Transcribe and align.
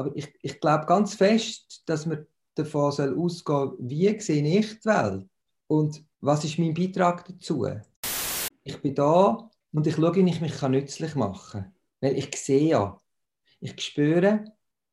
Aber 0.00 0.16
ich, 0.16 0.32
ich 0.40 0.58
glaube 0.60 0.86
ganz 0.86 1.14
fest, 1.14 1.82
dass 1.84 2.06
man 2.06 2.26
davon 2.54 2.90
soll 2.90 3.18
ausgehen 3.18 3.72
wie 3.78 4.18
sehe 4.18 4.58
ich 4.58 4.80
die 4.80 4.86
Welt 4.86 5.28
und 5.66 6.02
was 6.20 6.44
ist 6.44 6.58
mein 6.58 6.72
Beitrag 6.72 7.26
dazu. 7.26 7.66
Ich 8.64 8.80
bin 8.80 8.94
da 8.94 9.50
und 9.72 9.86
ich 9.86 9.96
schaue, 9.96 10.14
wie 10.14 10.30
ich 10.30 10.40
mich 10.40 10.62
nützlich 10.62 11.14
machen 11.14 11.62
kann. 11.62 11.74
Weil 12.00 12.16
ich 12.16 12.34
sehe 12.34 12.68
ja, 12.68 12.98
ich 13.60 13.78
spüre, 13.78 14.44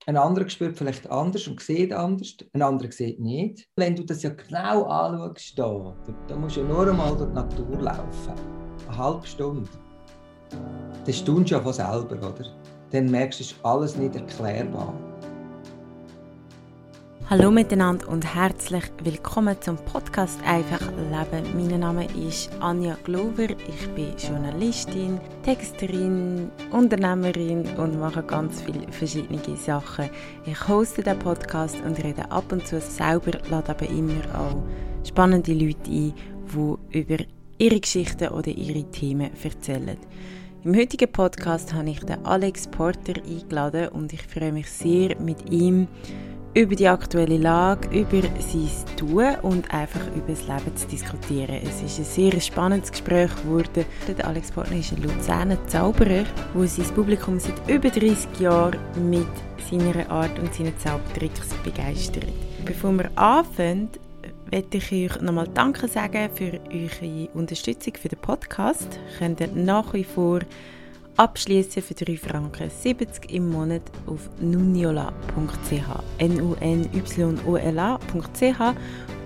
ein 0.06 0.18
anderer 0.18 0.50
spürt 0.50 0.78
vielleicht 0.78 1.10
anders 1.10 1.48
und 1.48 1.62
sieht 1.62 1.94
anders, 1.94 2.36
ein 2.52 2.62
anderer 2.62 2.92
sieht 2.92 3.20
nicht. 3.21 3.70
Wenn 3.78 3.96
du 3.96 4.04
das 4.04 4.24
ja 4.24 4.30
genau 4.32 4.84
anschaust, 4.84 5.58
da, 5.58 5.96
da 6.28 6.36
musst 6.36 6.58
du 6.58 6.62
ja 6.62 6.68
nur 6.68 6.88
einmal 6.88 7.16
durch 7.16 7.30
die 7.30 7.36
Natur 7.36 7.82
laufen. 7.82 8.34
Eine 8.88 8.98
halbe 8.98 9.26
Stunde. 9.26 9.70
Dann 10.50 11.14
staunst 11.14 11.52
du 11.52 11.55
ja 11.55 11.62
von 11.62 11.74
selber, 11.74 12.18
oder? 12.18 12.77
Dann 12.92 13.12
merkst 13.12 13.40
du, 13.40 13.44
ist 13.44 13.56
alles 13.64 13.98
nicht 13.98 14.16
erklärbar. 14.16 14.94
Hallo 17.30 17.52
miteinander 17.52 18.08
und 18.08 18.34
herzlich 18.34 18.86
willkommen 19.04 19.58
zum 19.59 19.76
Podcast 19.76 20.40
Einfach 20.45 20.80
Leben. 20.80 21.70
Mein 21.70 21.81
Name 21.81 22.08
ist 22.16 22.50
Anja 22.62 22.95
Glover. 23.04 23.50
Ich 23.68 23.90
bin 23.90 24.16
Journalistin, 24.18 25.20
Texterin, 25.44 26.50
Unternehmerin 26.72 27.66
und 27.76 28.00
mache 28.00 28.23
ganz 28.23 28.62
viele 28.62 28.90
verschiedene 28.94 29.58
Sachen. 29.58 30.09
Ich 30.45 30.67
hoste 30.70 31.04
den 31.04 31.20
Podcast 31.20 31.76
und 31.86 32.02
rede 32.02 32.31
ab 32.31 32.50
und 32.54 32.66
zu 32.66 32.80
selber, 32.80 33.38
lade 33.50 33.72
aber 33.72 33.90
immer 33.90 34.23
auch 34.34 34.64
spannende 35.06 35.54
Leute 35.54 35.92
ein, 35.92 36.14
die 36.56 36.98
über 37.00 37.17
ihre 37.58 37.80
Geschichten 37.81 38.30
oder 38.30 38.48
ihre 38.48 38.90
Themen 38.92 39.31
erzählen. 39.44 39.98
Im 40.63 40.75
heutigen 40.75 41.11
Podcast 41.11 41.73
habe 41.73 41.91
ich 41.91 41.99
den 41.99 42.25
Alex 42.25 42.67
Porter 42.67 43.13
eingeladen 43.23 43.89
und 43.89 44.11
ich 44.11 44.23
freue 44.23 44.52
mich 44.52 44.70
sehr 44.70 45.16
mit 45.20 45.52
ihm 45.52 45.88
über 46.55 46.75
die 46.75 46.88
aktuelle 46.88 47.38
Lage, 47.38 47.88
über 47.89 48.23
sein 48.39 48.95
Tun 48.97 49.36
und 49.44 49.72
einfach 49.72 50.02
über 50.16 50.30
das 50.30 50.47
Leben 50.47 50.75
zu 50.75 50.88
diskutieren. 50.88 51.61
Es 51.64 51.83
ist 51.83 51.99
ein 51.99 52.05
sehr 52.05 52.41
spannendes 52.41 52.91
Gespräch 52.91 53.30
geworden. 53.44 53.86
Der 54.08 54.27
Alex 54.27 54.52
Partner 54.52 54.77
ist 54.77 54.91
ein 54.94 55.03
Luzerner 55.03 55.64
Zauberer, 55.67 56.25
der 56.55 56.67
sein 56.67 56.86
Publikum 56.95 57.39
seit 57.39 57.69
über 57.69 57.89
30 57.89 58.39
Jahren 58.39 58.80
mit 59.09 59.27
seiner 59.69 60.09
Art 60.09 60.38
und 60.39 60.53
seinen 60.53 60.77
Zaubertricks 60.80 61.49
begeistert. 61.64 62.25
Bevor 62.66 62.92
wir 62.94 63.11
anfangen, 63.16 63.89
möchte 64.52 64.78
ich 64.78 64.92
euch 64.92 65.22
nochmal 65.22 65.48
Danke 65.53 65.88
sagen 65.88 66.30
für 66.34 66.59
eure 66.72 67.30
Unterstützung 67.34 67.94
für 67.95 68.09
den 68.09 68.20
Podcast. 68.20 69.00
Könnt 69.17 69.39
ihr 69.39 69.48
nach 69.48 69.94
wie 69.94 70.04
vor 70.04 70.42
abschließen 71.17 71.81
für 71.81 71.94
3 71.94 72.17
Franken 72.17 72.70
70 72.70 73.31
im 73.31 73.50
Monat 73.50 73.81
auf 74.06 74.30
nuniola.ch 74.39 75.81
n 76.20 76.42
u 76.42 76.56
n 76.59 76.88
y 76.94 77.39
o 77.45 77.56
l 77.56 77.80
a.ch 77.80 78.76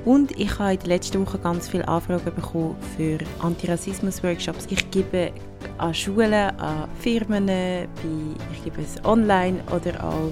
und 0.05 0.31
ich 0.39 0.57
habe 0.57 0.73
in 0.73 0.79
den 0.79 0.87
letzten 0.87 1.25
Wochen 1.25 1.41
ganz 1.43 1.67
viele 1.69 1.87
Anfragen 1.87 2.33
bekommen 2.33 2.75
für 2.95 3.19
Antirassismus-Workshops. 3.39 4.67
Ich 4.69 4.89
gebe 4.89 5.31
an 5.77 5.93
Schulen, 5.93 6.33
an 6.33 6.87
Firmen, 6.99 7.49
ich 7.49 8.63
gebe 8.63 8.81
es 8.81 9.03
online 9.05 9.61
oder 9.75 10.03
auch 10.03 10.31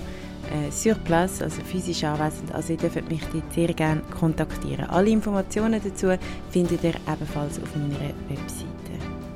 äh, 0.51 0.71
sur 0.71 0.95
place, 0.95 1.41
also 1.41 1.61
physisch 1.61 2.03
anwesend. 2.03 2.53
Also 2.53 2.73
ihr 2.73 2.77
dürft 2.77 3.09
mich 3.09 3.21
dort 3.31 3.53
sehr 3.53 3.73
gerne 3.73 4.01
kontaktieren. 4.19 4.85
Alle 4.85 5.09
Informationen 5.09 5.81
dazu 5.83 6.07
findet 6.49 6.83
ihr 6.83 6.95
ebenfalls 7.11 7.61
auf 7.61 7.75
meiner 7.75 8.13
Webseite. 8.27 8.69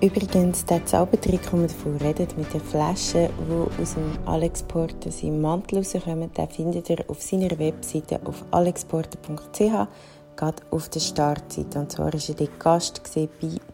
Übrigens, 0.02 0.66
der 0.66 0.86
Zaubertrick, 0.86 1.50
den 1.50 1.62
wir 1.62 1.68
davon 1.68 1.96
reden, 1.96 2.28
mit 2.36 2.54
den 2.54 2.60
Flaschen, 2.60 3.30
die 3.48 3.82
aus 3.82 3.94
dem 3.94 4.18
Alexporter 4.26 5.12
seinem 5.12 5.40
Mantel 5.40 5.78
rauskommen, 5.78 6.30
den 6.34 6.50
findet 6.50 6.90
ihr 6.90 7.06
auf 7.08 7.22
seiner 7.22 7.58
Webseite 7.58 8.20
auf 8.26 8.44
alexporter.ch, 8.52 9.60
geht 9.60 10.56
auf 10.72 10.90
der 10.90 11.00
Startseite. 11.00 11.80
Und 11.80 11.92
zwar 11.92 12.08
war 12.08 12.14
er 12.14 12.36
dort 12.36 12.60
Gast 12.60 13.02
bei 13.16 13.30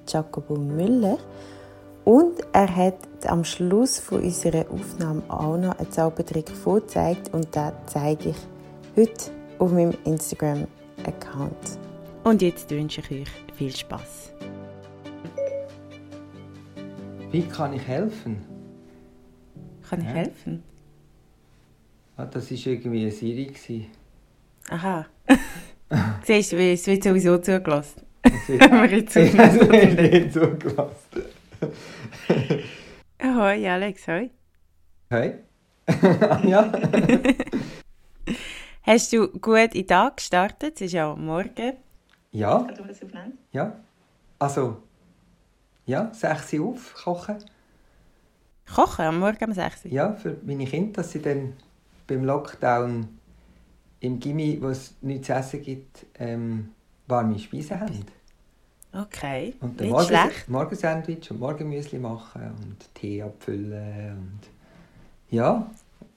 Jacobo 0.08 0.56
Müller. 0.56 1.18
Und 2.10 2.40
er 2.54 2.76
hat 2.76 2.98
am 3.28 3.44
Schluss 3.44 4.00
von 4.00 4.24
unserer 4.24 4.66
Aufnahme 4.72 5.22
auch 5.28 5.58
noch 5.58 5.78
einen 5.78 5.92
Zaubertrick 5.92 6.50
vorgezeigt 6.50 7.32
und 7.36 7.56
den 7.56 7.72
zeige 7.86 8.30
ich 8.30 8.36
heute 8.96 9.32
auf 9.60 9.72
meinem 9.72 9.94
Instagram-Account. 10.06 11.78
Und 12.24 12.42
jetzt 12.42 12.72
wünsche 12.72 13.02
ich 13.02 13.12
euch 13.12 13.28
viel 13.56 13.76
Spaß. 13.76 14.34
Wie 17.30 17.44
kann 17.44 17.74
ich 17.74 17.88
helfen? 17.88 18.44
Kann 19.88 20.00
ich 20.00 20.08
ja. 20.08 20.14
helfen? 20.14 20.64
Ah, 22.18 22.26
das 22.26 22.50
war 22.50 22.58
irgendwie 22.74 23.02
eine 23.02 23.12
Siri. 23.12 23.86
Aha. 24.72 25.06
Siehst 26.26 26.54
du, 26.54 26.58
es 26.58 26.88
wird 26.88 27.04
sowieso 27.04 27.38
zugelassen. 27.38 28.02
Wir 28.48 28.98
jetzt 28.98 29.16
nicht 29.16 30.34
zugelassen. 30.34 31.30
Hoi 33.22 33.68
Alex, 33.68 34.08
hoi. 34.08 34.32
Hoi. 35.12 35.34
Anja. 36.30 36.72
Hast 38.84 39.14
du 39.14 39.28
gut 39.28 39.76
in 39.76 39.82
den 39.82 39.88
Tag 39.88 40.18
gestartet? 40.18 40.76
Es 40.76 40.82
ist 40.82 40.94
ja 40.94 41.16
morgen. 41.16 41.74
Ja. 42.32 42.68
Ja. 43.52 43.76
Also, 44.38 44.78
ja, 45.86 46.14
6 46.14 46.54
Uhr 46.54 46.70
auf, 46.70 46.94
kochen. 46.94 47.38
Kochen 48.74 49.06
am 49.06 49.20
Morgen 49.20 49.46
um 49.46 49.54
6 49.54 49.86
Uhr? 49.86 49.92
Ja, 49.92 50.14
für 50.14 50.38
meine 50.46 50.66
Kinder, 50.66 51.02
dass 51.02 51.12
sie 51.12 51.22
dann 51.22 51.54
beim 52.08 52.24
Lockdown 52.24 53.08
im 54.00 54.20
Gimmi, 54.20 54.60
wo 54.62 54.70
es 54.70 54.96
nichts 55.02 55.28
zu 55.28 55.34
essen 55.34 55.62
gibt, 55.62 56.06
ähm, 56.20 56.70
warme 57.08 57.38
Speisen 57.38 57.80
haben. 57.80 58.06
Okay, 58.92 59.54
und 59.62 59.80
dann 59.80 59.88
Nicht 59.88 60.12
Morgen. 60.12 60.32
Morgensandwich 60.48 61.30
und 61.30 61.40
Morgenmüsli 61.40 62.00
machen 62.00 62.42
und 62.42 62.96
Tee 62.96 63.22
abfüllen 63.22 64.18
und 64.18 64.40
ja, 65.30 65.70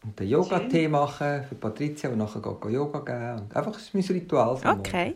und 0.05 0.19
den 0.19 0.29
Yoga-Tee 0.29 0.89
machen 0.89 1.45
für 1.49 1.55
Patricia 1.55 2.09
und 2.11 2.19
nachher 2.19 2.41
geht 2.41 2.73
Yoga 2.73 3.01
geben 3.01 3.43
und 3.43 3.57
einfach 3.57 3.73
das 3.73 3.83
ist 3.83 3.95
mein 3.95 4.03
Ritual. 4.05 4.57
Okay. 4.57 5.05
Morgen. 5.05 5.15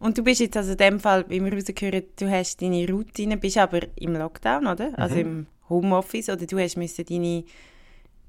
Und 0.00 0.16
du 0.16 0.22
bist 0.22 0.40
jetzt 0.40 0.56
also 0.56 0.72
in 0.72 0.76
dem 0.76 1.00
Fall, 1.00 1.24
wie 1.28 1.42
wir 1.42 1.52
rausgehören, 1.52 2.04
du 2.16 2.30
hast 2.30 2.62
deine 2.62 2.88
Routine, 2.88 3.36
bist 3.36 3.58
aber 3.58 3.80
im 3.96 4.14
Lockdown, 4.14 4.66
oder? 4.66 4.84
Also 4.84 4.92
mhm. 4.94 5.00
Also 5.02 5.16
im 5.16 5.46
Homeoffice, 5.68 6.28
oder 6.28 6.46
du 6.46 6.58
hast 6.58 6.76
müssen 6.76 7.04
deine 7.04 7.44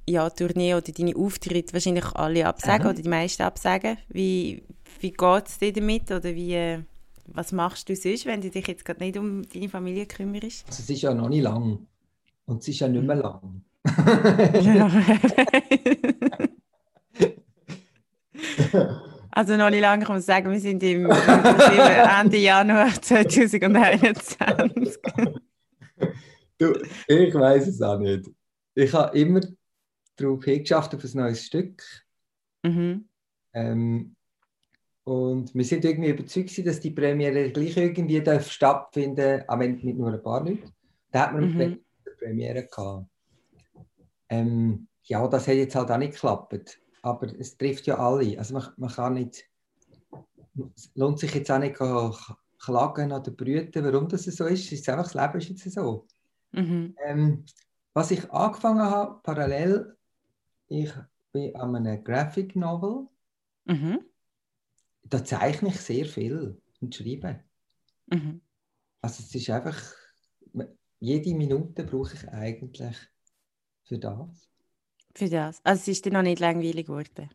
ja, 0.08 0.30
Tournee 0.30 0.74
oder 0.74 0.92
deine 0.92 1.16
Auftritte 1.16 1.74
wahrscheinlich 1.74 2.06
alle 2.16 2.48
absagen 2.48 2.86
mhm. 2.86 2.90
oder 2.92 3.02
die 3.02 3.10
meisten 3.10 3.44
absagen. 3.44 3.98
Wie, 4.10 4.64
wie 5.00 5.12
geht 5.12 5.48
es 5.48 5.60
dir 5.60 5.72
damit 5.72 6.12
oder 6.12 6.34
wie, 6.34 6.80
was 7.34 7.52
machst 7.52 7.90
du 7.90 7.96
sonst, 7.96 8.26
wenn 8.26 8.42
du 8.42 8.50
dich 8.50 8.68
jetzt 8.68 8.86
gerade 8.86 9.04
nicht 9.04 9.18
um 9.18 9.48
deine 9.50 9.70
Familie 9.70 10.06
kümmerst? 10.06 10.66
Also 10.68 10.84
es 10.84 10.90
ist 10.90 11.02
ja 11.02 11.14
noch 11.14 11.30
nicht 11.30 11.44
lang 11.44 11.88
und 12.46 12.62
es 12.62 12.68
ist 12.68 12.80
ja 12.80 12.88
nicht 12.88 13.06
mehr 13.06 13.16
lang. 13.16 13.64
Also 19.32 19.56
noch 19.56 19.70
nicht 19.70 19.82
lange 19.82 20.04
kann 20.04 20.16
man 20.16 20.22
sagen, 20.22 20.52
wir 20.52 20.60
sind 20.60 20.84
im 20.84 21.10
Ende 21.10 22.38
Januar 22.38 22.90
2021. 23.02 24.98
du, 26.58 26.74
ich 27.08 27.34
weiß 27.34 27.68
es 27.68 27.82
auch 27.82 28.00
nicht. 28.00 28.30
Ich 28.76 28.92
habe 28.92 29.18
immer 29.18 29.42
darauf 30.18 30.44
hingeschafft 30.44 30.94
auf 30.96 31.04
ein 31.04 31.12
neues 31.14 31.46
Stück. 31.46 31.84
Mhm. 32.64 33.08
Ähm, 33.54 34.16
und 35.10 35.56
wir 35.56 35.66
sind 35.66 35.86
irgendwie 35.86 36.10
überzeugt, 36.10 36.66
dass 36.68 36.80
die 36.80 36.92
Premiere 36.92 37.52
gleich 37.52 37.76
irgendwie 37.78 38.22
darf 38.22 38.52
stattfinden 38.52 39.44
auch 39.48 39.58
wenn 39.60 39.84
mit 39.84 39.98
nur 39.98 40.14
ein 40.14 40.22
paar 40.22 40.44
Leuten. 40.44 40.72
Da 41.12 41.22
hat 41.22 41.34
man 41.34 41.52
mhm. 41.52 41.62
eine 41.62 41.80
Premiere 42.20 42.66
gehabt. 42.66 43.08
Ähm, 44.30 44.88
ja, 45.04 45.28
das 45.28 45.48
hat 45.48 45.56
jetzt 45.56 45.76
halt 45.76 45.90
auch 45.90 45.98
nicht 45.98 46.14
geklappt 46.14 46.80
aber 47.02 47.28
es 47.40 47.58
trifft 47.58 47.88
ja 47.88 47.98
alle. 47.98 48.38
Also 48.38 48.54
man, 48.54 48.68
man 48.78 48.90
kann 48.90 49.14
nicht, 49.14 49.50
es 50.76 50.92
lohnt 50.96 51.20
sich 51.20 51.34
jetzt 51.34 51.50
auch 51.50 51.60
nicht 51.60 51.76
klagen 51.76 53.12
oder 53.12 53.32
brüten, 53.32 53.86
warum 53.86 54.08
das 54.08 54.26
so 54.26 54.46
ist. 54.46 54.66
Es 54.66 54.74
ist 54.74 54.90
einfach, 54.90 55.12
das 55.12 55.14
Leben 55.14 55.38
ist 55.40 55.66
jetzt 55.66 55.76
so. 55.76 56.06
Mhm. 56.52 56.96
Ähm, 57.06 57.46
was 57.94 58.12
ich 58.12 58.30
angefangen 58.32 58.82
habe, 58.82 59.20
parallel, 59.24 59.96
ich 60.68 60.92
bin 61.32 61.56
an 61.56 61.76
einem 61.76 62.04
Graphic 62.04 62.56
Novel. 62.56 63.08
Mhm. 63.66 64.02
Da 65.10 65.24
zeichne 65.24 65.70
ich 65.70 65.80
sehr 65.80 66.06
viel 66.06 66.62
und 66.82 66.96
schreibe. 66.96 67.40
Mhm. 68.08 68.42
Also 69.02 69.24
es 69.24 69.34
ist 69.34 69.50
einfach, 69.50 69.82
jede 71.00 71.34
Minute 71.34 71.84
brauche 71.84 72.16
ich 72.16 72.28
eigentlich 72.30 72.96
für 73.84 73.98
das. 73.98 74.50
Für 75.16 75.30
das. 75.30 75.62
Also 75.64 75.82
es 75.82 75.88
ist 75.88 76.06
dir 76.06 76.12
noch 76.12 76.22
nicht 76.22 76.40
langweilig 76.40 76.86
geworden? 76.86 77.30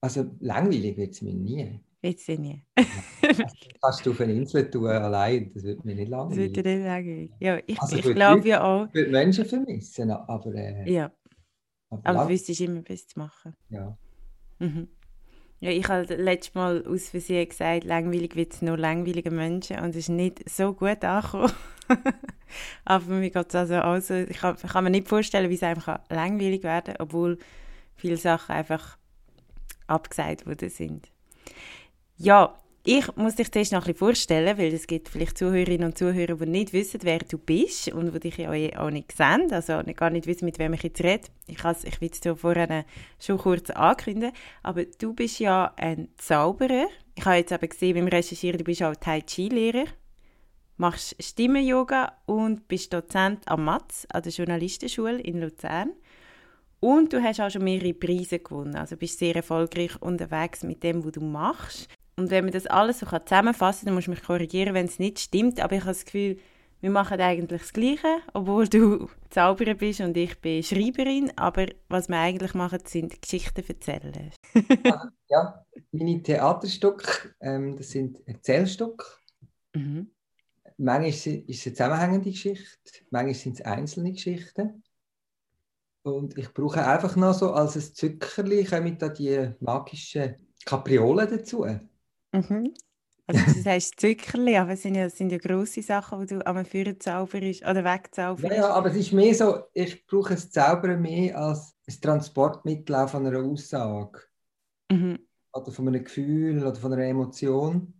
Also 0.00 0.30
langweilig 0.40 0.96
wird 0.96 1.12
es 1.12 1.22
mir 1.22 1.34
nie. 1.34 1.80
Wird 2.00 2.18
es 2.18 2.28
nie. 2.28 2.64
kannst 3.80 4.04
du 4.06 4.10
auf 4.10 4.20
eine 4.20 4.32
Insel 4.32 4.68
tun 4.70 4.86
allein, 4.86 5.52
das 5.52 5.62
wird 5.62 5.84
mir 5.84 5.94
nicht 5.94 6.08
langweilig. 6.08 6.52
Das 6.52 6.56
wird 6.56 6.66
dir 6.66 6.76
nicht 6.76 6.86
langweilig. 6.86 7.30
Ja, 7.38 7.60
ich, 7.66 7.80
also 7.80 7.96
ich 7.96 8.14
glaube 8.14 8.48
ja 8.48 8.62
auch. 8.64 8.86
Ich 8.88 8.94
würde 8.94 9.10
Menschen 9.10 9.44
vermissen, 9.44 10.10
aber... 10.10 10.54
Äh, 10.54 10.92
ja, 10.92 11.12
aber, 11.90 12.06
aber 12.06 12.24
du 12.24 12.30
wüsstest 12.30 12.60
immer 12.62 12.82
was 12.88 13.06
zu 13.06 13.18
machen. 13.18 13.54
Ja. 13.68 13.96
Mhm. 14.58 14.88
Ja, 15.62 15.70
ich 15.70 15.88
habe 15.88 16.12
letztes 16.16 16.56
Mal 16.56 16.84
aus 16.88 17.10
Versehen 17.10 17.48
gesagt, 17.48 17.84
langweilig 17.84 18.34
wird 18.34 18.52
es 18.52 18.62
nur 18.62 18.76
langweilige 18.76 19.30
Menschen 19.30 19.78
und 19.78 19.90
es 19.90 19.96
ist 19.96 20.08
nicht 20.08 20.50
so 20.50 20.72
gut 20.72 21.04
angekommen. 21.04 21.52
Aber 22.84 23.04
mir 23.14 23.30
geht 23.30 23.48
es 23.48 23.54
also, 23.54 23.76
also 23.76 24.14
ich 24.14 24.38
kann, 24.38 24.56
kann, 24.56 24.82
mir 24.82 24.90
nicht 24.90 25.06
vorstellen, 25.06 25.50
wie 25.50 25.54
es 25.54 25.62
einfach 25.62 26.00
langweilig 26.10 26.64
werden 26.64 26.94
kann, 26.94 26.96
obwohl 26.98 27.38
viele 27.94 28.16
Sachen 28.16 28.56
einfach 28.56 28.98
abgesagt 29.86 30.46
worden 30.46 30.68
sind. 30.68 31.12
Ja, 32.16 32.58
ich 32.84 33.16
muss 33.16 33.36
dich 33.36 33.52
zuerst 33.52 33.70
noch 33.70 33.82
ein 33.82 33.92
bisschen 33.92 33.98
vorstellen, 33.98 34.58
weil 34.58 34.74
es 34.74 34.88
gibt 34.88 35.08
vielleicht 35.08 35.38
Zuhörerinnen 35.38 35.86
und 35.86 35.98
Zuhörer, 35.98 36.34
die 36.34 36.46
nicht 36.46 36.72
wissen, 36.72 36.98
wer 37.04 37.20
du 37.20 37.38
bist 37.38 37.92
und 37.92 38.12
die 38.12 38.18
dich 38.18 38.38
ja 38.38 38.50
auch 38.80 38.90
nicht 38.90 39.12
sehen, 39.12 39.52
also 39.52 39.80
gar 39.94 40.10
nicht 40.10 40.26
wissen, 40.26 40.46
mit 40.46 40.58
wem 40.58 40.72
ich 40.72 40.82
jetzt 40.82 41.00
rede. 41.00 41.28
Ich, 41.46 41.58
ich 41.58 42.00
will 42.00 42.10
es 42.10 42.20
dir 42.20 42.34
vorhin 42.34 42.82
schon 43.20 43.38
kurz 43.38 43.70
ankündigen, 43.70 44.32
aber 44.64 44.84
du 44.84 45.14
bist 45.14 45.38
ja 45.38 45.72
ein 45.76 46.08
Zauberer. 46.16 46.88
Ich 47.14 47.24
habe 47.24 47.36
jetzt 47.36 47.52
aber 47.52 47.68
gesehen 47.68 47.94
beim 47.94 48.08
Recherchieren, 48.08 48.58
du 48.58 48.64
bist 48.64 48.82
auch 48.82 48.96
Tai 48.96 49.20
Chi-Lehrer, 49.20 49.84
machst 50.76 51.14
Stimmen-Yoga 51.22 52.16
und 52.26 52.66
bist 52.66 52.92
Dozent 52.92 53.46
am 53.46 53.64
MATS, 53.64 54.06
an 54.12 54.22
der 54.22 54.32
Journalistenschule 54.32 55.20
in 55.20 55.40
Luzern. 55.40 55.92
Und 56.80 57.12
du 57.12 57.22
hast 57.22 57.40
auch 57.40 57.48
schon 57.48 57.62
mehrere 57.62 57.94
Preise 57.94 58.40
gewonnen, 58.40 58.74
also 58.74 58.96
bist 58.96 59.20
sehr 59.20 59.36
erfolgreich 59.36 60.02
unterwegs 60.02 60.64
mit 60.64 60.82
dem, 60.82 61.04
was 61.04 61.12
du 61.12 61.20
machst. 61.20 61.88
Und 62.16 62.30
wenn 62.30 62.44
man 62.44 62.52
das 62.52 62.66
alles 62.66 63.00
so 63.00 63.06
zusammenfassen 63.06 63.80
kann, 63.80 63.86
dann 63.86 63.94
musst 63.94 64.06
du 64.06 64.10
mich 64.10 64.22
korrigieren, 64.22 64.74
wenn 64.74 64.86
es 64.86 64.98
nicht 64.98 65.18
stimmt. 65.18 65.60
Aber 65.60 65.74
ich 65.74 65.80
habe 65.82 65.92
das 65.92 66.04
Gefühl, 66.04 66.38
wir 66.80 66.90
machen 66.90 67.20
eigentlich 67.20 67.62
das 67.62 67.72
Gleiche, 67.72 68.18
obwohl 68.34 68.68
du 68.68 69.08
Zauberer 69.30 69.74
bist 69.74 70.00
und 70.00 70.16
ich 70.16 70.38
bin 70.40 70.62
Schreiberin. 70.62 71.32
Aber 71.36 71.66
was 71.88 72.08
wir 72.08 72.18
eigentlich 72.18 72.54
machen, 72.54 72.80
sind 72.84 73.22
Geschichten 73.22 73.64
erzählen. 73.66 74.32
ja, 75.28 75.64
meine 75.92 76.22
Theaterstücke, 76.22 77.34
ähm, 77.40 77.76
das 77.76 77.90
sind 77.90 78.26
Erzählstücke. 78.26 79.06
Mhm. 79.74 80.10
Manchmal 80.76 81.10
ist 81.10 81.26
es 81.26 81.66
eine 81.66 81.74
zusammenhängende 81.74 82.30
Geschichte, 82.30 83.04
manchmal 83.10 83.34
sind 83.34 83.60
es 83.60 83.64
einzelne 83.64 84.12
Geschichten. 84.12 84.82
Und 86.02 86.36
ich 86.36 86.52
brauche 86.52 86.84
einfach 86.84 87.14
noch 87.14 87.32
so 87.32 87.52
als 87.52 87.76
ein 87.76 87.94
Zückerli, 87.94 88.64
kommen 88.64 88.98
da 88.98 89.08
die 89.08 89.50
magischen 89.60 90.34
Kapriolen 90.64 91.30
dazu. 91.30 91.64
Mhm. 92.32 92.74
Also 93.26 93.40
das 93.46 93.66
heißt 93.66 94.00
Zuckerli, 94.00 94.56
aber 94.56 94.72
es 94.72 94.82
sind 94.82 94.94
ja, 94.94 95.08
sind 95.08 95.30
ja 95.30 95.38
grosse 95.38 95.82
Sachen, 95.82 96.26
die 96.26 96.34
du 96.34 96.46
am 96.46 96.64
Führen 96.64 96.98
zauberst 96.98 97.62
oder 97.62 97.84
wegzauberst. 97.84 98.44
Ja, 98.44 98.54
ja, 98.54 98.70
aber 98.70 98.90
es 98.90 98.96
ist 98.96 99.12
mehr 99.12 99.34
so, 99.34 99.64
ich 99.72 100.04
brauche 100.06 100.34
das 100.34 100.50
Zaubern 100.50 101.00
mehr 101.00 101.38
als 101.38 101.74
ein 101.88 102.00
Transportmittel 102.00 102.94
auch 102.94 103.08
von 103.08 103.26
einer 103.26 103.42
Aussage. 103.44 104.20
Mhm. 104.90 105.18
Oder 105.52 105.72
von 105.72 105.88
einem 105.88 106.04
Gefühl 106.04 106.64
oder 106.64 106.74
von 106.74 106.92
einer 106.92 107.04
Emotion. 107.04 107.94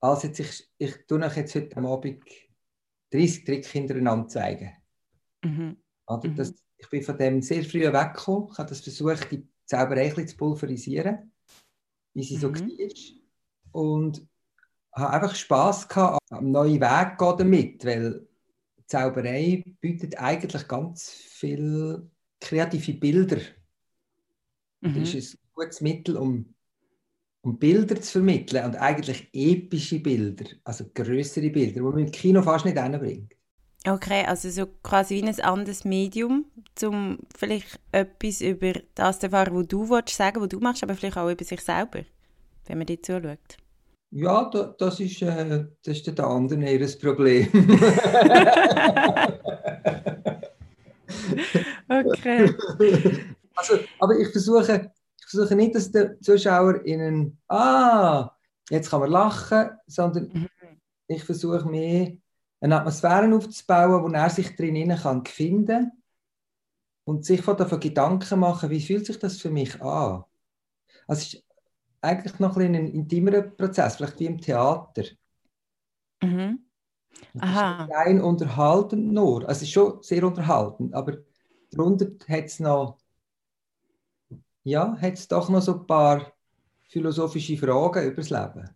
Also 0.00 0.28
jetzt, 0.28 0.40
ich, 0.40 0.70
ich 0.78 1.06
tue 1.06 1.22
euch 1.22 1.36
jetzt 1.36 1.54
heute 1.54 1.76
Abend 1.76 2.24
30 3.10 3.44
Tricks 3.44 3.68
hintereinander 3.68 4.28
zeigen. 4.28 4.72
Mhm. 5.44 5.76
Also 6.06 6.28
das, 6.28 6.50
mhm. 6.50 6.56
ich 6.78 6.88
bin 6.88 7.02
von 7.02 7.18
dem 7.18 7.42
sehr 7.42 7.64
früh 7.64 7.82
weggekommen. 7.82 8.48
Ich 8.52 8.58
habe 8.58 8.68
das 8.68 8.80
versucht, 8.80 9.30
die 9.30 9.46
Zauberei 9.66 10.10
zu 10.10 10.36
pulverisieren, 10.36 11.32
wie 12.14 12.22
sie 12.22 12.36
mhm. 12.36 12.40
so 12.40 12.54
war 12.54 13.21
und 13.72 14.26
habe 14.92 15.10
einfach 15.10 15.34
Spass 15.34 15.88
gehabt, 15.88 16.20
am 16.30 16.50
neuen 16.50 16.80
Weg 16.80 17.18
gehen 17.18 17.34
damit, 17.38 17.84
weil 17.84 18.26
Zauberei 18.86 19.62
bietet 19.80 20.18
eigentlich 20.18 20.68
ganz 20.68 21.08
viele 21.10 22.10
kreative 22.40 22.92
Bilder. 22.94 23.38
Mhm. 24.80 25.00
Das 25.00 25.14
ist 25.14 25.34
ein 25.34 25.38
gutes 25.54 25.80
Mittel, 25.80 26.16
um, 26.16 26.54
um 27.40 27.58
Bilder 27.58 28.00
zu 28.00 28.12
vermitteln 28.12 28.64
und 28.66 28.76
eigentlich 28.76 29.28
epische 29.32 29.98
Bilder, 30.00 30.44
also 30.64 30.84
größere 30.92 31.50
Bilder, 31.50 31.72
die 31.72 31.80
man 31.80 31.98
im 31.98 32.10
Kino 32.10 32.42
fast 32.42 32.66
nicht 32.66 32.78
hinbringt. 32.78 33.34
Okay, 33.84 34.24
also 34.26 34.48
so 34.48 34.66
quasi 34.82 35.16
wie 35.16 35.26
ein 35.26 35.40
anderes 35.40 35.84
Medium, 35.84 36.44
um 36.82 37.18
vielleicht 37.36 37.80
etwas 37.90 38.40
über 38.40 38.74
das 38.94 39.18
zu 39.18 39.26
erfahren, 39.26 39.56
was 39.56 39.66
du 39.66 39.88
willst, 39.88 40.16
sagen 40.16 40.40
was 40.40 40.48
du 40.48 40.60
machst, 40.60 40.84
aber 40.84 40.94
vielleicht 40.94 41.16
auch 41.16 41.28
über 41.28 41.44
sich 41.44 41.60
selber, 41.60 42.02
wenn 42.66 42.78
man 42.78 42.86
dir 42.86 43.02
zuschaut. 43.02 43.56
Ja, 44.10 44.48
da, 44.50 44.74
das, 44.78 45.00
ist, 45.00 45.20
äh, 45.22 45.66
das 45.82 45.96
ist 45.96 46.06
der 46.06 46.26
andere 46.26 46.70
ihr 46.70 46.86
Problem. 46.98 47.48
okay. 51.88 52.54
Also, 53.54 53.78
aber 53.98 54.18
ich 54.18 54.28
versuche, 54.28 54.92
ich 55.18 55.26
versuche 55.26 55.56
nicht, 55.56 55.74
dass 55.74 55.90
der 55.90 56.20
Zuschauer 56.20 56.84
ihnen, 56.84 57.38
ah, 57.48 58.30
jetzt 58.68 58.90
kann 58.90 59.00
man 59.00 59.10
lachen, 59.10 59.70
sondern 59.86 60.28
mhm. 60.32 60.48
ich 61.06 61.24
versuche 61.24 61.66
mehr 61.66 62.12
eine 62.60 62.78
Atmosphäre 62.78 63.34
aufzubauen, 63.34 64.02
wo 64.02 64.08
er 64.14 64.30
sich 64.30 64.54
drin 64.56 64.94
kann 64.94 65.24
finden 65.24 65.90
und 67.04 67.24
sich 67.24 67.42
von 67.42 67.56
davon 67.56 67.80
Gedanken 67.80 68.40
machen, 68.40 68.70
wie 68.70 68.80
fühlt 68.80 69.06
sich 69.06 69.18
das 69.18 69.38
für 69.38 69.50
mich 69.50 69.80
an? 69.80 70.24
Also 71.06 71.38
eigentlich 72.02 72.38
noch 72.38 72.56
ein, 72.56 72.74
ein 72.74 72.88
intimerer 72.88 73.42
Prozess, 73.42 73.96
vielleicht 73.96 74.20
wie 74.20 74.26
im 74.26 74.40
Theater. 74.40 75.04
Mhm. 76.22 76.58
Aha. 77.40 77.84
rein 77.90 78.20
unterhaltend 78.20 79.12
nur. 79.12 79.42
Also 79.48 79.58
es 79.58 79.62
ist 79.62 79.70
schon 79.72 80.02
sehr 80.02 80.24
unterhaltend, 80.24 80.94
aber 80.94 81.18
darunter 81.70 82.06
hat 82.28 82.44
es 82.44 82.60
noch, 82.60 82.98
ja, 84.64 84.96
hat 85.00 85.14
es 85.14 85.28
doch 85.28 85.48
noch 85.48 85.62
so 85.62 85.80
ein 85.80 85.86
paar 85.86 86.32
philosophische 86.88 87.56
Fragen 87.56 88.04
über 88.04 88.16
das 88.16 88.30
Leben. 88.30 88.70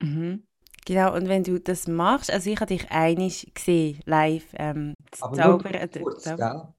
Mhm. 0.00 0.46
Genau, 0.86 1.14
und 1.14 1.28
wenn 1.28 1.42
du 1.44 1.58
das 1.58 1.88
machst, 1.88 2.30
also 2.30 2.50
ich 2.50 2.60
habe 2.60 2.74
dich 2.74 2.90
einig 2.90 3.52
gesehen, 3.54 4.00
live, 4.04 4.44
ähm, 4.54 4.94
Aber 5.20 5.34
Zauber, 5.36 5.74
äh, 5.74 5.88
kurz, 5.88 6.24
Zauber. 6.24 6.74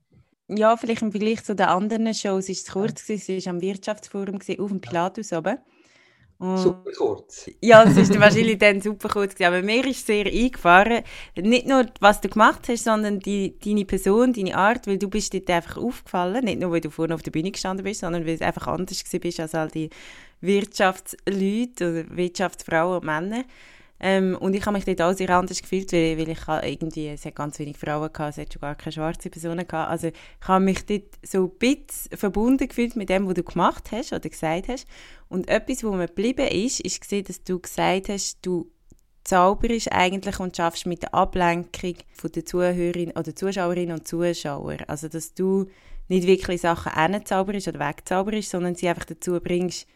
Ja, 0.48 0.78
vielleicht 0.78 1.02
im 1.02 1.12
Vergleich 1.12 1.44
zu 1.44 1.56
den 1.56 1.66
anderen 1.66 2.14
Shows 2.14 2.50
ist 2.50 2.68
es 2.68 2.74
kurz, 2.74 3.08
ja. 3.08 3.16
es 3.16 3.28
war 3.28 3.54
am 3.54 3.62
Wirtschaftsforum 3.62 4.36
auf 4.36 4.70
dem 4.70 4.82
Pilatus 4.82 5.34
oben. 5.34 5.58
Und 6.38 6.58
super 6.58 6.92
kurz. 6.98 7.50
Ja, 7.62 7.84
es 7.84 7.96
ist 7.96 8.20
wahrscheinlich 8.20 8.58
dann 8.58 8.82
super 8.82 9.08
kurz. 9.08 9.40
Aber 9.40 9.62
mir 9.62 9.86
ist 9.88 10.06
sehr 10.06 10.26
eingefahren, 10.26 11.04
nicht 11.38 11.66
nur, 11.66 11.86
was 12.02 12.20
du 12.20 12.28
gemacht 12.28 12.68
hast, 12.68 12.84
sondern 12.84 13.20
die, 13.20 13.58
deine 13.58 13.86
Person, 13.86 14.34
deine 14.34 14.56
Art, 14.56 14.86
weil 14.86 14.98
du 14.98 15.10
bist 15.10 15.34
dort 15.34 15.50
einfach 15.50 15.78
aufgefallen. 15.78 16.44
Nicht 16.44 16.60
nur, 16.60 16.72
weil 16.72 16.82
du 16.82 16.90
vorne 16.90 17.16
auf 17.16 17.22
der 17.22 17.32
Bühne 17.32 17.52
gestanden 17.52 17.86
bist, 17.86 18.02
sondern 18.02 18.28
weil 18.28 18.38
du 18.38 18.46
einfach 18.46 18.68
anders 18.68 19.02
bist 19.04 19.40
als 19.40 19.56
all 19.56 19.70
die 19.70 19.90
Wirtschaftsleute 20.42 21.90
oder 21.90 22.18
Wirtschaftsfrauen 22.18 22.98
und 22.98 23.06
Männer. 23.06 23.46
Ähm, 24.00 24.38
und 24.40 24.54
ich 24.54 24.66
habe 24.66 24.76
mich 24.76 24.86
dort 24.86 25.02
auch 25.02 25.14
sehr 25.14 25.30
anders 25.30 25.62
gefühlt, 25.62 25.92
weil, 25.94 26.18
weil 26.18 26.30
ich 26.30 26.48
irgendwie, 26.48 27.08
es 27.08 27.26
hat 27.26 27.36
ganz 27.36 27.58
wenig 27.60 27.78
Frauen 27.78 28.12
gehabt, 28.12 28.38
es 28.38 28.38
hat 28.38 28.54
schon 28.54 28.60
gar 28.60 28.76
keine 28.76 28.92
schwarze 28.92 29.30
Personen 29.30 29.66
gehabt. 29.66 29.90
Also 29.90 30.08
ich 30.08 30.48
habe 30.48 30.64
mich 30.64 30.86
dort 30.86 31.04
so 31.24 31.46
ein 31.46 31.58
bisschen 31.58 32.18
verbunden 32.18 32.68
gefühlt 32.68 32.96
mit 32.96 33.10
dem, 33.10 33.26
was 33.26 33.36
du 33.36 33.44
gemacht 33.44 33.92
hast 33.92 34.12
oder 34.12 34.30
gesagt 34.30 34.68
hast. 34.68 34.86
Und 35.30 35.48
etwas, 35.48 35.84
was 35.84 35.96
mir 35.96 36.08
geblieben 36.08 36.48
ist, 36.48 36.82
ist 36.82 37.00
gesehen, 37.00 37.24
dass 37.24 37.44
du 37.44 37.60
gesagt 37.60 38.10
hast, 38.10 38.46
du 38.46 38.70
zauberst 39.24 39.92
eigentlich 39.92 40.40
und 40.40 40.56
schaffst 40.56 40.86
mit 40.86 41.02
der 41.02 41.14
Ablenkung 41.14 41.96
von 42.14 42.32
der 42.32 42.46
Zuhörerin 42.46 43.12
oder 43.12 43.34
Zuschauerinnen 43.34 43.98
und 43.98 44.08
Zuschauer. 44.08 44.78
Also 44.88 45.08
dass 45.08 45.34
du 45.34 45.68
nicht 46.10 46.28
wirklich 46.28 46.62
Sachen 46.62 46.94
hinzauberst 46.94 47.68
oder 47.70 47.80
wegzauberst, 47.80 48.52
sondern 48.52 48.76
sie 48.76 48.88
einfach 48.88 49.06
dazu 49.06 49.40
bringst, 49.40 49.88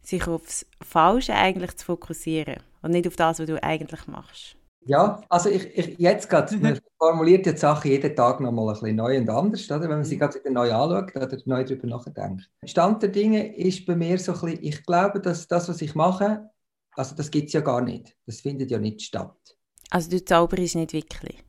sich 0.00 0.26
aufs 0.26 0.66
Falsche 0.80 1.34
eigentlich 1.34 1.76
zu 1.76 1.84
fokussieren 1.84 2.62
und 2.84 2.90
nicht 2.90 3.06
auf 3.08 3.16
das, 3.16 3.38
was 3.38 3.46
du 3.46 3.62
eigentlich 3.62 4.06
machst. 4.06 4.56
Ja, 4.86 5.22
also 5.30 5.48
ich, 5.48 5.64
ich 5.78 5.98
jetzt 5.98 6.28
gerade, 6.28 6.54
man 6.58 6.78
formuliert 6.98 7.46
die 7.46 7.56
Sachen 7.56 7.90
jeden 7.90 8.14
Tag 8.14 8.40
nochmal 8.40 8.68
ein 8.68 8.74
bisschen 8.74 8.96
neu 8.96 9.16
und 9.16 9.30
anders, 9.30 9.70
oder? 9.70 9.80
wenn 9.80 9.88
man 9.88 10.04
sie 10.04 10.16
mhm. 10.16 10.20
gerade 10.20 10.38
wieder 10.38 10.50
neu 10.50 10.70
anschaut 10.72 11.16
oder 11.16 11.38
neu 11.46 11.64
darüber 11.64 11.86
nachdenkt. 11.86 12.50
Stand 12.64 13.02
der 13.02 13.08
Dinge 13.08 13.56
ist 13.56 13.86
bei 13.86 13.96
mir 13.96 14.18
so 14.18 14.32
ein 14.32 14.40
bisschen, 14.40 14.62
ich 14.62 14.84
glaube, 14.84 15.20
dass 15.20 15.48
das, 15.48 15.70
was 15.70 15.80
ich 15.80 15.94
mache, 15.94 16.50
also 16.96 17.16
das 17.16 17.30
gibt 17.30 17.46
es 17.46 17.54
ja 17.54 17.60
gar 17.60 17.80
nicht. 17.80 18.14
Das 18.26 18.40
findet 18.40 18.70
ja 18.70 18.78
nicht 18.78 19.00
statt. 19.00 19.56
Also 19.90 20.10
du 20.10 20.22
zauberst 20.22 20.76
nicht 20.76 20.92
wirklich? 20.92 21.42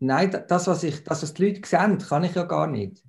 Nein, 0.00 0.44
das, 0.48 0.66
was, 0.66 0.84
ich, 0.84 1.02
das, 1.04 1.22
was 1.22 1.34
die 1.34 1.46
Leute 1.46 1.66
sehen, 1.66 1.98
kann 1.98 2.24
ich 2.24 2.34
ja 2.34 2.44
gar 2.44 2.66
nicht. 2.66 3.02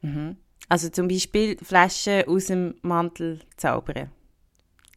Mhm. 0.00 0.36
Also 0.68 0.88
zum 0.88 1.08
Beispiel 1.08 1.58
Flaschen 1.62 2.26
aus 2.26 2.46
dem 2.46 2.76
Mantel 2.82 3.40
zaubern? 3.56 4.10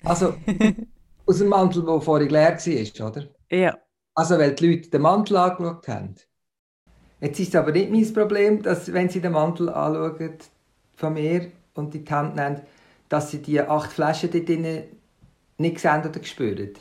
Also, 0.03 0.35
aus 1.25 1.37
dem 1.39 1.49
Mantel, 1.49 1.83
der 1.85 2.01
vorhin 2.01 2.29
leer 2.29 2.57
war, 2.57 3.07
oder? 3.07 3.27
Ja. 3.49 3.77
Also, 4.13 4.37
weil 4.37 4.53
die 4.53 4.67
Leute 4.67 4.89
den 4.89 5.01
Mantel 5.01 5.37
angeschaut 5.37 5.87
haben. 5.87 6.15
Jetzt 7.21 7.39
ist 7.39 7.49
es 7.49 7.55
aber 7.55 7.71
nicht 7.71 7.91
mein 7.91 8.13
Problem, 8.13 8.61
dass, 8.61 8.91
wenn 8.93 9.09
sie 9.09 9.21
den 9.21 9.31
Mantel 9.31 9.69
anschauen 9.69 10.37
von 10.95 11.13
mir 11.13 11.51
und 11.73 11.95
in 11.95 12.05
die 12.05 12.11
Hand 12.11 12.35
nehmen, 12.35 12.61
dass 13.09 13.31
sie 13.31 13.41
die 13.41 13.59
acht 13.59 13.91
Flaschen 13.91 14.31
dort 14.31 14.47
drin 14.47 14.83
nicht 15.57 15.79
sehen 15.79 16.03
oder 16.05 16.23
spüren. 16.23 16.73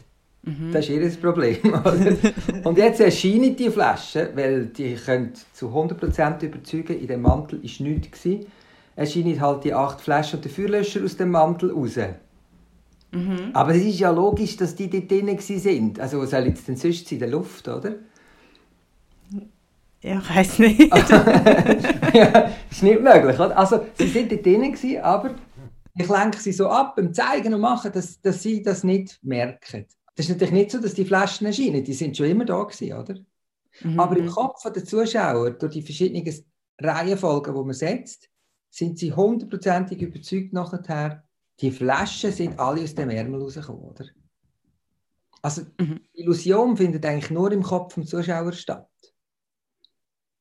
Mhm. 0.43 0.73
Das 0.73 0.89
ist 0.89 0.91
ihr 0.91 1.21
Problem. 1.21 1.59
Oder? 1.65 2.17
und 2.65 2.77
jetzt 2.77 3.01
erscheinen 3.01 3.57
die 3.57 3.71
Flaschen, 3.71 4.29
weil 4.35 4.67
die 4.67 4.95
können 4.95 5.33
zu 5.53 5.69
100% 5.69 6.43
überzeugen, 6.45 7.01
in 7.01 7.07
dem 7.07 7.23
Mantel 7.23 7.63
war 7.63 7.87
nichts. 7.87 8.23
Gewesen. 8.23 8.47
erscheinen 8.97 9.41
halt 9.41 9.65
die 9.65 9.73
acht 9.73 10.01
Flaschen 10.01 10.39
und 10.39 10.45
der 10.45 10.53
Feuerlöscher 10.53 11.03
aus 11.03 11.17
dem 11.17 11.31
Mantel 11.31 11.71
raus. 11.73 11.99
Mhm. 13.15 13.51
Aber 13.53 13.75
es 13.75 13.83
ist 13.83 14.01
ja 14.01 14.11
logisch, 14.11 14.57
dass 14.57 14.75
die 14.75 14.91
dort 14.91 15.11
drinnen 15.11 15.39
sind. 15.39 16.01
Also 16.01 16.21
was 16.21 16.31
soll 16.31 16.47
jetzt 16.47 16.67
denn 16.67 16.77
sonst 16.77 17.11
in 17.13 17.21
der 17.21 17.29
Luft, 17.29 17.69
oder? 17.69 17.95
Ja, 20.03 20.19
ich 20.19 20.37
weiß 20.37 20.59
nicht. 20.59 20.95
ja, 22.15 22.51
ist 22.71 22.83
nicht 22.83 23.01
möglich. 23.01 23.37
Oder? 23.37 23.57
Also 23.57 23.87
sie 23.95 24.09
sind 24.09 24.33
dort 24.33 24.45
drinnen, 24.45 24.77
aber 25.03 25.35
ich 25.97 26.09
lenke 26.09 26.39
sie 26.39 26.53
so 26.53 26.69
ab 26.69 26.97
beim 26.97 27.15
Zeigen 27.15 27.55
und 27.55 27.61
Machen, 27.61 27.93
dass, 27.93 28.21
dass 28.21 28.43
sie 28.43 28.63
das 28.63 28.85
nicht 28.85 29.19
merken. 29.23 29.87
Das 30.17 30.27
ist 30.27 30.33
natürlich 30.33 30.53
nicht 30.53 30.71
so, 30.73 30.81
dass 30.81 30.95
die 30.95 31.05
Flaschen 31.05 31.47
erscheinen, 31.47 31.85
die 31.85 31.95
sind 31.95 32.17
schon 32.17 32.27
immer 32.27 32.45
da 32.45 32.63
gewesen, 32.63 32.93
oder? 32.93 33.15
Mhm. 33.81 33.99
Aber 33.99 34.17
im 34.17 34.29
Kopf 34.29 34.63
der 34.71 34.85
Zuschauer, 34.85 35.51
durch 35.53 35.73
die 35.73 35.83
verschiedenen 35.83 36.29
Reihenfolgen, 36.79 37.55
die 37.55 37.61
man 37.61 37.73
setzt, 37.73 38.29
sind 38.71 38.99
sie 38.99 39.13
hundertprozentig 39.13 40.03
überzeugt 40.03 40.53
nachher, 40.53 41.25
die 41.61 41.71
Flaschen 41.71 42.33
sind 42.33 42.59
alle 42.59 42.83
aus 42.83 42.95
dem 42.95 43.11
Ärmel 43.11 43.41
rausgekommen, 43.41 43.83
oder? 43.83 44.07
Also 45.43 45.63
mhm. 45.79 46.01
die 46.15 46.23
Illusion 46.23 46.77
findet 46.77 47.05
eigentlich 47.05 47.31
nur 47.31 47.53
im 47.53 47.63
Kopf 47.63 47.95
des 47.95 48.09
Zuschauers 48.09 48.59
statt. 48.59 48.89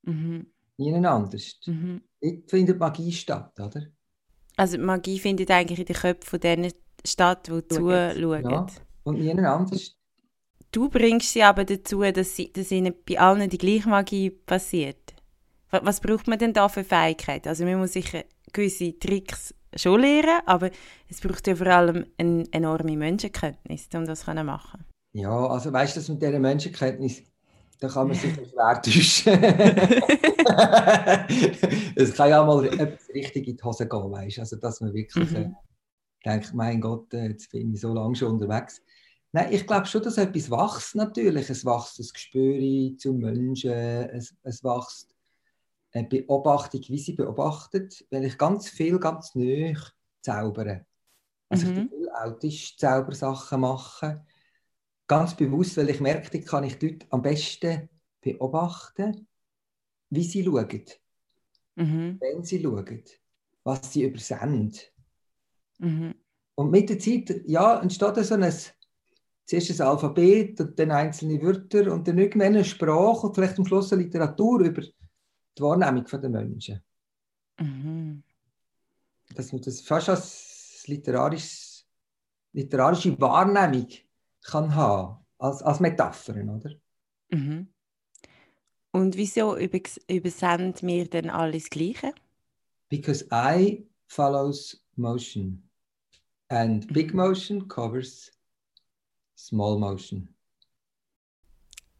Mhm. 0.03 0.47
Niemand 0.77 1.05
anders. 1.05 1.59
Mhm. 1.65 2.01
Dort 2.21 2.49
findet 2.49 2.79
Magie 2.79 3.11
statt, 3.11 3.59
oder? 3.59 3.87
Also 4.55 4.77
Magie 4.77 5.19
findet 5.19 5.51
eigentlich 5.51 5.79
in 5.79 5.85
den 5.85 5.95
Köpfen 5.95 6.39
denen 6.39 6.71
statt, 7.05 7.47
die 7.47 7.67
zuschauen. 7.67 8.49
Ja, 8.49 8.65
und 9.03 9.19
niemand 9.19 9.47
anders. 9.47 9.95
Du 10.71 10.89
bringst 10.89 11.33
sie 11.33 11.43
aber 11.43 11.65
dazu, 11.65 12.01
dass, 12.01 12.35
sie, 12.35 12.51
dass 12.51 12.71
ihnen 12.71 12.95
bei 13.07 13.19
allen 13.19 13.49
die 13.49 13.57
gleiche 13.57 13.89
Magie 13.89 14.31
passiert. 14.31 15.13
Was 15.69 16.01
braucht 16.01 16.27
man 16.27 16.39
denn 16.39 16.53
da 16.53 16.69
für 16.69 16.83
Fähigkeiten? 16.83 17.49
Also 17.49 17.65
man 17.65 17.79
muss 17.79 17.93
sicher 17.93 18.23
gewisse 18.51 18.97
Tricks 18.97 19.53
schon 19.75 20.01
lernen, 20.01 20.41
aber 20.45 20.69
es 21.09 21.21
braucht 21.21 21.47
ja 21.47 21.55
vor 21.55 21.67
allem 21.67 22.05
eine 22.17 22.43
enorme 22.51 22.97
Menschenkenntnis, 22.97 23.87
um 23.93 24.05
das 24.05 24.21
zu 24.21 24.33
machen. 24.33 24.85
Ja, 25.13 25.47
also 25.47 25.71
weißt 25.71 25.95
du, 25.95 25.99
dass 25.99 26.09
mit 26.09 26.21
dieser 26.21 26.39
Menschenkenntnis 26.39 27.23
da 27.83 27.89
kann 27.89 28.07
man 28.07 28.15
sich 28.15 28.33
schwer 28.49 28.81
täuschen. 28.81 29.43
es 31.95 32.13
kann 32.13 32.29
ja 32.29 32.43
mal 32.43 32.65
etwas 32.65 33.09
richtig 33.13 33.47
in 33.47 33.57
die 33.57 33.63
Hose 33.63 33.89
gehen, 33.89 34.11
weißt 34.11 34.39
Also, 34.39 34.55
dass 34.55 34.79
man 34.79 34.93
wirklich 34.93 35.31
mhm. 35.31 35.35
äh, 35.35 35.51
denkt, 36.25 36.53
mein 36.53 36.79
Gott, 36.79 37.13
äh, 37.13 37.27
jetzt 37.27 37.51
bin 37.51 37.73
ich 37.73 37.81
so 37.81 37.93
lange 37.93 38.15
schon 38.15 38.39
unterwegs. 38.39 38.81
Nein, 39.33 39.51
ich 39.51 39.67
glaube 39.67 39.85
schon, 39.87 40.01
dass 40.01 40.17
etwas 40.17 40.49
wächst 40.49 40.95
natürlich. 40.95 41.49
Es 41.49 41.65
wächst 41.65 41.99
das 41.99 42.13
Gespür 42.13 42.97
zum 42.97 43.17
Menschen, 43.17 43.73
es, 43.73 44.33
es 44.43 44.63
wächst 44.63 45.12
eine 45.93 46.07
Beobachtung, 46.07 46.81
wie 46.87 46.97
sie 46.97 47.13
beobachtet, 47.13 48.05
wenn 48.09 48.23
ich 48.23 48.37
ganz 48.37 48.69
viel, 48.69 48.99
ganz 48.99 49.35
neu 49.35 49.75
zaubere. 50.21 50.85
Also 51.49 51.67
mhm. 51.67 51.77
ich 51.77 51.91
will 51.91 52.09
autisch 52.09 52.77
Zaubersachen 52.77 53.61
machen 53.61 54.25
ganz 55.07 55.35
bewusst, 55.35 55.77
weil 55.77 55.89
ich 55.89 55.99
merke, 55.99 56.41
kann 56.41 56.63
ich 56.63 56.79
dort 56.79 57.05
am 57.09 57.21
besten 57.21 57.89
beobachten, 58.21 59.27
wie 60.09 60.23
sie 60.23 60.43
schauen, 60.43 60.83
mhm. 61.75 62.17
wenn 62.19 62.43
sie 62.43 62.61
schauen, 62.61 63.03
was 63.63 63.93
sie 63.93 64.03
übersenden. 64.03 64.73
Mhm. 65.79 66.15
Und 66.55 66.71
mit 66.71 66.89
der 66.89 66.99
Zeit 66.99 67.43
ja, 67.45 67.81
entsteht 67.81 68.15
so 68.25 68.35
ein, 68.35 68.53
zuerst 69.45 69.81
ein 69.81 69.87
Alphabet 69.87 70.59
und 70.61 70.79
dann 70.79 70.91
einzelne 70.91 71.41
Wörter 71.41 71.91
und 71.91 72.07
dann 72.07 72.17
irgendwann 72.17 72.53
eine 72.53 72.65
Sprache 72.65 73.27
und 73.27 73.35
vielleicht 73.35 73.57
am 73.57 73.65
Schluss 73.65 73.91
eine 73.91 74.03
Literatur 74.03 74.61
über 74.61 74.81
die 75.57 75.61
Wahrnehmung 75.61 76.05
der 76.05 76.29
Menschen. 76.29 76.81
Mhm. 77.59 78.23
Dass 79.35 79.51
man 79.51 79.61
das 79.61 79.81
fast 79.81 80.09
als 80.09 80.83
literarische 80.87 81.83
Wahrnehmung 82.53 83.87
kann 84.41 84.75
haben 84.75 85.23
als, 85.37 85.61
als 85.61 85.79
Metaphern, 85.79 86.49
oder? 86.49 86.71
Mhm. 87.29 87.67
Und 88.91 89.17
wieso 89.17 89.57
übersenden 89.57 90.87
wir 90.87 91.09
denn 91.09 91.29
alles 91.29 91.69
Gleiche? 91.69 92.13
Because 92.89 93.25
I 93.31 93.87
follows 94.07 94.85
motion. 94.95 95.67
And 96.49 96.91
big 96.93 97.11
mhm. 97.11 97.17
motion 97.17 97.67
covers 97.67 98.31
small 99.35 99.79
motion. 99.79 100.32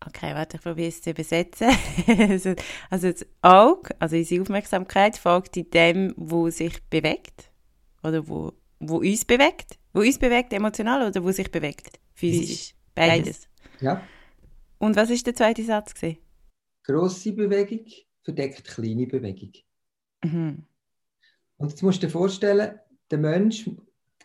Okay, 0.06 0.34
warte, 0.34 0.58
ich 0.58 0.64
probiere 0.64 0.90
es 0.90 1.02
zu 1.02 1.12
übersetzen. 1.12 1.70
also, 2.08 2.56
also 2.90 3.12
das 3.12 3.26
Auge, 3.42 3.96
also 4.00 4.16
unsere 4.16 4.42
Aufmerksamkeit 4.42 5.18
folgt 5.18 5.58
in 5.58 5.70
dem, 5.70 6.14
wo 6.18 6.50
sich 6.50 6.84
bewegt. 6.90 7.52
Oder 8.04 8.28
wo, 8.28 8.54
wo 8.80 8.98
uns 8.98 9.26
bewegt. 9.26 9.78
Wo 9.94 10.02
uns 10.02 10.18
bewegt, 10.18 10.52
emotional 10.54 11.08
oder 11.08 11.24
wo 11.24 11.32
sich 11.32 11.50
bewegt. 11.52 12.00
Physisch. 12.14 12.74
Beides. 12.96 13.48
Ja. 13.80 14.02
Und 14.78 14.96
was 14.96 15.10
ist 15.10 15.26
der 15.26 15.36
zweite 15.36 15.64
Satz? 15.64 15.94
Gewesen? 15.94 16.18
Grosse 16.84 17.32
Bewegung 17.32 17.86
verdeckt 18.24 18.66
kleine 18.66 19.08
Bewegung. 19.08 19.54
Mhm. 20.24 20.64
Und 21.58 21.70
jetzt 21.70 21.84
musst 21.84 22.02
du 22.02 22.08
dir 22.08 22.12
vorstellen, 22.12 22.80
der 23.12 23.18
Mensch, 23.18 23.70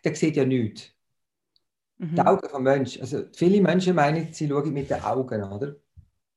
der 0.04 0.14
sieht 0.14 0.36
ja 0.36 0.44
nichts. 0.44 0.90
Mhm. 1.98 2.14
Die 2.14 2.20
Augen 2.20 2.48
vom 2.48 2.62
Mensch. 2.62 3.00
Also 3.00 3.24
viele 3.34 3.60
Menschen 3.60 3.94
meinen, 3.94 4.32
sie 4.32 4.48
schauen 4.48 4.72
mit 4.72 4.90
den 4.90 5.02
Augen, 5.02 5.42
oder? 5.42 5.76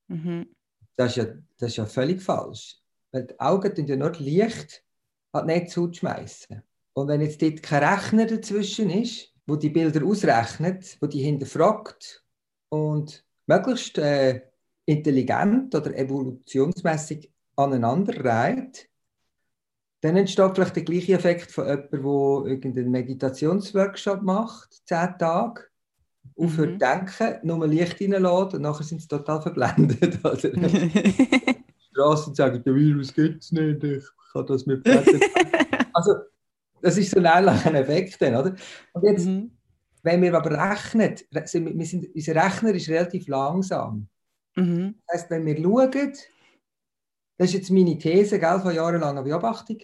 Mhm. 0.08 0.48
Das, 0.96 1.12
ist 1.12 1.16
ja, 1.18 1.26
das 1.58 1.70
ist 1.70 1.78
ja 1.78 1.86
völlig 1.86 2.22
falsch. 2.22 2.78
Weil 3.12 3.28
die 3.28 3.40
Augen 3.40 3.74
tun 3.74 3.88
ja 3.88 3.96
nur 3.96 4.12
Licht 4.14 4.84
an 5.32 5.48
die 5.48 5.54
Netzhaut 5.54 5.96
schmeißen. 5.98 6.62
Und 6.94 7.08
wenn 7.08 7.22
jetzt 7.22 7.42
dort 7.42 7.64
kein 7.64 7.84
Rechner 7.84 8.26
dazwischen 8.26 8.90
ist, 8.90 9.34
wo 9.48 9.56
die 9.56 9.70
Bilder 9.70 10.06
ausrechnet, 10.06 10.98
wo 11.00 11.08
die 11.08 11.22
hinterfragt 11.22 12.24
und 12.70 13.26
möglichst 13.48 13.98
äh, 13.98 14.42
intelligent 14.86 15.74
oder 15.76 15.96
evolutionsmäßig 15.96 17.32
aneinander 17.56 18.24
reiht, 18.24 18.90
dann 20.02 20.18
entsteht 20.18 20.52
vielleicht 20.56 20.76
der 20.76 20.84
gleiche 20.84 21.14
Effekt 21.14 21.52
von 21.52 21.68
jemandem, 21.68 22.02
der 22.02 22.52
irgendeinen 22.52 22.92
Meditationsworkshop 22.92 24.22
macht, 24.24 24.82
zehn 24.86 25.16
Tage, 25.20 25.64
aufhört 26.36 26.72
mhm. 26.72 26.80
denken, 26.80 27.48
nur 27.48 27.68
Licht 27.68 28.02
reinlässt 28.02 28.54
und 28.56 28.62
nachher 28.62 28.84
sind 28.84 29.02
sie 29.02 29.08
total 29.08 29.42
verblendet. 29.42 30.20
Straßen 31.92 32.36
sagen, 32.36 32.64
der 32.64 32.76
Virus 32.76 33.14
gibt 33.14 33.44
es 33.44 33.52
nicht, 33.52 33.84
ich 33.84 34.04
kann 34.34 34.46
das 34.46 34.66
mit 34.66 34.86
Also 35.94 36.16
das 36.82 36.98
ist 36.98 37.12
so 37.12 37.20
ein 37.20 37.26
ähnlicher 37.26 37.74
Effekt 37.76 38.22
dann, 38.22 38.36
oder? 38.36 38.56
Und 38.94 39.04
jetzt, 39.04 39.28
mhm. 39.28 39.52
wenn 40.02 40.22
wir 40.22 40.34
aber 40.34 40.52
rechnen, 40.52 41.16
wir 41.30 41.86
sind, 41.86 42.16
unser 42.16 42.36
Rechner 42.36 42.74
ist 42.74 42.90
relativ 42.90 43.28
langsam. 43.28 44.08
Mhm. 44.56 44.96
Das 45.08 45.22
heißt, 45.22 45.32
wenn 45.32 45.46
wir 45.46 45.62
schauen, 45.62 46.14
das 47.38 47.50
ist 47.50 47.54
jetzt 47.56 47.72
meine 47.72 47.98
These 47.98 48.40
gell, 48.40 48.60
von 48.60 48.74
jahrelanger 48.74 49.24
Beobachtung, 49.24 49.78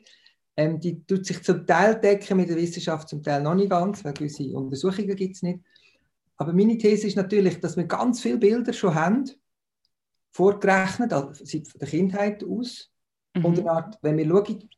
ähm, 0.56 0.80
die 0.80 1.06
tut 1.06 1.25
sich 1.25 1.44
zum 1.44 1.66
Teil 1.66 2.00
decken 2.00 2.38
mit 2.38 2.50
der 2.50 2.58
Wissenschaft, 2.58 3.10
zum 3.10 3.22
Teil 3.22 3.42
noch 3.42 3.56
nicht 3.56 3.70
ganz, 3.70 4.04
weil 4.04 4.13
gewisse 4.13 4.56
Untersuchungen 4.56 5.16
gibt 5.16 5.36
es 5.36 5.44
nicht. 5.44 5.60
Aber 6.38 6.54
meine 6.54 6.77
These 6.77 7.08
ist 7.08 7.16
natürlich, 7.16 7.60
dass 7.60 7.77
wir 7.77 7.86
ganz 7.86 8.22
viele 8.22 8.38
Bilder 8.38 8.74
schon 8.74 8.94
haben, 8.94 9.30
vorgerechnet, 10.32 11.13
also 11.13 11.34
seit 11.34 11.82
der 11.82 11.88
Kindheit 11.88 12.44
aus. 12.44 12.92
Mhm. 13.36 13.46
Und 13.46 13.60
eine 13.60 13.72
Art, 13.72 14.00
wenn 14.01 14.18
wir 14.18 14.27
schauen, 14.27 14.70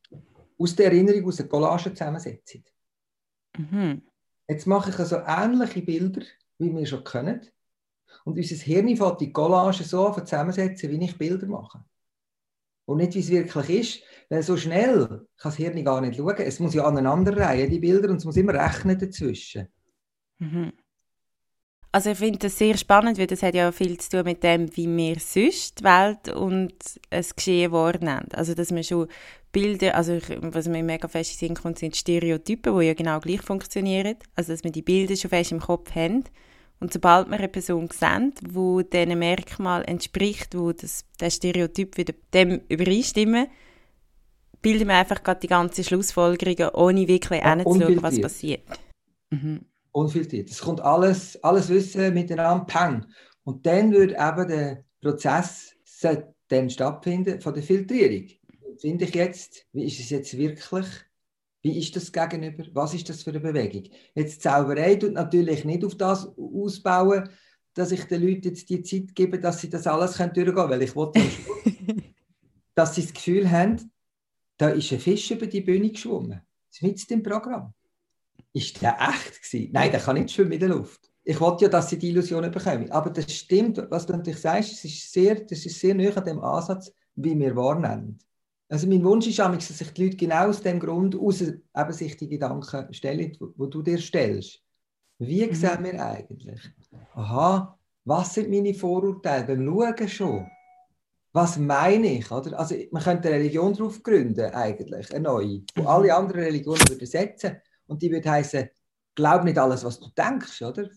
aus 0.58 0.76
der 0.76 0.88
Erinnerung 0.88 1.26
aus 1.26 1.38
der 1.38 1.48
Collage 1.48 1.94
zusammensetzen. 1.94 2.64
Mhm. 3.58 4.02
Jetzt 4.48 4.68
mache 4.68 4.90
ich 4.90 5.00
also 5.00 5.18
ähnliche 5.26 5.82
Bilder, 5.82 6.22
wie 6.58 6.76
wir 6.76 6.86
schon 6.86 7.04
können. 7.04 7.42
Und 8.26 8.38
unser 8.38 8.56
Hirn 8.56 8.96
fängt 8.98 9.22
die 9.22 9.32
Collage 9.32 9.84
so 9.84 10.12
zusammensetzen, 10.12 10.90
wie 10.90 11.06
ich 11.06 11.18
Bilder 11.18 11.48
mache. 11.48 11.84
Und 12.90 12.98
nicht, 12.98 13.14
wie 13.14 13.20
es 13.20 13.30
wirklich 13.30 13.70
ist, 13.70 14.04
weil 14.30 14.42
so 14.42 14.58
schnell 14.58 15.06
kann 15.08 15.52
das 15.52 15.58
Hirn 15.58 15.86
gar 15.86 16.02
nicht 16.02 16.16
schauen. 16.18 16.38
Es 16.40 16.60
muss 16.60 16.74
ja 16.74 16.86
aneinanderreihen, 16.86 17.70
die 17.70 17.78
Bilder, 17.78 18.10
und 18.10 18.16
es 18.16 18.26
muss 18.26 18.36
immer 18.36 18.56
rechnen 18.56 18.98
dazwischen. 18.98 19.68
Mhm. 20.40 20.74
Also 21.92 22.10
ich 22.10 22.18
finde 22.18 22.40
das 22.40 22.58
sehr 22.58 22.76
spannend, 22.78 23.20
weil 23.20 23.28
das 23.28 23.44
hat 23.44 23.54
ja 23.54 23.72
viel 23.72 24.00
zu 24.00 24.10
tun 24.10 24.24
mit 24.24 24.42
dem, 24.44 24.76
wie 24.76 24.88
wir 24.88 25.20
sonst 25.20 25.80
die 25.80 25.84
Welt 25.84 26.30
und 26.36 26.74
das 27.12 27.36
Geschehen 27.36 27.72
wahrnehmen. 27.72 28.30
Also 28.34 28.56
dass 28.56 28.74
wir 28.74 28.82
schon 28.82 29.08
Bilder, 29.52 29.94
also 29.94 30.18
was 30.42 30.68
mir 30.68 30.82
mega 30.82 31.08
fest 31.08 31.40
in 31.44 31.54
kommt, 31.54 31.78
sind 31.78 31.96
Stereotypen, 31.96 32.76
die 32.80 32.88
ja 32.88 32.96
genau 32.96 33.20
gleich 33.20 33.42
funktionieren. 33.44 34.16
Also 34.36 34.52
dass 34.52 34.64
wir 34.64 34.72
die 34.72 34.82
Bilder 34.82 35.16
schon 35.16 35.30
fest 35.30 35.52
im 35.52 35.60
Kopf 35.60 35.94
haben. 35.94 36.24
Und 36.80 36.94
sobald 36.94 37.28
wir 37.28 37.38
eine 37.38 37.50
Person 37.50 37.90
sehen, 37.92 38.34
die 38.42 38.90
diesen 38.90 39.20
Merkmal 39.20 39.84
entspricht, 39.86 40.56
wo 40.58 40.72
das, 40.72 41.06
der 41.20 41.30
Stereotyp 41.30 41.98
wieder 41.98 42.14
dem 42.34 42.62
übereinstimmen, 42.70 43.48
bilden 44.62 44.88
wir 44.88 44.96
einfach 44.96 45.24
gerade 45.24 45.42
die 45.42 45.48
ganze 45.48 45.84
Schlussfolgerungen, 45.84 46.74
ohne 46.74 47.08
wirklich 47.08 47.42
ja, 47.42 47.56
hinzuschauen, 47.56 48.02
was 48.02 48.22
passiert. 48.22 48.64
Mhm 49.30 49.66
unfiltriert. 49.92 50.50
Es 50.50 50.62
kommt 50.62 50.82
alles, 50.82 51.42
alles 51.44 51.70
Wissen 51.70 52.14
miteinander, 52.14 52.66
peng. 52.66 53.06
Und 53.44 53.66
dann 53.66 53.92
wird 53.92 54.12
eben 54.12 54.48
der 54.48 54.84
Prozess 55.02 55.76
dann 56.48 56.70
stattfinden 56.70 57.42
von 57.42 57.54
der 57.54 57.64
Filtrierung. 57.64 58.28
Finde 58.78 59.06
ich 59.06 59.16
jetzt, 59.16 59.66
wie 59.74 59.86
ist 59.86 60.00
es 60.00 60.10
jetzt 60.10 60.38
wirklich? 60.38 60.86
Wie 61.62 61.78
ist 61.78 61.96
das 61.96 62.12
gegenüber? 62.12 62.64
Was 62.74 62.94
ist 62.94 63.10
das 63.10 63.24
für 63.24 63.32
eine 63.32 63.40
Bewegung? 63.40 63.84
Jetzt 64.16 64.42
Zauberei 64.42 64.96
tut 64.96 65.14
natürlich 65.14 65.66
nicht 65.66 65.84
auf 65.84 65.96
das 65.96 66.28
ausbauen, 66.38 67.30
dass 67.74 67.92
ich 67.92 68.04
den 68.06 68.22
Leuten 68.22 68.50
jetzt 68.50 68.70
die 68.70 68.82
Zeit 68.82 69.14
gebe, 69.16 69.40
dass 69.40 69.60
sie 69.62 69.70
das 69.70 69.88
alles 69.88 70.18
durchgehen 70.18 70.54
können, 70.54 70.70
weil 70.70 70.82
ich 70.82 70.96
wollte, 70.96 71.22
dass 72.76 72.96
sie 72.96 73.04
das 73.04 73.14
Gefühl 73.14 73.50
haben, 73.50 73.92
da 74.58 74.70
ist 74.70 74.92
ein 74.92 75.00
Fisch 75.00 75.32
über 75.32 75.48
die 75.48 75.62
Bühne 75.62 75.90
geschwommen. 75.90 76.42
Mit 76.82 77.10
dem 77.10 77.24
Programm. 77.24 77.74
Ist 78.54 78.82
der 78.82 78.98
echt 79.00 79.42
gewesen? 79.42 79.72
Nein, 79.72 79.92
der 79.92 80.00
kann 80.00 80.16
nicht 80.16 80.32
schwimmen 80.32 80.54
in 80.54 80.60
der 80.60 80.70
Luft. 80.70 81.10
Ich 81.24 81.40
wollte 81.40 81.66
ja, 81.66 81.70
dass 81.70 81.90
sie 81.90 81.98
die 81.98 82.10
Illusionen 82.10 82.52
bekommen. 82.52 82.90
Aber 82.92 83.10
das 83.10 83.32
stimmt, 83.32 83.82
was 83.90 84.06
du 84.06 84.14
natürlich 84.14 84.40
sagst, 84.40 84.74
es 84.74 84.86
ist 84.86 85.12
sehr, 85.12 85.36
das 85.36 85.66
ist 85.66 85.80
sehr 85.80 85.94
nah 85.94 86.10
an 86.10 86.26
dem 86.26 86.40
Ansatz, 86.40 86.92
wie 87.16 87.38
wir 87.38 87.56
wahrnehmen. 87.56 88.20
Also 88.70 88.88
mein 88.88 89.04
Wunsch 89.04 89.26
ist 89.26 89.40
dass 89.40 89.68
sich 89.68 89.92
die 89.94 90.06
Leute 90.06 90.18
genau 90.18 90.48
aus 90.48 90.62
dem 90.62 90.80
Grund 90.80 91.16
aus 91.16 91.42
eben 91.42 91.92
sich 91.92 92.16
die 92.18 92.30
Gedanken 92.30 92.94
stellen, 92.94 93.36
wo, 93.56 93.66
du 93.66 93.82
dir 93.82 93.98
stellst. 93.98 94.62
Wie 95.18 95.46
mhm. 95.46 95.54
sehen 95.56 95.84
wir 95.84 96.06
eigentlich? 96.06 96.62
Aha, 97.16 97.78
was 98.06 98.34
sind 98.36 98.52
meine 98.52 98.76
Vorurteile 98.76 99.48
beim 99.48 99.66
Schauen 99.66 100.08
schon? 100.08 100.48
Was 101.32 101.58
meine 101.58 102.14
ich? 102.14 102.32
Oder? 102.32 102.60
Also 102.60 102.76
man 102.92 103.04
könnte 103.04 103.28
eine 103.28 103.38
Religion 103.38 103.74
darauf 103.74 104.02
gründen, 104.04 104.52
eigentlich, 104.54 105.14
eine 105.14 105.24
neue, 105.24 105.64
wo 105.76 105.82
mhm. 105.82 105.88
alle 105.88 106.16
anderen 106.16 106.42
Religionen 106.42 106.88
würden 106.90 107.08
setzen 107.08 107.58
und 107.88 108.02
die 108.02 108.12
würde 108.12 108.30
heißen, 108.30 108.70
glaub 109.16 109.44
nicht 109.44 109.58
alles, 109.58 109.84
was 109.84 110.00
du 110.00 110.10
denkst, 110.10 110.62
oder? 110.62 110.90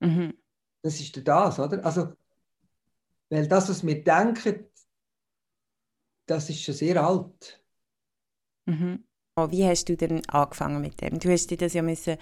Mhm. 0.00 0.34
Das 0.82 0.98
ist 1.00 1.26
das, 1.26 1.58
oder? 1.60 1.84
Also, 1.84 2.12
weil 3.30 3.46
das, 3.46 3.68
was 3.68 3.86
wir 3.86 4.02
denken, 4.02 4.66
das 6.28 6.50
ist 6.50 6.62
schon 6.62 6.74
sehr 6.74 7.02
alt. 7.02 7.60
Mhm. 8.66 9.04
Oh, 9.36 9.50
wie 9.50 9.64
hast 9.66 9.88
du 9.88 9.96
denn 9.96 10.22
angefangen 10.28 10.80
mit 10.80 11.00
dem? 11.00 11.18
Du 11.18 11.30
hast 11.30 11.50
dir 11.50 11.56
das 11.56 11.74
ja 11.74 11.82
müssen 11.82 12.16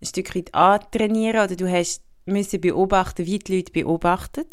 ein 0.00 0.06
Stück 0.06 0.34
weit 0.34 0.54
antrainieren 0.54 1.44
oder 1.44 1.56
du 1.56 1.70
hast 1.70 2.02
müssen 2.24 2.60
beobachten, 2.60 3.26
wie 3.26 3.38
die 3.38 3.56
Leute 3.56 3.72
beobachten. 3.72 4.46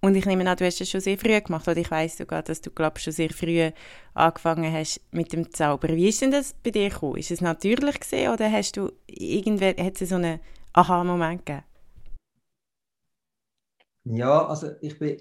Und 0.00 0.14
ich 0.14 0.26
nehme 0.26 0.48
an, 0.48 0.56
du 0.56 0.64
hast 0.64 0.80
das 0.80 0.88
schon 0.90 1.00
sehr 1.00 1.18
früh 1.18 1.40
gemacht, 1.40 1.66
oder 1.66 1.78
ich 1.78 1.90
weiß 1.90 2.18
sogar, 2.18 2.42
dass 2.42 2.60
du, 2.60 2.70
glaube 2.70 3.00
schon 3.00 3.12
sehr 3.12 3.30
früh 3.30 3.70
angefangen 4.14 4.72
hast 4.72 5.00
mit 5.10 5.32
dem 5.32 5.52
Zauber. 5.52 5.88
Wie 5.88 6.08
ist 6.08 6.22
denn 6.22 6.30
das 6.30 6.54
bei 6.62 6.70
dir 6.70 6.90
gekommen? 6.90 7.16
Ist 7.16 7.30
es 7.32 7.40
natürlich 7.40 7.98
gesehen 8.00 8.32
oder 8.32 8.50
hast 8.50 8.76
du 8.76 8.92
irgendwer, 9.06 9.74
hat 9.76 10.00
es 10.00 10.08
so 10.08 10.16
einen 10.16 10.40
Aha-Moment 10.74 11.46
gegeben? 11.46 11.64
Ja, 14.04 14.46
also 14.46 14.70
ich 14.80 14.98
bin 14.98 15.20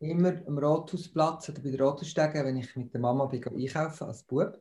immer 0.00 0.34
am 0.46 0.58
Rathausplatz 0.58 1.48
oder 1.50 1.60
bei 1.60 1.70
der 1.70 1.80
Rathausstege, 1.80 2.44
wenn 2.44 2.56
ich 2.56 2.74
mit 2.74 2.92
der 2.92 3.00
Mama 3.00 3.26
bin, 3.26 3.44
einkaufen 3.44 4.04
als 4.04 4.22
Bub. 4.22 4.60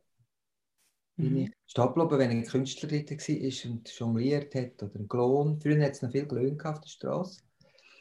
Bin 1.15 1.31
mhm. 1.31 1.37
ich 1.37 1.51
stehen 1.65 1.93
wenn 1.95 2.29
ein 2.29 2.45
Künstler 2.45 2.89
dort 2.89 3.11
war 3.11 3.71
und 3.71 3.89
jongliert 3.89 4.55
hat 4.55 4.83
oder 4.83 4.99
ein 4.99 5.07
Klon. 5.07 5.59
Früher 5.59 5.83
hat 5.83 5.91
es 5.91 6.01
noch 6.01 6.11
viel 6.11 6.27
Klon 6.27 6.59
auf 6.61 6.79
der 6.79 6.89
Straße. 6.89 7.41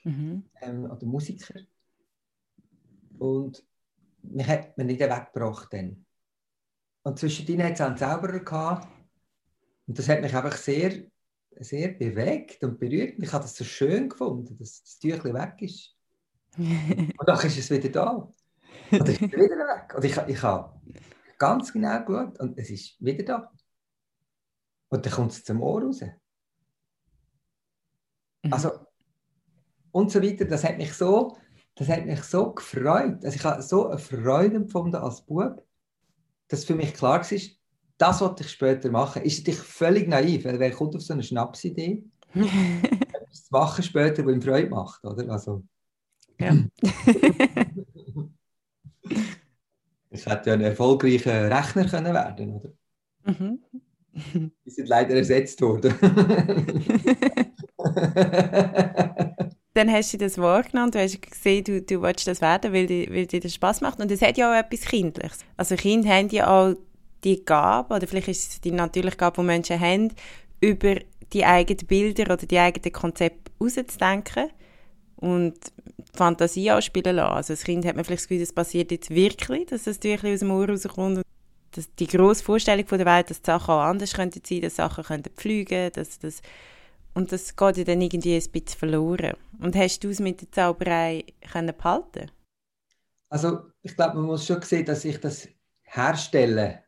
Mhm. 0.04 0.44
Ähm, 0.60 0.84
oder 0.84 1.06
Musiker. 1.06 1.60
Und 3.18 3.64
mich 4.22 4.46
hat 4.46 4.76
man 4.76 4.86
nicht 4.86 5.00
weggebracht 5.00 5.72
dann. 5.72 6.04
Und 7.02 7.18
zwischendrin 7.18 7.62
hat 7.62 7.74
es 7.74 7.80
einen 7.80 7.96
Zauberer 7.96 8.40
gehabt. 8.40 8.88
Und 9.86 9.98
das 9.98 10.08
hat 10.08 10.20
mich 10.20 10.34
einfach 10.34 10.56
sehr, 10.56 11.04
sehr 11.58 11.88
bewegt 11.88 12.62
und 12.62 12.78
berührt. 12.78 13.14
Ich 13.18 13.32
habe 13.32 13.44
das 13.44 13.56
so 13.56 13.64
schön 13.64 14.08
gefunden, 14.08 14.56
dass 14.58 14.82
das 14.82 14.98
Tüchlein 14.98 15.34
weg 15.34 15.62
ist. 15.62 15.97
Und 16.58 17.28
dann 17.28 17.46
ist 17.46 17.58
es 17.58 17.70
wieder 17.70 17.88
da. 17.88 18.10
Und 18.10 18.32
dann 18.90 19.06
ist 19.06 19.22
es 19.22 19.32
wieder 19.32 19.56
weg. 19.56 19.94
Und 19.94 20.04
ich, 20.04 20.16
ich 20.16 20.42
habe 20.42 20.80
ganz 21.38 21.72
genau 21.72 22.04
geschaut 22.04 22.40
und 22.40 22.58
es 22.58 22.70
ist 22.70 22.96
wieder 23.00 23.24
da. 23.24 23.52
Und 24.88 25.04
dann 25.04 25.12
kommt 25.12 25.32
es 25.32 25.44
zum 25.44 25.62
Ohr 25.62 25.82
raus. 25.82 26.00
Mhm. 28.42 28.52
Also, 28.52 28.72
und 29.92 30.10
so 30.10 30.22
weiter, 30.22 30.44
das 30.44 30.64
hat 30.64 30.78
mich 30.78 30.92
so, 30.92 31.36
das 31.74 31.88
hat 31.88 32.06
mich 32.06 32.22
so 32.22 32.52
gefreut. 32.52 33.24
Also 33.24 33.36
ich 33.36 33.44
habe 33.44 33.62
so 33.62 33.88
eine 33.88 33.98
Freude 33.98 34.56
empfunden 34.56 34.96
als 34.96 35.22
Bub, 35.22 35.64
dass 36.48 36.64
für 36.64 36.74
mich 36.74 36.94
klar 36.94 37.20
war, 37.20 37.38
das 37.98 38.20
wollte 38.20 38.42
ich 38.44 38.50
später 38.50 38.90
machen. 38.90 39.22
Ist 39.22 39.38
natürlich 39.38 39.60
völlig 39.60 40.08
naiv, 40.08 40.44
weil 40.44 40.58
wer 40.58 40.70
kommt 40.70 40.94
auf 40.94 41.02
so 41.02 41.12
eine 41.12 41.22
Schnapsidee? 41.22 42.04
etwas 42.34 43.44
zu 43.44 43.52
machen 43.52 43.82
später, 43.82 44.24
was 44.24 44.32
ihm 44.32 44.42
Freude 44.42 44.68
macht, 44.68 45.04
oder? 45.04 45.30
Also, 45.30 45.64
ja. 46.38 46.54
Es 50.10 50.26
hätte 50.26 50.50
ja 50.50 50.54
ein 50.54 50.62
erfolgreicher 50.62 51.50
Rechner 51.50 51.86
können 51.86 52.14
werden 52.14 52.54
oder? 52.54 52.70
Mhm. 53.24 53.58
Die 54.64 54.70
sind 54.70 54.88
leider 54.88 55.14
ersetzt 55.14 55.60
worden. 55.60 55.94
dann 59.74 59.92
hast 59.92 60.12
du 60.12 60.18
das 60.18 60.38
wahrgenommen, 60.38 60.90
du 60.90 61.00
hast 61.00 61.22
gesehen, 61.22 61.64
du, 61.64 61.82
du 61.82 62.02
willst 62.02 62.26
das 62.26 62.40
werden, 62.40 62.72
weil, 62.72 62.86
die, 62.86 63.08
weil 63.10 63.26
dir 63.26 63.40
das 63.40 63.54
Spaß 63.54 63.80
macht. 63.80 64.00
Und 64.00 64.10
es 64.10 64.22
hat 64.22 64.36
ja 64.36 64.50
auch 64.50 64.58
etwas 64.58 64.80
Kindliches. 64.80 65.44
Also 65.56 65.76
Kinder 65.76 66.08
haben 66.08 66.28
ja 66.30 66.48
auch 66.48 66.74
die 67.22 67.44
Gabe, 67.44 67.94
oder 67.94 68.06
vielleicht 68.06 68.28
ist 68.28 68.52
es 68.52 68.60
die 68.60 68.72
natürliche 68.72 69.16
Gabe, 69.16 69.40
die 69.40 69.46
Menschen 69.46 69.78
haben, 69.78 70.12
über 70.60 70.96
die 71.32 71.44
eigenen 71.44 71.86
Bilder 71.86 72.32
oder 72.32 72.46
die 72.46 72.58
eigenen 72.58 72.92
Konzepte 72.92 73.52
rauszudenken 73.60 74.50
und 75.20 75.54
die 75.98 76.16
Fantasie 76.16 76.70
ausspielen 76.70 77.16
lassen. 77.16 77.34
Also 77.34 77.52
als 77.52 77.64
Kind 77.64 77.84
hat 77.84 77.96
man 77.96 78.04
vielleicht 78.04 78.22
das 78.22 78.28
Gefühl, 78.28 78.44
das 78.44 78.52
passiert 78.52 78.90
jetzt 78.90 79.10
wirklich, 79.10 79.66
dass 79.66 79.84
das 79.84 80.00
Tüchlein 80.00 80.34
aus 80.34 80.40
dem 80.40 80.50
Ohr 80.50 80.68
rauskommt. 80.68 81.22
Dass 81.72 81.94
die 81.96 82.06
grosse 82.06 82.42
Vorstellung 82.42 82.86
von 82.86 82.98
der 82.98 83.06
Welt, 83.06 83.30
dass 83.30 83.42
die 83.42 83.46
Sachen 83.46 83.74
auch 83.74 83.80
anders 83.80 84.14
könnten 84.14 84.40
sein, 84.44 84.62
dass 84.62 84.76
Sachen 84.76 85.04
könnten 85.04 85.34
fliegen, 85.36 85.92
dass 85.92 86.18
das 86.18 86.40
und 87.14 87.32
das 87.32 87.56
geht 87.56 87.76
ja 87.78 87.84
dann 87.84 88.00
irgendwie 88.00 88.36
ein 88.36 88.50
bisschen 88.50 88.78
verloren. 88.78 89.32
Und 89.60 89.74
hast 89.74 90.04
du 90.04 90.08
es 90.08 90.20
mit 90.20 90.40
der 90.40 90.52
Zauberei 90.52 91.24
können 91.50 91.74
behalten? 91.76 92.30
Also 93.28 93.72
ich 93.82 93.96
glaube, 93.96 94.18
man 94.18 94.26
muss 94.26 94.46
schon 94.46 94.62
sehen, 94.62 94.86
dass 94.86 95.04
ich 95.04 95.18
das 95.18 95.48
herstelle. 95.82 96.84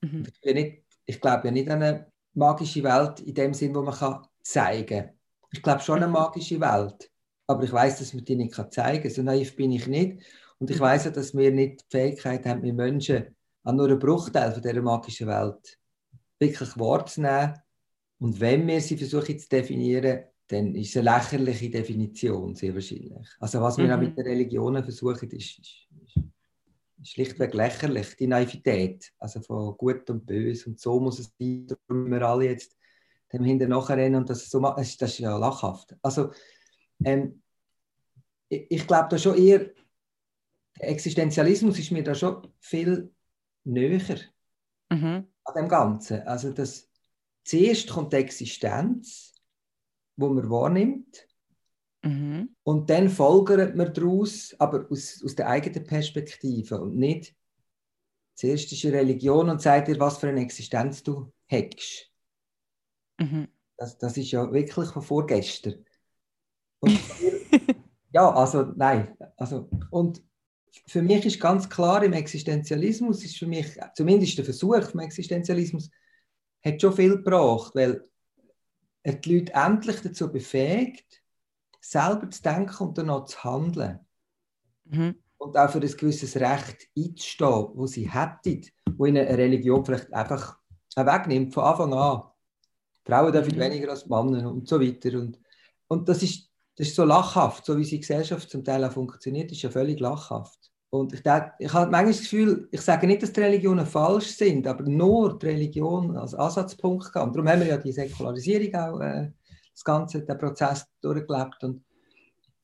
Mhm. 0.00 0.26
Ich, 0.40 0.54
nicht, 0.54 0.84
ich 1.04 1.20
glaube 1.20 1.48
ja 1.48 1.52
nicht 1.52 1.68
an 1.68 1.82
eine 1.82 2.10
magische 2.32 2.82
Welt 2.82 3.20
in 3.20 3.34
dem 3.34 3.52
Sinn, 3.52 3.74
wo 3.74 3.82
man 3.82 3.94
kann 3.94 4.26
zeigen 4.42 4.86
kann. 4.86 5.18
Ich 5.52 5.62
glaube 5.62 5.82
schon 5.82 5.96
an 5.96 6.04
eine 6.04 6.06
mhm. 6.08 6.14
magische 6.14 6.60
Welt, 6.60 7.09
aber 7.50 7.64
ich 7.64 7.72
weiß, 7.72 7.98
dass 7.98 8.14
man 8.14 8.24
die 8.24 8.36
nicht 8.36 8.54
zeigen 8.72 9.02
kann. 9.02 9.10
So 9.10 9.22
naiv 9.22 9.56
bin 9.56 9.72
ich 9.72 9.86
nicht. 9.86 10.22
Und 10.58 10.70
ich 10.70 10.78
mhm. 10.78 10.82
weiß 10.82 11.06
ja, 11.06 11.10
dass 11.10 11.34
wir 11.34 11.50
nicht 11.50 11.80
die 11.80 11.96
Fähigkeit 11.96 12.44
haben, 12.46 12.62
mit 12.62 12.74
Menschen 12.74 13.34
an 13.64 13.76
nur 13.76 13.88
einen 13.88 13.98
Bruchteil 13.98 14.52
von 14.52 14.62
dieser 14.62 14.82
magischen 14.82 15.26
Welt 15.26 15.78
wirklich 16.38 16.78
wahrzunehmen 16.78 17.54
und 18.20 18.38
wenn 18.38 18.66
wir 18.66 18.80
sie 18.80 18.96
versuchen 18.96 19.38
zu 19.38 19.48
definieren, 19.48 20.24
dann 20.46 20.74
ist 20.74 20.90
es 20.90 20.96
eine 20.96 21.10
lächerliche 21.10 21.70
Definition, 21.70 22.54
sehr 22.54 22.74
wahrscheinlich. 22.74 23.28
Also 23.38 23.60
was 23.60 23.78
wir 23.78 23.86
mhm. 23.86 23.92
auch 23.92 23.98
mit 23.98 24.16
den 24.16 24.26
Religionen 24.26 24.84
versuchen, 24.84 25.30
ist, 25.30 25.58
ist, 25.58 25.88
ist, 26.04 26.24
schlichtweg 27.02 27.54
lächerlich, 27.54 28.14
die 28.16 28.26
Naivität, 28.26 29.10
also 29.18 29.40
von 29.40 29.74
Gut 29.76 30.10
und 30.10 30.26
Böse 30.26 30.68
und 30.68 30.78
so 30.78 31.00
muss 31.00 31.18
es 31.18 31.32
sein, 31.38 31.66
darum 31.66 32.10
wir 32.10 32.20
alle 32.22 32.44
jetzt 32.44 32.76
dem 33.32 33.44
hinterher 33.44 33.88
rennen 33.96 34.16
und 34.16 34.28
das 34.28 34.50
so 34.50 34.60
das 34.60 34.96
ist 35.00 35.18
ja 35.18 35.38
lachhaft. 35.38 35.96
Also 36.02 36.32
ähm, 37.04 37.39
ich, 38.50 38.86
glaube 38.86 39.08
da 39.10 39.18
schon 39.18 39.38
eher, 39.38 39.70
der 40.78 40.88
Existenzialismus 40.88 41.78
ist 41.78 41.92
mir 41.92 42.02
da 42.02 42.14
schon 42.14 42.46
viel 42.58 43.14
näher 43.64 44.18
mhm. 44.90 45.26
an 45.44 45.54
dem 45.56 45.68
Ganzen. 45.68 46.22
Also 46.22 46.52
das 46.52 46.90
zuerst 47.44 47.88
kommt 47.88 48.12
die 48.12 48.18
Existenz, 48.18 49.34
wo 50.16 50.28
man 50.28 50.50
wahrnimmt. 50.50 51.26
Mhm. 52.02 52.54
Und 52.62 52.90
dann 52.90 53.08
folgert 53.08 53.76
man 53.76 53.92
daraus, 53.92 54.54
aber 54.58 54.86
aus, 54.90 55.22
aus 55.24 55.34
der 55.34 55.48
eigenen 55.48 55.84
Perspektive 55.84 56.80
und 56.80 56.96
nicht 56.96 57.34
zuerst 58.34 58.72
ist 58.72 58.84
eine 58.86 58.94
Religion 58.94 59.50
und 59.50 59.60
sagt 59.60 59.88
dir, 59.88 60.00
was 60.00 60.18
für 60.18 60.28
eine 60.28 60.40
Existenz 60.40 61.02
du 61.02 61.30
hättest. 61.46 62.10
Mhm. 63.18 63.48
Das, 63.76 63.98
das 63.98 64.16
ist 64.16 64.30
ja 64.30 64.50
wirklich 64.50 64.88
von 64.88 65.02
vorgestern. 65.02 65.84
Und, 66.80 66.98
ja, 68.12 68.32
also 68.32 68.72
nein. 68.76 69.16
Also, 69.36 69.68
und 69.90 70.22
für 70.86 71.02
mich 71.02 71.26
ist 71.26 71.40
ganz 71.40 71.68
klar, 71.68 72.02
im 72.02 72.12
Existenzialismus 72.12 73.24
ist 73.24 73.38
für 73.38 73.46
mich, 73.46 73.78
zumindest 73.94 74.38
der 74.38 74.44
Versuch 74.44 74.82
vom 74.82 75.00
Existenzialismus, 75.00 75.90
hat 76.64 76.80
schon 76.80 76.92
viel 76.92 77.16
gebracht, 77.16 77.74
weil 77.74 78.04
er 79.02 79.14
die 79.14 79.38
Leute 79.38 79.54
endlich 79.54 80.00
dazu 80.02 80.30
befähigt, 80.30 81.22
selber 81.80 82.28
zu 82.30 82.42
denken 82.42 82.84
und 82.84 82.98
dann 82.98 83.10
auch 83.10 83.24
zu 83.24 83.42
handeln. 83.42 84.00
Mhm. 84.84 85.16
Und 85.38 85.56
auch 85.56 85.70
für 85.70 85.80
ein 85.80 85.96
gewisses 85.96 86.36
Recht 86.36 86.88
einzustehen, 86.96 87.68
wo 87.74 87.86
sie 87.86 88.10
hätten, 88.10 88.66
wo 88.96 89.06
ihnen 89.06 89.26
eine 89.26 89.38
Religion 89.38 89.84
vielleicht 89.84 90.12
einfach 90.12 90.58
wegnimmt 90.94 91.54
von 91.54 91.64
Anfang 91.64 91.94
an. 91.94 92.22
Frauen 93.04 93.32
dürfen 93.32 93.56
mhm. 93.56 93.60
weniger 93.60 93.90
als 93.90 94.06
Männer 94.06 94.50
und 94.50 94.68
so 94.68 94.78
weiter. 94.80 95.18
Und, 95.18 95.40
und 95.88 96.08
das, 96.08 96.22
ist, 96.22 96.49
das 96.80 96.88
ist 96.88 96.96
so 96.96 97.04
lachhaft, 97.04 97.66
so 97.66 97.76
wie 97.76 97.84
die 97.84 98.00
Gesellschaft 98.00 98.48
zum 98.48 98.64
Teil 98.64 98.82
auch 98.82 98.92
funktioniert, 98.92 99.52
ist 99.52 99.60
ja 99.60 99.68
völlig 99.68 100.00
lachhaft. 100.00 100.58
Und 100.88 101.12
ich, 101.12 101.22
denke, 101.22 101.52
ich 101.58 101.70
habe 101.74 101.90
manchmal 101.90 102.14
das 102.14 102.22
Gefühl, 102.22 102.68
ich 102.70 102.80
sage 102.80 103.06
nicht, 103.06 103.22
dass 103.22 103.34
die 103.34 103.40
Religionen 103.40 103.84
falsch 103.84 104.28
sind, 104.28 104.66
aber 104.66 104.84
nur 104.84 105.38
die 105.38 105.46
Religion 105.46 106.16
als 106.16 106.34
Ansatzpunkt 106.34 107.12
kann. 107.12 107.28
Und 107.28 107.36
darum 107.36 107.50
haben 107.50 107.60
wir 107.60 107.66
ja 107.66 107.76
die 107.76 107.92
Säkularisierung 107.92 108.74
auch, 108.74 109.00
äh, 109.00 109.30
das 109.74 109.84
Ganze, 109.84 110.22
den 110.22 110.38
Prozess 110.38 110.86
durchgelebt. 111.02 111.62
Und, 111.64 111.84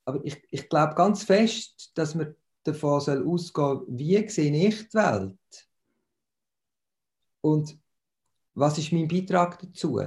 aber 0.07 0.25
ich, 0.25 0.43
ich 0.51 0.67
glaube 0.71 0.95
ganz 0.95 1.23
fest, 1.23 1.93
dass 1.95 2.15
man 2.15 2.35
davon 2.65 3.03
soll 3.03 3.23
ausgehen 3.29 3.83
wie 3.87 4.27
sehe 4.31 4.67
ich 4.67 4.89
die 4.89 4.95
Welt? 4.95 5.69
Und 7.43 7.79
was 8.55 8.79
ist 8.79 8.93
mein 8.93 9.09
Beitrag 9.09 9.59
dazu? 9.59 10.01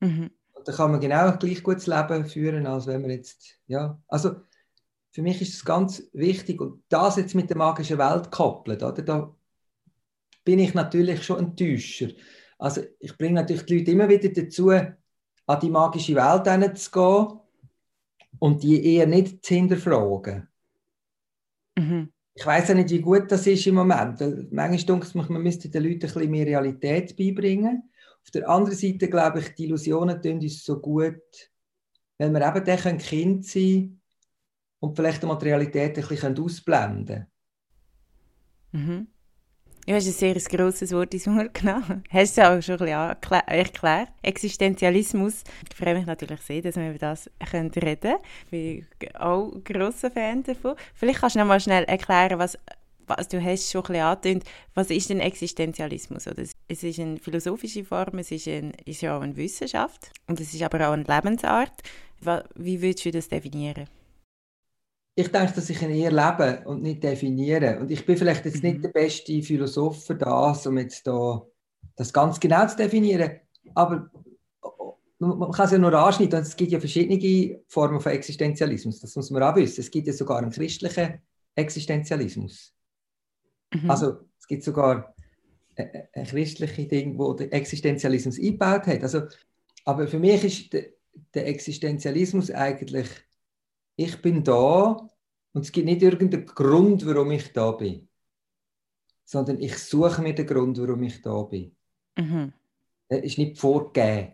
Mhm. 0.00 0.30
Da 0.64 0.72
kann 0.72 0.90
man 0.90 1.00
genau 1.00 1.36
gleich 1.36 1.62
gutes 1.62 1.86
Leben 1.86 2.26
führen, 2.26 2.66
als 2.66 2.86
wenn 2.86 3.02
man 3.02 3.10
jetzt, 3.10 3.58
ja, 3.66 4.00
also 4.08 4.36
für 5.12 5.22
mich 5.22 5.42
ist 5.42 5.54
es 5.54 5.64
ganz 5.64 6.02
wichtig 6.12 6.60
und 6.60 6.82
das 6.88 7.16
jetzt 7.16 7.34
mit 7.34 7.50
der 7.50 7.56
magischen 7.56 7.98
Welt 7.98 8.30
koppelt, 8.30 8.82
oder? 8.82 9.02
Da 9.02 9.34
bin 10.44 10.58
ich 10.58 10.74
natürlich 10.74 11.22
schon 11.22 11.38
ein 11.38 11.56
Täuscher. 11.56 12.08
Also 12.58 12.82
ich 12.98 13.16
bringe 13.18 13.34
natürlich 13.34 13.66
die 13.66 13.78
Leute 13.78 13.90
immer 13.90 14.08
wieder 14.08 14.28
dazu, 14.28 14.70
an 14.70 15.60
die 15.60 15.70
magische 15.70 16.14
Welt 16.14 16.78
zu 16.78 16.90
gehen 16.90 17.40
und 18.38 18.62
die 18.62 18.94
eher 18.94 19.06
nicht 19.06 19.44
zu 19.44 19.54
hinterfragen. 19.54 20.48
Mhm. 21.76 22.12
Ich 22.34 22.46
weiß 22.46 22.68
ja 22.68 22.74
nicht, 22.74 22.90
wie 22.90 23.00
gut 23.00 23.30
das 23.30 23.46
ist 23.46 23.66
im 23.66 23.74
Moment. 23.74 24.20
Manchmal 24.50 24.78
denke 24.78 25.06
ich, 25.06 25.14
man 25.14 25.42
müsste 25.42 25.68
den 25.68 25.82
Leuten 25.82 25.94
ein 25.94 25.98
bisschen 26.00 26.30
mehr 26.30 26.46
Realität 26.46 27.16
beibringen. 27.16 27.90
Auf 28.24 28.30
der 28.30 28.48
anderen 28.48 28.78
Seite 28.78 29.08
glaube 29.08 29.40
ich, 29.40 29.54
die 29.54 29.64
Illusionen 29.64 30.20
tun 30.22 30.38
uns 30.38 30.64
so 30.64 30.80
gut, 30.80 31.22
weil 32.18 32.30
wir 32.30 32.46
eben 32.46 32.64
dann 32.64 32.98
Kind 32.98 33.46
sein 33.46 33.62
können 33.62 34.02
und 34.80 34.96
vielleicht 34.96 35.22
die 35.22 35.26
Materialität 35.26 35.98
ein 35.98 36.06
bisschen 36.06 36.38
ausblenden 36.38 37.26
mhm. 38.72 39.08
Du 39.84 39.94
hast 39.94 40.06
ein 40.06 40.12
sehr 40.12 40.34
grosses 40.34 40.92
Wort 40.92 41.12
ins 41.12 41.26
Wort 41.26 41.54
genommen. 41.54 42.04
Hast 42.10 42.38
du 42.38 42.40
es 42.40 42.46
auch 42.46 42.62
schon 42.62 42.80
ein 42.88 43.16
bisschen 43.18 43.48
erklärt. 43.48 44.08
Existenzialismus. 44.22 45.42
Ich 45.68 45.76
freue 45.76 45.96
mich 45.96 46.06
natürlich 46.06 46.40
sehr, 46.42 46.62
dass 46.62 46.76
wir 46.76 46.90
über 46.90 46.98
das 46.98 47.28
reden 47.52 47.72
können. 47.72 48.18
Ich 48.52 48.86
bin 48.98 49.16
auch 49.16 49.52
ein 49.52 49.64
grosser 49.64 50.12
Fan 50.12 50.44
davon. 50.44 50.76
Vielleicht 50.94 51.18
kannst 51.18 51.34
du 51.34 51.40
noch 51.40 51.46
mal 51.46 51.58
schnell 51.58 51.82
erklären, 51.82 52.38
was, 52.38 52.56
was 53.06 53.28
du 53.28 53.42
hast 53.42 53.70
schon 53.70 53.82
ein 53.82 53.86
bisschen 53.88 54.02
angetönt. 54.02 54.44
Was 54.74 54.90
ist 54.90 55.10
denn 55.10 55.20
Existenzialismus? 55.20 56.26
Oder 56.26 56.42
es 56.68 56.82
ist 56.82 56.98
eine 56.98 57.18
philosophische 57.18 57.84
Form, 57.84 58.18
es 58.18 58.30
ist, 58.30 58.48
ein, 58.48 58.72
ist 58.84 59.02
ja 59.02 59.16
auch 59.16 59.22
eine 59.22 59.36
Wissenschaft 59.36 60.10
und 60.26 60.40
es 60.40 60.54
ist 60.54 60.62
aber 60.62 60.88
auch 60.88 60.92
eine 60.92 61.04
Lebensart. 61.04 61.82
Wie 62.54 62.80
würdest 62.80 63.04
du 63.04 63.10
das 63.10 63.28
definieren? 63.28 63.88
ich 65.14 65.28
denke, 65.28 65.52
dass 65.52 65.68
ich 65.68 65.82
ihn 65.82 65.90
eher 65.90 66.10
lebe 66.10 66.62
und 66.66 66.82
nicht 66.82 67.02
definiere. 67.02 67.78
Und 67.78 67.90
ich 67.90 68.06
bin 68.06 68.16
vielleicht 68.16 68.44
jetzt 68.44 68.62
nicht 68.62 68.78
mhm. 68.78 68.82
der 68.82 68.88
beste 68.90 69.42
Philosoph 69.42 70.06
für 70.06 70.14
das, 70.14 70.66
um 70.66 70.78
jetzt 70.78 71.06
da 71.06 71.42
das 71.96 72.12
ganz 72.12 72.40
genau 72.40 72.66
zu 72.66 72.76
definieren. 72.76 73.32
Aber 73.74 74.10
man 75.18 75.52
kann 75.52 75.66
es 75.66 75.72
ja 75.72 75.78
nur 75.78 75.92
anschneiden. 75.92 76.40
Es 76.40 76.56
gibt 76.56 76.72
ja 76.72 76.80
verschiedene 76.80 77.60
Formen 77.68 78.00
von 78.00 78.12
Existenzialismus. 78.12 79.00
Das 79.00 79.14
muss 79.14 79.30
man 79.30 79.42
auch 79.42 79.54
wissen. 79.54 79.80
Es 79.82 79.90
gibt 79.90 80.06
ja 80.06 80.12
sogar 80.12 80.38
einen 80.38 80.50
christlichen 80.50 81.20
Existenzialismus. 81.54 82.72
Mhm. 83.72 83.90
Also 83.90 84.18
es 84.38 84.46
gibt 84.46 84.64
sogar 84.64 85.14
ein 85.76 86.26
christliche 86.26 86.86
Ding, 86.86 87.18
wo 87.18 87.32
der 87.32 87.52
Existenzialismus 87.52 88.38
eingebaut 88.38 88.86
hat. 88.86 89.02
Also, 89.02 89.22
aber 89.84 90.06
für 90.06 90.18
mich 90.18 90.44
ist 90.44 90.72
der, 90.72 90.86
der 91.34 91.46
Existenzialismus 91.48 92.50
eigentlich 92.50 93.08
ich 93.96 94.20
bin 94.22 94.42
da 94.42 95.08
und 95.52 95.64
es 95.64 95.72
gibt 95.72 95.86
nicht 95.86 96.02
irgendeinen 96.02 96.46
Grund, 96.46 97.06
warum 97.06 97.30
ich 97.30 97.52
da 97.52 97.72
bin, 97.72 98.08
sondern 99.24 99.60
ich 99.60 99.76
suche 99.78 100.22
mir 100.22 100.34
den 100.34 100.46
Grund, 100.46 100.78
warum 100.78 101.02
ich 101.02 101.20
da 101.20 101.42
bin. 101.42 101.76
Mhm. 102.16 102.52
Das 103.08 103.20
ist 103.20 103.38
nicht 103.38 103.58
vorgegeben. 103.58 104.32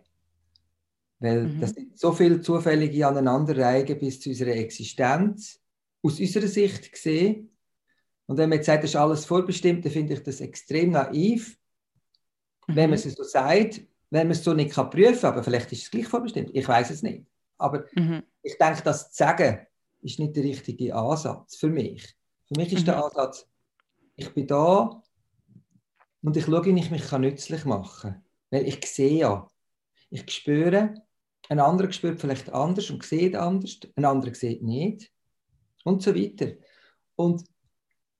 Weil 1.19 1.47
mhm. 1.47 1.59
das 1.59 1.71
sind 1.71 1.99
so 1.99 2.13
viele 2.13 2.41
zufällige 2.41 3.05
Aneinanderreihungen 3.05 3.99
bis 3.99 4.21
zu 4.21 4.29
unserer 4.29 4.55
Existenz, 4.55 5.61
aus 6.01 6.19
unserer 6.19 6.47
Sicht 6.47 6.91
gesehen. 6.91 7.48
Und 8.29 8.37
wenn 8.37 8.47
man 8.47 8.59
jetzt 8.59 8.67
sagt, 8.67 8.83
das 8.83 8.91
ist 8.91 8.95
alles 8.95 9.25
vorbestimmt, 9.25 9.83
dann 9.83 9.91
finde 9.91 10.13
ich 10.13 10.21
das 10.21 10.39
extrem 10.39 10.91
naiv. 10.91 11.57
Mhm. 12.67 12.75
Wenn 12.75 12.89
man 12.91 12.99
es 12.99 13.11
so 13.11 13.23
sagt, 13.23 13.81
wenn 14.11 14.27
man 14.27 14.31
es 14.31 14.43
so 14.43 14.53
nicht 14.53 14.71
kann 14.71 14.91
prüfen 14.91 15.19
kann, 15.19 15.33
aber 15.33 15.41
vielleicht 15.41 15.71
ist 15.71 15.81
es 15.81 15.89
gleich 15.89 16.05
vorbestimmt, 16.05 16.51
ich 16.53 16.67
weiß 16.67 16.91
es 16.91 17.01
nicht. 17.01 17.25
Aber 17.57 17.85
mhm. 17.95 18.21
ich 18.43 18.55
denke, 18.59 18.83
das 18.83 19.09
zu 19.09 19.17
sagen, 19.17 19.65
ist 20.03 20.19
nicht 20.19 20.35
der 20.35 20.43
richtige 20.43 20.93
Ansatz 20.93 21.55
für 21.55 21.69
mich. 21.69 22.03
Für 22.47 22.59
mich 22.59 22.71
ist 22.71 22.81
mhm. 22.81 22.85
der 22.85 23.03
Ansatz, 23.03 23.47
ich 24.15 24.31
bin 24.31 24.45
da 24.45 25.01
und 26.21 26.37
ich 26.37 26.45
schaue, 26.45 26.65
wie 26.65 26.79
ich 26.79 26.91
mich 26.91 27.11
nützlich 27.11 27.65
machen 27.65 28.11
kann. 28.11 28.23
Weil 28.51 28.67
ich 28.67 28.85
sehe 28.85 29.21
ja, 29.21 29.49
ich 30.11 30.29
spüre, 30.29 30.93
ein 31.49 31.59
anderer 31.59 31.91
spürt 31.91 32.21
vielleicht 32.21 32.51
anders 32.51 32.91
und 32.91 33.03
sieht 33.03 33.35
anders, 33.35 33.79
ein 33.95 34.05
anderer 34.05 34.35
sieht 34.35 34.61
nicht 34.61 35.11
und 35.83 36.03
so 36.03 36.13
weiter. 36.13 36.51
Und 37.15 37.43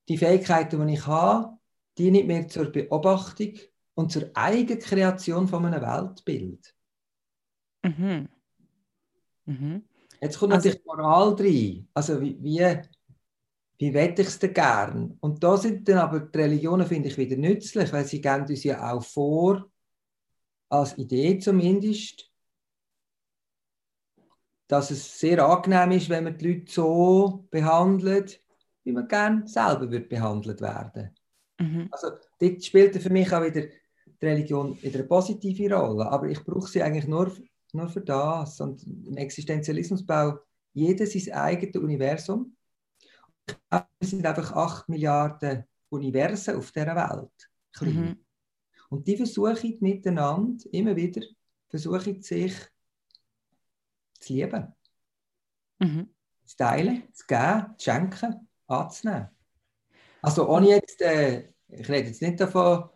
die 0.09 0.17
Fähigkeiten, 0.17 0.85
die 0.85 0.93
ich 0.95 1.07
habe, 1.07 1.57
dienen 1.97 2.27
mir 2.27 2.47
zur 2.47 2.71
Beobachtung 2.71 3.53
und 3.93 4.11
zur 4.11 4.31
Eigenkreation 4.33 5.47
von 5.47 5.65
einem 5.65 5.81
Weltbild. 5.81 6.75
Mhm. 7.83 8.27
Mhm. 9.45 9.83
Jetzt 10.21 10.39
kommt 10.39 10.53
also, 10.53 10.67
natürlich 10.67 10.85
Moral 10.85 11.33
rein. 11.35 11.87
Also 11.93 12.19
wie, 12.19 12.37
wie, 12.41 12.81
wie 13.77 13.93
wette 13.93 14.23
ich 14.23 14.27
es 14.27 14.39
denn 14.39 14.53
gern? 14.53 15.17
Und 15.21 15.43
da 15.43 15.55
sind 15.55 15.87
dann 15.87 15.99
aber 15.99 16.19
die 16.19 16.37
Religionen, 16.37 16.87
finde 16.87 17.09
ich, 17.09 17.17
wieder 17.17 17.37
nützlich, 17.37 17.93
weil 17.93 18.05
sie 18.05 18.19
geben 18.19 18.45
uns 18.45 18.63
ja 18.63 18.91
auch 18.91 19.03
vor, 19.03 19.69
als 20.69 20.97
Idee 20.97 21.39
zumindest, 21.39 22.29
dass 24.67 24.91
es 24.91 25.19
sehr 25.19 25.43
angenehm 25.43 25.91
ist, 25.91 26.09
wenn 26.09 26.25
man 26.25 26.37
die 26.37 26.53
Leute 26.53 26.71
so 26.71 27.47
behandelt, 27.49 28.39
wie 28.83 28.91
man 28.91 29.07
gerne 29.07 29.47
selber 29.47 29.89
wird 29.89 30.09
behandelt 30.09 30.61
werden. 30.61 31.15
Mhm. 31.59 31.87
Also 31.91 32.11
dort 32.39 32.63
spielt 32.63 32.95
für 32.95 33.09
mich 33.09 33.31
auch 33.33 33.43
wieder 33.43 33.67
die 34.21 34.25
Religion 34.25 34.81
wieder 34.81 34.99
eine 34.99 35.07
positive 35.07 35.75
Rolle, 35.75 36.09
aber 36.09 36.27
ich 36.27 36.43
brauche 36.43 36.67
sie 36.67 36.81
eigentlich 36.81 37.07
nur 37.07 37.31
nur 37.73 37.89
für 37.89 38.01
das. 38.01 38.59
Und 38.61 38.83
im 38.83 39.17
Existenzialismusbau 39.17 40.39
jeder 40.73 41.05
sein 41.05 41.33
eigenes 41.33 41.75
Universum. 41.75 42.55
Es 43.99 44.11
sind 44.11 44.25
einfach 44.25 44.51
8 44.53 44.89
Milliarden 44.89 45.63
Universen 45.89 46.55
auf 46.55 46.71
dieser 46.71 46.95
Welt. 46.95 47.49
Mhm. 47.81 48.17
Und 48.89 49.07
die 49.07 49.17
versuchen 49.17 49.77
miteinander 49.79 50.63
immer 50.71 50.95
wieder 50.95 51.21
versuchen 51.67 52.21
sich 52.21 52.53
zu 54.19 54.33
lieben. 54.33 54.73
Mhm. 55.79 56.09
Zu 56.45 56.57
teilen, 56.57 57.03
zu 57.13 57.25
geben, 57.27 57.75
zu 57.77 57.83
schenken, 57.83 58.48
anzunehmen. 58.69 59.29
Also 60.21 60.47
ohne 60.47 60.69
jetzt, 60.69 61.01
äh, 61.01 61.49
ich 61.67 61.87
rede 61.89 62.07
jetzt 62.07 62.21
nicht 62.21 62.39
davon, 62.39 62.89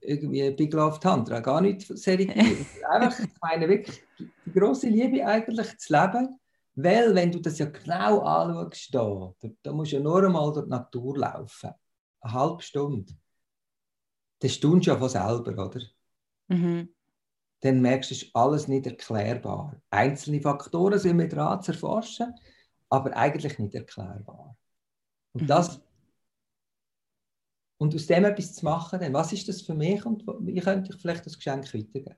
irgendwie 0.00 0.50
Big 0.52 0.72
Love 0.72 0.98
Tantra, 1.00 1.40
gar 1.40 1.60
nicht 1.60 1.82
seriös. 1.82 2.66
Einfach, 2.90 3.20
ich 3.20 3.30
meine 3.40 3.68
wirklich, 3.68 4.02
die 4.18 4.52
große 4.52 4.88
Liebe 4.88 5.26
eigentlich 5.26 5.78
zu 5.78 5.92
leben, 5.92 6.38
weil 6.74 7.14
wenn 7.14 7.32
du 7.32 7.40
das 7.40 7.58
ja 7.58 7.66
genau 7.66 8.20
anschaust, 8.20 8.94
da, 8.94 9.34
da, 9.40 9.48
da 9.62 9.72
musst 9.72 9.92
du 9.92 9.96
ja 9.96 10.02
nur 10.02 10.24
einmal 10.24 10.52
durch 10.52 10.64
die 10.64 10.70
Natur 10.70 11.18
laufen, 11.18 11.70
eine 12.20 12.32
halbe 12.32 12.62
Stunde, 12.62 13.12
dann 14.38 14.50
staunst 14.50 14.86
du 14.86 14.90
ja 14.90 14.96
von 14.96 15.08
selber, 15.08 15.66
oder? 15.66 15.80
Mhm. 16.48 16.88
Dann 17.62 17.82
merkst 17.82 18.10
du, 18.10 18.14
es 18.14 18.22
ist 18.22 18.34
alles 18.34 18.68
nicht 18.68 18.86
erklärbar. 18.86 19.76
Einzelne 19.90 20.40
Faktoren 20.40 20.98
sind 20.98 21.18
wir 21.18 21.28
dran 21.28 21.62
zu 21.62 21.72
erforschen, 21.72 22.34
aber 22.90 23.16
eigentlich 23.16 23.58
nicht 23.58 23.74
erklärbar. 23.74 24.56
Und 25.32 25.42
mhm. 25.42 25.46
das 25.46 25.80
und 27.78 27.94
aus 27.94 28.06
dem 28.06 28.26
etwas 28.26 28.54
zu 28.54 28.64
machen, 28.66 29.00
dann, 29.00 29.14
was 29.14 29.32
ist 29.32 29.48
das 29.48 29.62
für 29.62 29.74
mich 29.74 30.04
und 30.04 30.22
wie 30.40 30.60
könnte 30.60 30.92
ich 30.92 31.00
vielleicht 31.00 31.24
das 31.24 31.36
Geschenk 31.36 31.64
weitergeben? 31.72 32.14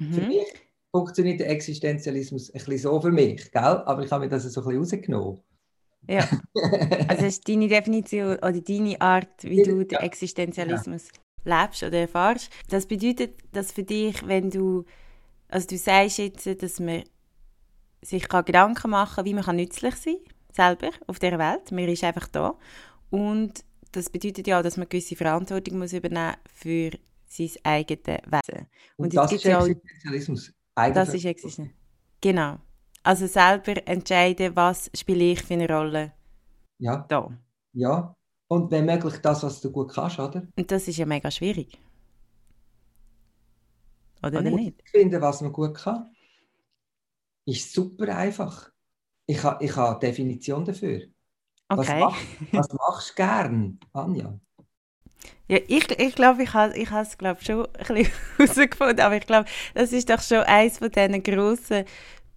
Mhm. 0.00 0.12
Für 0.14 0.20
mich 0.22 0.46
funktioniert 0.90 1.40
der 1.40 1.50
Existenzialismus 1.50 2.48
ein 2.48 2.52
bisschen 2.54 2.78
so 2.78 3.00
für 3.00 3.12
mich, 3.12 3.52
gell? 3.52 3.62
aber 3.62 4.02
ich 4.02 4.10
habe 4.10 4.24
mir 4.24 4.30
das 4.30 4.44
so 4.44 4.60
ein 4.62 4.66
bisschen 4.66 4.78
rausgenommen. 4.80 5.40
Ja, 6.08 6.26
also 7.08 7.26
ist 7.26 7.46
deine 7.46 7.68
Definition 7.68 8.36
oder 8.36 8.60
deine 8.60 8.98
Art, 9.00 9.42
wie 9.42 9.62
du 9.62 9.84
den 9.84 9.98
Existenzialismus 9.98 11.08
ja. 11.44 11.64
lebst 11.64 11.82
oder 11.82 11.98
erfährst. 11.98 12.50
Das 12.70 12.86
bedeutet, 12.86 13.38
dass 13.52 13.72
für 13.72 13.82
dich, 13.82 14.26
wenn 14.26 14.48
du, 14.48 14.84
also 15.48 15.66
du 15.66 15.76
sagst 15.76 16.18
jetzt, 16.18 16.46
dass 16.62 16.80
man 16.80 17.02
sich 18.02 18.28
Gedanken 18.28 18.90
machen 18.90 19.16
kann, 19.16 19.24
wie 19.24 19.34
man 19.34 19.56
nützlich 19.56 19.94
sein 19.96 20.16
kann, 20.16 20.34
selber 20.54 20.90
auf 21.06 21.18
der 21.18 21.38
Welt. 21.38 21.72
Man 21.72 21.88
ist 21.88 22.04
einfach 22.04 22.28
da. 22.28 22.56
Und 23.10 23.64
das 23.92 24.10
bedeutet 24.10 24.46
ja, 24.46 24.62
dass 24.62 24.76
man 24.76 24.88
gewisse 24.88 25.16
Verantwortung 25.16 25.78
muss 25.78 25.92
übernehmen 25.92 26.36
für 26.52 26.90
sein 27.26 27.50
eigenes 27.62 28.04
Wesen. 28.06 28.66
Und, 28.96 29.04
Und 29.04 29.14
das 29.14 29.32
ist 29.32 29.44
Existenzialismus. 29.44 30.52
Das 30.74 31.14
ist 31.14 31.24
Existenzialismus. 31.24 31.68
Genau. 32.20 32.58
Also 33.02 33.26
selber 33.26 33.86
entscheiden, 33.86 34.54
was 34.56 34.90
spiele 34.94 35.32
ich 35.32 35.42
für 35.42 35.54
eine 35.54 35.68
Rolle 35.68 36.12
Ja. 36.78 37.06
Da. 37.08 37.30
Ja. 37.72 38.14
Und 38.48 38.70
wenn 38.70 38.86
möglich 38.86 39.18
das, 39.18 39.42
was 39.42 39.60
du 39.60 39.70
gut 39.70 39.92
kannst, 39.92 40.18
oder? 40.18 40.46
Und 40.56 40.70
das 40.70 40.88
ist 40.88 40.96
ja 40.96 41.06
mega 41.06 41.30
schwierig. 41.30 41.78
Oder 44.22 44.42
man 44.42 44.54
nicht? 44.54 44.82
Finden, 44.90 45.20
was 45.20 45.40
man 45.42 45.52
gut 45.52 45.74
kann. 45.74 46.10
Ist 47.48 47.72
super 47.72 48.14
einfach. 48.14 48.70
Ich 49.26 49.42
habe 49.42 49.64
ich 49.64 49.74
ha 49.74 49.92
eine 49.92 49.98
Definition 49.98 50.66
dafür. 50.66 51.08
Okay. 51.70 51.78
Was, 51.78 51.88
mach, 51.88 52.18
was 52.52 52.72
machst 52.74 53.10
du 53.10 53.14
gern, 53.14 53.80
Anja? 53.94 54.38
Ja, 55.48 55.58
ich, 55.66 55.90
ich 55.98 56.14
glaube, 56.14 56.42
ich 56.42 56.52
habe 56.52 56.76
ich 56.76 56.90
es 56.90 57.16
glaub, 57.16 57.42
schon 57.42 57.66
ein 57.66 57.72
bisschen 57.78 58.12
herausgefunden, 58.36 59.00
aber 59.00 59.16
ich 59.16 59.26
glaube, 59.26 59.48
das 59.72 59.94
ist 59.94 60.10
doch 60.10 60.20
schon 60.20 60.40
eines 60.40 60.76
von 60.76 60.90
diesen 60.90 61.22
grossen 61.22 61.84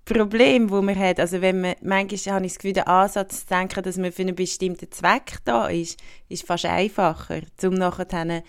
Problemen, 0.06 0.68
die 0.68 0.82
man 0.82 0.98
hat. 0.98 1.20
Also 1.20 1.42
wenn 1.42 1.60
man, 1.60 1.76
manchmal 1.82 2.36
habe 2.36 2.46
ich 2.46 2.54
das 2.54 2.60
Gefühl, 2.60 2.74
der 2.74 2.88
Ansatz 2.88 3.42
zu 3.42 3.48
denken, 3.48 3.84
dass 3.84 3.98
man 3.98 4.14
für 4.14 4.22
einen 4.22 4.36
bestimmten 4.36 4.90
Zweck 4.92 5.40
da 5.44 5.68
ist, 5.68 6.00
ist 6.30 6.48
fast 6.48 6.66
einfacher, 6.66 7.42
um 7.64 7.74
nachher 7.74 8.44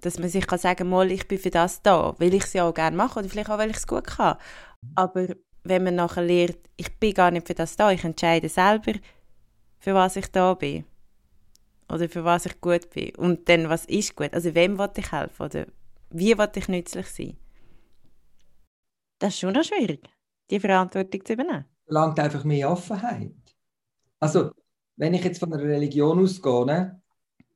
dass 0.00 0.18
man 0.18 0.28
sich 0.30 0.46
kann 0.46 0.58
sagen 0.58 0.90
kann, 0.90 1.10
ich 1.10 1.28
bin 1.28 1.38
für 1.38 1.50
das 1.50 1.82
da, 1.82 2.14
weil 2.18 2.32
ich 2.32 2.44
es 2.44 2.52
ja 2.54 2.66
auch 2.66 2.74
gerne 2.74 2.96
mache 2.96 3.18
oder 3.18 3.28
vielleicht 3.28 3.50
auch, 3.50 3.58
weil 3.58 3.70
ich 3.70 3.76
es 3.76 3.86
gut 3.86 4.06
kann. 4.06 4.36
Aber 4.94 5.28
wenn 5.68 5.84
man 5.84 5.96
nachher 5.96 6.22
lernt, 6.22 6.58
ich 6.76 6.98
bin 6.98 7.14
gar 7.14 7.30
nicht 7.30 7.46
für 7.46 7.54
das 7.54 7.76
da, 7.76 7.90
ich 7.90 8.04
entscheide 8.04 8.48
selber, 8.48 8.92
für 9.78 9.94
was 9.94 10.16
ich 10.16 10.26
da 10.30 10.54
bin 10.54 10.84
oder 11.88 12.08
für 12.08 12.24
was 12.24 12.46
ich 12.46 12.60
gut 12.60 12.90
bin 12.90 13.14
und 13.16 13.48
dann, 13.48 13.68
was 13.68 13.84
ist 13.86 14.16
gut, 14.16 14.32
also 14.34 14.54
wem 14.54 14.78
will 14.78 14.90
ich 14.96 15.12
helfen 15.12 15.42
oder 15.42 15.66
wie 16.10 16.36
will 16.36 16.50
ich 16.54 16.68
nützlich 16.68 17.06
sein. 17.06 17.36
Das 19.18 19.34
ist 19.34 19.40
schon 19.40 19.52
noch 19.54 19.64
schwierig, 19.64 20.08
die 20.50 20.60
Verantwortung 20.60 21.24
zu 21.24 21.32
übernehmen. 21.32 21.64
Verlangt 21.84 22.18
einfach 22.18 22.44
mehr 22.44 22.70
Offenheit. 22.70 23.32
Also, 24.20 24.50
wenn 24.96 25.14
ich 25.14 25.24
jetzt 25.24 25.38
von 25.38 25.52
einer 25.52 25.62
Religion 25.62 26.18
ausgehe 26.18 26.66
ne, 26.66 27.02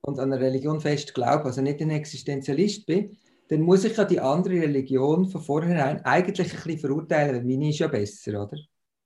und 0.02 0.18
an 0.18 0.32
eine 0.32 0.40
Religion 0.40 0.80
fest 0.80 1.14
glaube, 1.14 1.44
also 1.46 1.60
nicht 1.60 1.80
ein 1.80 1.90
Existenzialist 1.90 2.86
bin, 2.86 3.16
dann 3.50 3.62
muss 3.62 3.82
ich 3.82 3.96
ja 3.96 4.04
die 4.04 4.20
andere 4.20 4.60
Religion 4.60 5.28
von 5.28 5.40
vornherein 5.42 6.04
eigentlich 6.04 6.52
ein 6.52 6.56
bisschen 6.56 6.78
verurteilen, 6.78 7.34
weil 7.34 7.44
meine 7.44 7.70
ist 7.70 7.80
ja 7.80 7.88
besser, 7.88 8.44
oder? 8.44 8.56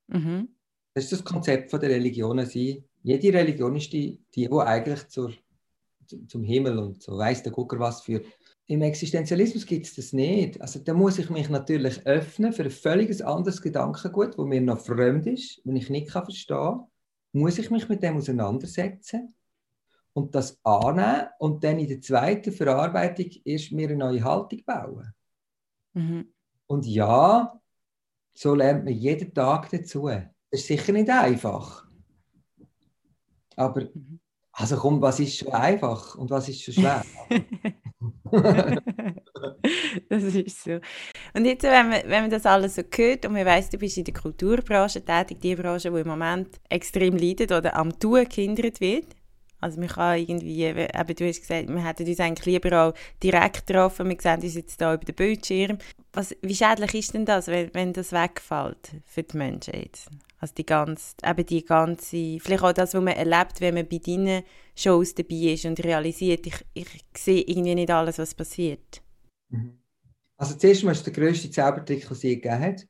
Mhm. 0.07 0.49
Das 0.93 1.05
ist 1.05 1.13
das 1.13 1.23
Konzept 1.23 1.71
von 1.71 1.79
der 1.79 1.89
Religionen 1.89 2.45
sein. 2.45 2.83
Jede 3.01 3.33
Religion 3.33 3.75
ist 3.75 3.91
die, 3.91 4.21
die, 4.35 4.47
die 4.47 4.59
eigentlich 4.59 5.07
zur, 5.07 5.33
zum 6.27 6.43
Himmel 6.43 6.77
und 6.77 7.01
so 7.01 7.17
weiß 7.17 7.41
der 7.41 7.53
Gucker 7.53 7.79
was 7.79 8.03
führt. 8.03 8.27
Im 8.67 8.83
Existenzialismus 8.83 9.65
gibt 9.65 9.87
es 9.87 9.95
das 9.95 10.13
nicht. 10.13 10.61
Also 10.61 10.79
da 10.79 10.93
muss 10.93 11.17
ich 11.17 11.31
mich 11.31 11.49
natürlich 11.49 12.05
öffnen 12.05 12.53
für 12.53 12.63
ein 12.63 12.71
völlig 12.71 13.25
anderes 13.25 13.61
Gedankengut, 13.61 14.37
wo 14.37 14.45
mir 14.45 14.61
noch 14.61 14.79
fremd 14.79 15.25
ist, 15.25 15.59
wo 15.63 15.73
ich 15.73 15.89
nicht 15.89 16.09
kann 16.09 16.23
verstehen 16.23 16.57
kann. 16.57 16.83
Muss 17.33 17.57
ich 17.57 17.71
mich 17.71 17.89
mit 17.89 18.03
dem 18.03 18.17
auseinandersetzen 18.17 19.34
und 20.15 20.33
das 20.33 20.57
annehmen 20.63 21.27
und 21.39 21.63
dann 21.63 21.77
in 21.77 21.89
der 21.89 21.99
zweiten 21.99 22.53
Verarbeitung 22.53 23.29
erst 23.43 23.73
mir 23.73 23.89
eine 23.89 23.97
neue 23.97 24.23
Haltung 24.23 24.61
bauen. 24.65 25.13
Mhm. 25.93 26.33
Und 26.67 26.85
ja, 26.85 27.59
so 28.33 28.55
lernt 28.55 28.85
man 28.85 28.93
jeden 28.93 29.33
Tag 29.33 29.69
dazu. 29.69 30.07
Das 30.07 30.23
ist 30.51 30.67
sicher 30.67 30.93
nicht 30.93 31.09
einfach. 31.09 31.85
Aber, 33.57 33.81
mhm. 33.81 34.21
also 34.53 34.77
komm, 34.77 35.01
was 35.01 35.19
ist 35.19 35.37
schon 35.37 35.51
einfach 35.51 36.15
und 36.15 36.29
was 36.29 36.47
ist 36.47 36.63
schon 36.63 36.75
schwer? 36.75 37.03
das 40.09 40.23
ist 40.23 40.63
so. 40.63 40.79
Und 41.33 41.43
jetzt, 41.43 41.63
wenn 41.63 41.89
man, 41.89 42.03
wenn 42.05 42.21
man 42.21 42.29
das 42.29 42.45
alles 42.45 42.75
so 42.75 42.83
hört 42.83 43.25
und 43.25 43.33
man 43.33 43.45
weiss, 43.45 43.69
du 43.69 43.77
bist 43.77 43.97
in 43.97 44.05
der 44.05 44.13
Kulturbranche 44.13 45.03
tätig, 45.03 45.41
die 45.41 45.57
Branche, 45.57 45.91
die 45.91 45.99
im 45.99 46.07
Moment 46.07 46.61
extrem 46.69 47.17
leidet 47.17 47.51
oder 47.51 47.75
am 47.75 47.99
Tun 47.99 48.23
gehindert 48.29 48.79
wird, 48.79 49.07
also 49.65 49.79
man 49.79 49.89
kann 49.89 50.19
irgendwie, 50.19 50.61
eben, 50.61 50.87
du 50.87 51.27
hast 51.27 51.41
gesagt, 51.41 51.67
wir 51.67 51.83
hätten 51.83 52.07
uns 52.07 52.19
eigentlich 52.19 52.45
lieber 52.45 52.83
auch 52.83 52.93
direkt 53.23 53.65
getroffen, 53.65 54.07
wir 54.07 54.17
sehen 54.21 54.41
uns 54.43 54.53
jetzt 54.53 54.79
hier 54.79 54.93
über 54.93 55.03
den 55.03 55.15
Bildschirm. 55.15 55.79
Was, 56.13 56.35
wie 56.43 56.53
schädlich 56.53 56.93
ist 56.93 57.15
denn 57.15 57.25
das, 57.25 57.47
wenn, 57.47 57.73
wenn 57.73 57.91
das 57.91 58.11
wegfällt 58.11 58.91
für 59.05 59.23
die 59.23 59.37
Menschen 59.37 59.73
jetzt? 59.73 60.07
Also 60.37 60.53
die 60.53 60.67
ganze, 60.67 61.15
eben 61.25 61.45
die 61.47 61.65
ganze, 61.65 62.39
vielleicht 62.39 62.63
auch 62.63 62.73
das, 62.73 62.93
was 62.93 63.01
man 63.01 63.15
erlebt, 63.15 63.59
wenn 63.59 63.73
man 63.73 63.87
bei 63.87 63.97
deinen 63.97 64.43
Shows 64.75 65.15
dabei 65.15 65.53
ist 65.53 65.65
und 65.65 65.83
realisiert, 65.83 66.45
ich, 66.45 66.63
ich 66.75 66.87
sehe 67.17 67.41
irgendwie 67.41 67.73
nicht 67.73 67.89
alles, 67.89 68.19
was 68.19 68.35
passiert. 68.35 69.01
Mhm. 69.49 69.79
Also 70.37 70.55
zuerst 70.57 70.83
mal 70.83 70.91
ist 70.91 71.07
der 71.07 71.13
grösste 71.13 71.49
Zaubertrick, 71.49 72.03
den 72.03 72.11
es 72.11 72.21
je 72.21 72.35
gegeben 72.35 72.59
hat, 72.59 72.87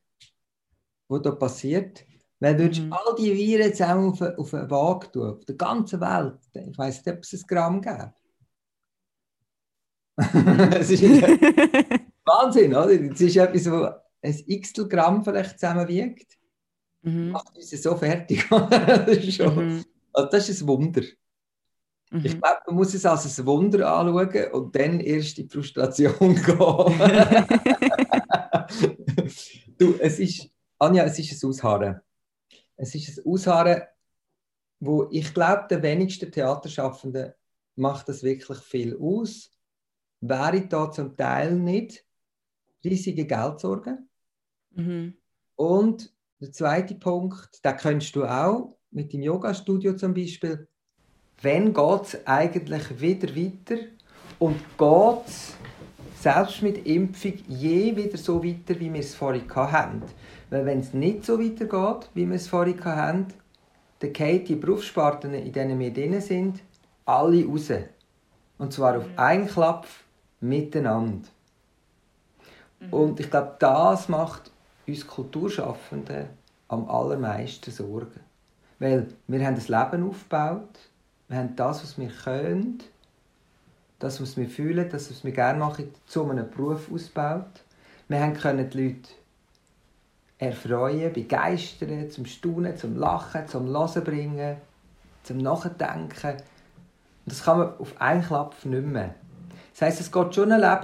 was 1.08 1.22
da 1.22 1.30
passiert. 1.30 2.04
Wenn 2.38 2.58
du 2.58 2.64
mhm. 2.64 2.92
all 2.92 3.14
die 3.18 3.34
Viren 3.34 3.72
zusammen 3.72 4.10
auf, 4.10 4.20
auf 4.20 4.54
eine 4.54 4.70
Waage 4.70 5.10
tun, 5.10 5.30
auf 5.30 5.44
der 5.44 5.54
ganzen 5.54 6.00
Welt, 6.00 6.38
ich 6.52 6.76
weiß 6.76 7.04
nicht, 7.04 7.16
ob 7.16 7.22
es 7.22 7.32
ein 7.32 7.42
Gramm 7.46 7.80
gibt. 7.80 8.12
es 10.78 10.90
ist 10.90 11.02
Wahnsinn, 12.24 12.74
oder? 12.74 12.90
Es 12.90 13.20
ist 13.20 13.36
etwas, 13.36 13.70
wo 13.70 13.88
ein 14.22 14.42
x 14.46 14.72
Gramm 14.88 15.24
vielleicht 15.24 15.58
zusammenwiegt. 15.58 16.36
Mhm. 17.02 17.30
Macht 17.30 17.56
uns 17.56 17.70
so 17.70 17.96
fertig. 17.96 18.46
das, 18.50 19.16
ist 19.18 19.36
schon, 19.36 19.54
mhm. 19.54 19.84
also 20.12 20.28
das 20.30 20.48
ist 20.48 20.62
ein 20.62 20.68
Wunder. 20.68 21.02
Mhm. 22.10 22.24
Ich 22.24 22.40
glaube, 22.40 22.60
man 22.66 22.76
muss 22.76 22.94
es 22.94 23.06
als 23.06 23.38
ein 23.38 23.46
Wunder 23.46 23.92
anschauen 23.92 24.52
und 24.52 24.74
dann 24.74 25.00
erst 25.00 25.38
in 25.38 25.48
die 25.48 25.54
Frustration 25.54 26.34
gehen. 26.44 26.56
du, 29.78 29.94
es 30.00 30.18
ist, 30.18 30.50
Anja, 30.78 31.04
es 31.04 31.18
ist 31.18 31.42
ein 31.42 31.48
Ausharren. 31.48 32.00
Es 32.76 32.94
ist 32.94 33.18
ein 33.18 33.26
Ausharren, 33.26 33.82
wo 34.80 35.08
ich 35.10 35.32
glaube, 35.32 35.66
der 35.70 35.82
wenigste 35.82 36.30
Theaterschaffende 36.30 37.36
macht 37.76 38.08
das 38.08 38.22
wirklich 38.22 38.58
viel 38.58 38.96
aus. 38.98 39.50
Wäre 40.20 40.66
da 40.66 40.90
zum 40.90 41.16
Teil 41.16 41.54
nicht 41.54 42.04
riesige 42.84 43.26
Geldsorgen. 43.26 44.08
Mhm. 44.70 45.16
Und 45.56 46.12
der 46.40 46.52
zweite 46.52 46.94
Punkt, 46.94 47.58
da 47.62 47.72
kennst 47.72 48.14
du 48.14 48.24
auch 48.24 48.76
mit 48.90 49.12
dem 49.12 49.22
Yoga-Studio 49.22 49.94
zum 49.94 50.14
Beispiel. 50.14 50.68
Wann 51.42 51.72
geht 51.72 52.02
es 52.02 52.26
eigentlich 52.26 53.00
wieder 53.00 53.34
weiter? 53.34 53.82
Und 54.38 54.58
geht 54.76 55.26
es 55.26 55.54
selbst 56.20 56.62
mit 56.62 56.86
Impfung 56.86 57.34
je 57.48 57.94
wieder 57.96 58.18
so 58.18 58.42
weiter, 58.42 58.78
wie 58.78 58.92
wir 58.92 59.00
es 59.00 59.14
vorhin 59.14 59.48
hatten? 59.54 60.02
Weil 60.50 60.64
wenn 60.64 60.80
es 60.80 60.92
nicht 60.92 61.24
so 61.24 61.40
weitergeht, 61.40 62.10
wie 62.14 62.26
wir 62.26 62.36
es 62.36 62.48
vorhin 62.48 62.84
hatten, 62.84 63.26
dann 63.98 64.12
gehen 64.12 64.44
die 64.44 64.54
Berufssparten, 64.54 65.34
in 65.34 65.52
denen 65.52 65.78
wir 65.78 65.92
drin 65.92 66.20
sind, 66.20 66.60
alle 67.04 67.44
raus. 67.46 67.70
Und 68.58 68.72
zwar 68.72 68.98
auf 68.98 69.06
einen 69.16 69.48
Klapf 69.48 70.04
miteinander. 70.40 71.28
Mhm. 72.80 72.92
Und 72.92 73.20
ich 73.20 73.30
glaube, 73.30 73.56
das 73.58 74.08
macht 74.08 74.50
uns 74.86 75.06
Kulturschaffenden 75.06 76.26
am 76.68 76.88
allermeisten 76.88 77.70
Sorgen. 77.70 78.20
Weil 78.78 79.08
wir 79.26 79.46
haben 79.46 79.56
ein 79.56 79.60
Leben 79.60 80.08
aufgebaut, 80.08 80.78
wir 81.28 81.38
haben 81.38 81.56
das, 81.56 81.82
was 81.82 81.98
wir 81.98 82.08
können, 82.08 82.82
das, 83.98 84.20
was 84.20 84.36
wir 84.36 84.48
fühlen, 84.48 84.88
das, 84.90 85.10
was 85.10 85.24
wir 85.24 85.32
gerne 85.32 85.58
machen, 85.58 85.92
zu 86.06 86.28
einem 86.28 86.50
Beruf 86.50 86.90
ausgebaut. 86.92 87.64
Wir 88.08 88.32
können 88.32 88.68
die 88.70 88.82
Leute 88.82 89.08
erfreuen, 90.38 91.12
begeistern, 91.12 92.10
zum 92.10 92.26
Staunen, 92.26 92.76
zum 92.76 92.96
Lachen, 92.96 93.48
zum 93.48 93.68
Hören 93.68 94.04
bringen, 94.04 94.56
zum 95.22 95.38
Nachdenken. 95.38 96.32
Und 96.32 97.32
das 97.32 97.42
kann 97.42 97.58
man 97.58 97.78
auf 97.78 98.00
einen 98.00 98.22
Klapp 98.22 98.54
nicht 98.64 98.86
mehr. 98.86 99.14
Das 99.72 99.82
heisst, 99.82 100.00
es 100.00 100.12
geht 100.12 100.34
schon 100.34 100.52
eine 100.52 100.80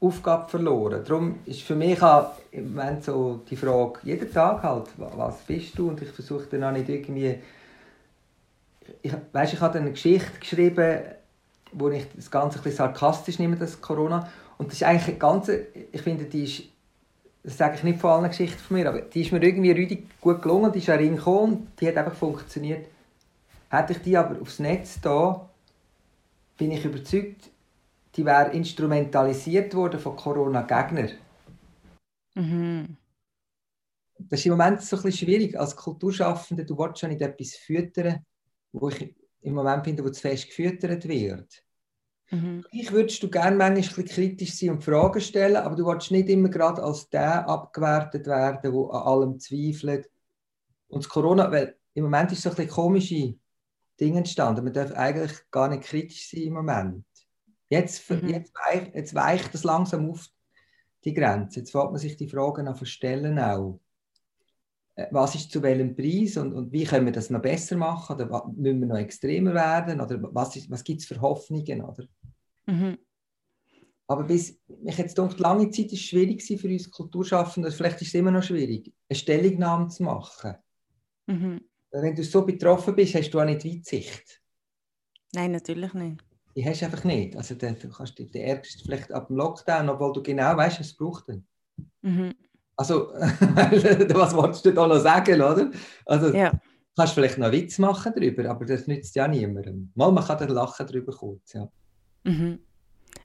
Lebensaufgabe 0.00 0.48
verloren. 0.48 1.02
Darum 1.04 1.38
ist 1.44 1.62
für 1.62 1.74
mich 1.74 2.02
auch 2.02 2.32
im 2.50 2.74
Moment 2.74 3.04
so 3.04 3.40
die 3.48 3.56
Frage, 3.56 4.00
jeden 4.04 4.32
Tag 4.32 4.62
halt, 4.62 4.86
was 4.96 5.38
bist 5.38 5.78
du? 5.78 5.88
Und 5.88 6.02
ich 6.02 6.10
versuche 6.10 6.46
dann 6.46 6.64
auch 6.64 6.72
nicht 6.72 6.88
irgendwie... 6.88 7.38
Ich, 9.02 9.12
weißt, 9.32 9.52
ich 9.52 9.60
habe 9.60 9.78
eine 9.78 9.90
Geschichte 9.90 10.38
geschrieben, 10.40 11.00
wo 11.72 11.90
ich 11.90 12.06
das 12.14 12.30
Ganze 12.30 12.58
ein 12.58 12.62
bisschen 12.62 12.78
sarkastisch 12.78 13.38
nehme, 13.38 13.56
das 13.56 13.80
Corona. 13.80 14.28
Und 14.56 14.68
das 14.68 14.76
ist 14.76 14.84
eigentlich 14.84 15.18
ganze, 15.18 15.66
ich 15.92 16.00
finde, 16.00 16.24
die 16.24 16.44
ist 16.44 16.62
das 17.42 17.56
sage 17.56 17.76
ich 17.76 17.84
nicht 17.84 18.00
von 18.00 18.10
allen 18.10 18.28
Geschichten 18.28 18.58
von 18.58 18.76
mir, 18.76 18.88
aber 18.88 19.00
die 19.02 19.22
ist 19.22 19.32
mir 19.32 19.42
irgendwie 19.42 19.70
richtig 19.70 20.20
gut 20.20 20.42
gelungen, 20.42 20.72
die 20.72 20.78
ist 20.80 20.90
auch 20.90 20.94
reingekommen, 20.94 21.68
die 21.80 21.88
hat 21.88 21.96
einfach 21.96 22.14
funktioniert. 22.14 22.86
Hätte 23.70 23.92
ich 23.92 23.98
die 24.00 24.16
aber 24.16 24.40
aufs 24.40 24.58
Netz 24.58 25.00
da, 25.00 25.48
bin 26.56 26.72
ich 26.72 26.84
überzeugt, 26.84 27.50
die 28.16 28.24
wäre 28.24 28.52
instrumentalisiert 28.52 29.74
worden 29.74 30.00
von 30.00 30.16
Corona-Gegnern. 30.16 31.12
Mhm. 32.34 32.96
Das 34.18 34.40
ist 34.40 34.46
im 34.46 34.52
Moment 34.52 34.82
so 34.82 34.96
ein 34.96 35.02
bisschen 35.02 35.26
schwierig 35.26 35.58
als 35.58 35.76
Kulturschaffender. 35.76 36.64
Du 36.64 36.76
willst 36.76 37.02
ja 37.02 37.08
nicht 37.08 37.20
etwas 37.20 37.54
füttern, 37.54 38.24
wo 38.72 38.88
ich 38.88 39.14
im 39.42 39.54
Moment 39.54 39.84
finde, 39.84 40.04
wo 40.04 40.10
zu 40.10 40.20
fest 40.20 40.48
gefüttert 40.48 41.06
wird. 41.06 41.62
Mhm. 42.30 42.64
Ich 42.72 42.92
würdest 42.92 43.22
du 43.22 43.30
gerne 43.30 43.56
manchmal 43.56 44.06
kritisch 44.06 44.54
sein 44.54 44.70
und 44.70 44.84
Fragen 44.84 45.20
stellen, 45.20 45.56
aber 45.56 45.76
du 45.76 45.86
willst 45.86 46.10
nicht 46.10 46.28
immer 46.28 46.48
gerade 46.48 46.82
als 46.82 47.08
der 47.08 47.48
abgewertet 47.48 48.26
werden, 48.26 48.60
der 48.62 48.72
an 48.72 49.02
allem 49.06 49.38
zweifelt. 49.38 50.10
Und 50.88 51.04
das 51.04 51.08
Corona, 51.08 51.50
weil 51.50 51.76
im 51.94 52.04
Moment 52.04 52.32
ist 52.32 52.42
so 52.42 52.50
ein 52.50 52.56
bisschen 52.56 52.70
komische 52.70 53.34
Dinge 54.00 54.18
entstanden. 54.18 54.64
Man 54.64 54.72
darf 54.72 54.92
eigentlich 54.92 55.32
gar 55.50 55.68
nicht 55.68 55.84
kritisch 55.84 56.30
sein 56.30 56.42
im 56.42 56.54
Moment. 56.54 57.04
Jetzt, 57.68 58.08
mhm. 58.10 58.28
jetzt, 58.28 58.52
weich, 58.54 58.90
jetzt 58.94 59.14
weicht 59.14 59.52
das 59.52 59.64
langsam 59.64 60.10
auf 60.10 60.28
die 61.04 61.14
Grenze. 61.14 61.60
Jetzt 61.60 61.72
fängt 61.72 61.90
man 61.90 61.98
sich 61.98 62.16
die 62.16 62.28
Fragen 62.28 62.68
an 62.68 62.76
verstellen 62.76 63.38
auch. 63.38 63.80
Äh, 64.94 65.06
was 65.10 65.34
ist 65.34 65.50
zu 65.50 65.62
welchem 65.62 65.94
Preis 65.94 66.36
und, 66.36 66.52
und 66.52 66.72
wie 66.72 66.84
können 66.84 67.06
wir 67.06 67.12
das 67.12 67.30
noch 67.30 67.42
besser 67.42 67.76
machen? 67.76 68.16
Oder 68.16 68.46
müssen 68.56 68.80
wir 68.80 68.86
noch 68.86 68.96
extremer 68.96 69.54
werden? 69.54 70.00
Oder 70.00 70.18
was, 70.34 70.70
was 70.70 70.84
gibt 70.84 71.00
es 71.00 71.06
für 71.06 71.20
Hoffnungen? 71.20 71.82
Oder? 71.82 72.04
Mhm. 72.68 72.98
Aber 74.06 74.24
bis, 74.24 74.58
mich 74.82 74.96
jetzt 74.96 75.18
denke, 75.18 75.36
lange 75.36 75.70
Zeit 75.70 75.86
war 75.86 75.92
es 75.92 76.00
schwierig 76.00 76.42
für 76.42 76.68
uns 76.68 76.90
Kulturschaffende, 76.90 77.70
vielleicht 77.70 78.00
ist 78.00 78.08
es 78.08 78.14
immer 78.14 78.30
noch 78.30 78.42
schwierig, 78.42 78.92
eine 79.08 79.18
Stellungnahme 79.18 79.88
zu 79.88 80.02
machen. 80.02 80.54
Mhm. 81.26 81.60
Wenn 81.90 82.14
du 82.14 82.22
so 82.22 82.44
betroffen 82.44 82.94
bist, 82.94 83.14
hast 83.14 83.30
du 83.30 83.40
auch 83.40 83.44
nicht 83.44 83.64
Weitsicht. 83.64 84.40
Nein, 85.34 85.52
natürlich 85.52 85.92
nicht. 85.94 86.24
Die 86.56 86.64
hast 86.64 86.80
du 86.80 86.86
einfach 86.86 87.04
nicht. 87.04 87.36
Also 87.36 87.54
du 87.54 87.88
kannst 87.90 88.18
dich 88.18 88.34
ärgerst 88.34 88.82
vielleicht 88.82 89.12
ab 89.12 89.28
dem 89.28 89.36
Lockdown, 89.36 89.88
obwohl 89.88 90.12
du 90.12 90.22
genau 90.22 90.56
weißt, 90.56 90.80
was 90.80 90.86
es 90.86 90.96
braucht. 90.96 91.26
Mhm. 92.02 92.34
Also, 92.76 93.08
was 93.12 94.34
wolltest 94.34 94.64
du 94.64 94.72
da 94.72 94.86
noch 94.86 95.00
sagen, 95.00 95.40
oder? 95.40 95.70
Also, 96.06 96.34
ja. 96.34 96.52
kannst 96.96 97.14
vielleicht 97.14 97.38
noch 97.38 97.52
Witz 97.52 97.78
machen 97.78 98.12
darüber, 98.14 98.48
aber 98.48 98.64
das 98.64 98.86
nützt 98.86 99.14
ja 99.16 99.28
niemandem. 99.28 99.90
Mal, 99.94 100.12
man 100.12 100.24
kann 100.24 100.38
dann 100.38 100.50
lachen 100.50 100.86
darüber 100.86 101.12
kurz, 101.12 101.52
ja. 101.54 101.68
Mhm. 102.24 102.58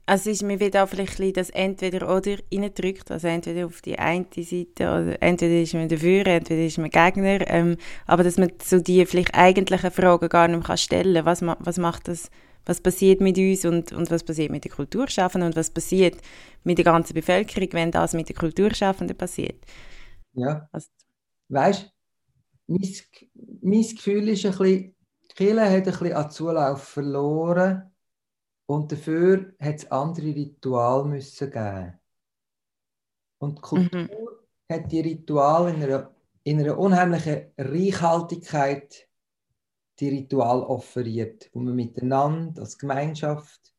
Also 0.06 0.28
ist 0.28 0.42
mir 0.42 0.60
wieder 0.60 0.86
vielleicht 0.86 1.36
das 1.36 1.48
entweder 1.48 2.14
oder 2.14 2.36
reindrückt, 2.52 3.10
also 3.10 3.26
entweder 3.26 3.64
auf 3.66 3.80
die 3.80 3.98
eine 3.98 4.26
Seite 4.36 4.82
oder 4.82 5.22
entweder 5.22 5.62
ist 5.62 5.72
man 5.72 5.88
dafür, 5.88 6.26
entweder 6.26 6.62
ist 6.62 6.76
man 6.76 6.90
Gegner, 6.90 7.48
ähm, 7.48 7.78
aber 8.06 8.22
dass 8.22 8.36
man 8.36 8.52
so 8.62 8.80
die 8.80 9.06
vielleicht 9.06 9.34
eigentlichen 9.34 9.90
Fragen 9.90 10.28
gar 10.28 10.48
nicht 10.48 10.68
mehr 10.68 10.76
stellen 10.76 11.14
kann, 11.14 11.24
was, 11.24 11.40
was 11.42 11.78
macht 11.78 12.08
das, 12.08 12.30
was 12.66 12.82
passiert 12.82 13.22
mit 13.22 13.38
uns 13.38 13.64
und, 13.64 13.92
und 13.92 14.10
was 14.10 14.24
passiert 14.24 14.50
mit 14.50 14.66
den 14.66 14.72
Kulturschaffenden? 14.72 15.48
Und 15.48 15.56
was 15.56 15.70
passiert 15.70 16.18
mit 16.64 16.76
der 16.76 16.84
ganzen 16.84 17.14
Bevölkerung, 17.14 17.68
wenn 17.72 17.90
das 17.90 18.12
mit 18.12 18.28
den 18.28 18.36
Kulturschaffenden 18.36 19.16
passiert. 19.16 19.64
Ja, 20.34 20.68
also, 20.70 20.88
weißt 21.48 21.82
du, 21.82 22.74
mein, 22.74 22.94
mein 23.62 23.82
Gefühl 23.82 24.28
ist 24.28 24.44
ein 24.44 24.52
bisschen, 24.52 24.94
Kille 25.34 25.62
hat 25.62 25.70
ein 25.70 25.82
bisschen 25.84 26.12
an 26.12 26.30
Zulauf 26.30 26.82
verloren 26.82 27.93
und 28.66 28.92
dafür 28.92 29.54
hat 29.60 29.76
es 29.76 29.90
andere 29.90 30.26
Rituale 30.26 31.04
müssen 31.04 31.50
geben. 31.50 32.00
Und 33.38 33.58
die 33.58 33.62
Kultur 33.62 34.00
mhm. 34.00 34.74
hat 34.74 34.90
die 34.90 35.00
Rituale 35.00 35.74
in 35.74 35.82
einer, 35.82 36.14
in 36.44 36.60
einer 36.60 36.78
unheimlichen 36.78 37.52
Reichhaltigkeit 37.58 39.08
die 40.00 40.08
Ritual 40.08 40.62
offeriert, 40.62 41.50
wo 41.52 41.60
man 41.60 41.76
miteinander 41.76 42.62
als 42.62 42.78
Gemeinschaft 42.78 43.74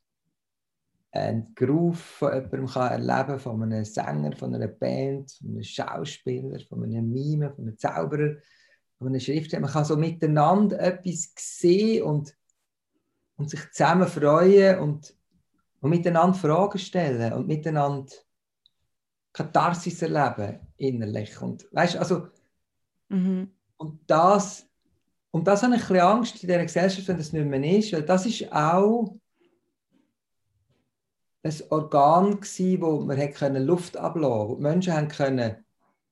einen 1.12 1.54
Groove 1.56 2.00
von 2.00 2.34
jemandem 2.34 2.68
kann 2.68 2.92
erleben 2.92 3.40
von 3.40 3.64
einem 3.64 3.86
Sänger, 3.86 4.36
von 4.36 4.54
einer 4.54 4.68
Band, 4.68 5.32
von 5.32 5.50
einem 5.50 5.64
Schauspieler, 5.64 6.60
von 6.68 6.84
einem 6.84 7.12
Mime, 7.12 7.52
von 7.54 7.66
einem 7.66 7.78
Zauberer, 7.78 8.36
von 8.98 9.08
einem 9.08 9.20
Schriftsteller. 9.20 9.62
Man 9.62 9.72
kann 9.72 9.86
so 9.86 9.96
miteinander 9.96 10.80
etwas 10.80 11.32
sehen 11.38 12.04
und 12.04 12.36
und 13.38 13.50
sich 13.50 13.72
zusammen 13.72 14.08
freuen 14.08 14.80
und, 14.80 15.16
und 15.82 15.90
miteinander 15.90 16.38
Fragen 16.38 16.80
stellen 16.80 17.34
und 17.34 17.48
miteinander 17.48 18.12
Katharsis 19.34 20.02
erleben 20.02 20.60
innerlich. 20.78 21.42
Und 21.42 21.68
weißt 21.72 21.98
also, 21.98 22.28
mhm. 23.10 23.52
und 23.78 24.00
das, 24.08 24.66
und 25.32 25.46
das 25.46 25.64
habe 25.64 25.76
ich 25.76 25.82
ein 25.82 25.88
bisschen 25.88 26.06
Angst 26.06 26.44
in 26.44 26.48
dieser 26.48 26.64
Gesellschaft, 26.64 27.08
wenn 27.08 27.18
das 27.18 27.34
nicht 27.34 27.46
mehr 27.46 27.78
ist, 27.78 27.92
weil 27.92 28.04
das 28.04 28.26
ist 28.26 28.52
auch 28.52 29.18
ein 31.44 31.54
Organ 31.70 32.40
gsi, 32.40 32.80
wo 32.82 33.02
man 33.02 33.34
können 33.34 33.66
Luft 33.66 33.98
ablassen, 33.98 34.50
wo 34.50 34.56
die 34.56 34.62
Menschen 34.64 34.94
haben 34.94 35.10
können 35.10 35.64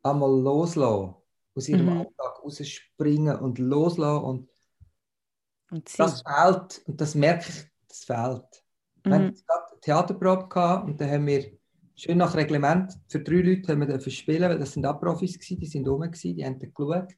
einmal 0.04 0.42
loslassen, 0.42 1.16
aus 1.56 1.70
ihrem 1.70 1.86
mhm. 1.86 1.98
Alltag 2.00 2.44
rausspringen 2.44 3.38
und 3.38 3.58
loslassen 3.58 4.24
und 4.24 4.50
das 5.98 6.22
fehlt, 6.22 6.82
und 6.88 7.02
das 7.02 7.16
merke 7.16 7.50
ich, 7.50 7.66
das 7.88 8.04
fehlt. 8.04 8.64
Mhm. 9.06 9.10
Wir 9.10 9.16
hatten 9.16 9.24
eine 9.48 9.82
Theaterprobe 9.82 10.48
gehabt, 10.48 10.88
und 10.88 11.00
dann 11.00 11.10
haben 11.10 11.28
wir 11.28 11.58
schön 11.96 12.18
nach 12.18 12.36
Reglement 12.36 12.94
für 13.08 13.20
drei 13.20 13.42
Leute 13.42 13.72
haben 13.72 13.88
wir 13.88 14.12
spielen, 14.12 14.50
weil 14.50 14.60
das 14.60 14.74
sind 14.74 14.86
auch 14.86 15.00
Profis 15.00 15.38
gewesen, 15.38 15.60
die 15.60 15.68
sind 15.68 15.88
rum 15.88 16.02
gewesen, 16.02 16.36
die 16.36 16.46
haben 16.46 16.60
dann 16.60 16.74
geschaut. 16.74 17.14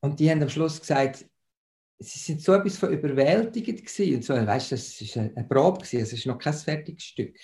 Und 0.00 0.20
die 0.20 0.30
haben 0.30 0.42
am 0.42 0.48
Schluss 0.48 0.80
gesagt, 0.80 1.26
sie 1.98 2.18
sind 2.18 2.42
so 2.42 2.52
etwas 2.54 2.78
von 2.78 2.92
überwältigend 2.92 3.84
gewesen. 3.84 4.16
Und 4.16 4.24
so, 4.24 4.34
weißt, 4.34 4.72
das 4.72 5.00
ist 5.00 5.16
eine 5.16 5.44
Probe 5.44 5.78
gewesen, 5.78 6.00
es 6.00 6.12
ist 6.12 6.26
noch 6.26 6.38
kein 6.38 6.52
fertiges 6.52 7.04
Stück. 7.04 7.38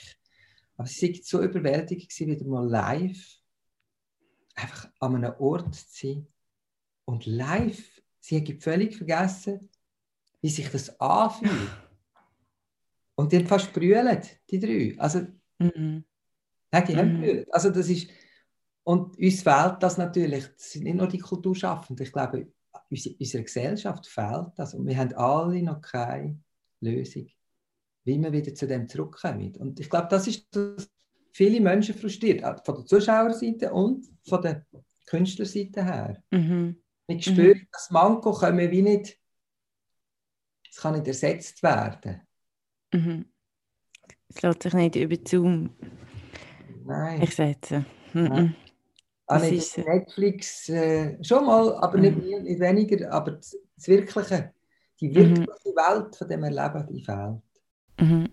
Aber 0.77 0.87
sie 0.87 1.07
sind 1.07 1.25
so 1.25 1.43
überwältigend 1.43 2.09
gewesen, 2.09 2.31
wieder 2.31 2.47
mal 2.47 2.69
live, 2.69 3.39
einfach 4.55 4.91
an 5.01 5.17
einem 5.17 5.35
Ort 5.39 5.75
zu 5.75 5.85
sein 5.89 6.27
und 7.05 7.27
live 7.27 8.00
Sie 8.21 8.37
haben 8.37 8.61
völlig 8.61 8.97
vergessen, 8.97 9.69
wie 10.41 10.51
sich 10.51 10.71
das 10.71 11.01
anfühlt. 11.01 11.53
Und 13.15 13.33
die 13.33 13.39
haben 13.39 13.47
fast 13.47 13.73
brüllt, 13.73 14.41
die 14.51 14.59
drei. 14.59 14.95
Also, 14.99 15.27
mhm. 15.59 16.05
nein, 16.71 16.85
die 16.89 16.97
haben 16.97 17.21
mhm. 17.21 17.45
Also 17.51 17.69
das 17.71 17.89
ist, 17.91 18.09
und 18.83 19.19
uns 19.19 19.43
fehlt 19.43 19.77
das 19.81 19.99
natürlich. 19.99 20.47
Das 20.57 20.71
sind 20.71 20.85
nicht 20.85 20.97
nur 20.97 21.07
die 21.07 21.19
Kulturschaffenden. 21.19 22.07
Ich 22.07 22.13
glaube, 22.13 22.49
unserer 22.91 23.43
Gesellschaft 23.43 24.07
fehlt 24.07 24.53
das. 24.57 24.75
Und 24.75 24.87
wir 24.87 24.97
haben 24.97 25.13
alle 25.15 25.63
noch 25.63 25.83
keine 25.83 26.39
Lösung, 26.81 27.29
wie 28.05 28.19
wir 28.19 28.33
wieder 28.33 28.55
zu 28.55 28.67
dem 28.67 28.89
zurückkommen. 28.89 29.55
Und 29.57 29.81
ich 29.81 29.91
glaube, 29.91 30.09
das 30.11 30.27
ist 30.27 30.47
das 30.51 30.91
viele 31.33 31.61
Menschen 31.61 31.95
frustriert, 31.95 32.43
von 32.65 32.75
der 32.75 32.87
Zuschauerseite 32.87 33.73
und 33.73 34.07
von 34.27 34.43
der 34.43 34.67
Künstlerseite 35.07 35.85
her. 35.85 36.23
Mhm. 36.31 36.77
Ich 37.11 37.25
spüre, 37.25 37.55
mhm. 37.55 37.67
das 37.73 37.91
Manko 37.91 38.33
können 38.33 38.59
wir 38.59 38.71
wie 38.71 38.83
nicht, 38.83 39.19
es 40.71 40.77
kann 40.77 40.95
nicht 40.95 41.07
ersetzt 41.07 41.63
werden. 41.63 42.21
Mhm. 42.93 43.27
Es 44.29 44.43
lässt 44.43 44.63
sich 44.63 44.75
nicht 44.75 44.97
über 44.97 45.17
Zoom 45.27 45.71
Nein. 46.85 47.21
ersetzen. 47.21 47.87
Mhm. 48.13 48.55
Ah, 49.27 49.39
nicht 49.39 49.79
Netflix 49.79 50.69
äh, 50.69 51.23
schon 51.23 51.47
mal, 51.47 51.75
aber 51.77 51.99
mhm. 51.99 52.03
nicht, 52.03 52.43
nicht 52.43 52.61
weniger, 52.61 53.13
aber 53.13 53.33
das, 53.33 53.57
das 53.77 53.89
Wirkliche, 53.89 54.53
die 55.01 55.09
mhm. 55.09 55.15
wirkliche 55.15 55.77
Welt 55.77 56.17
von 56.17 56.29
dem 56.29 56.43
Erleben, 56.43 56.87
die 56.89 57.05
fehlt. 57.05 57.41
Mhm. 58.01 58.29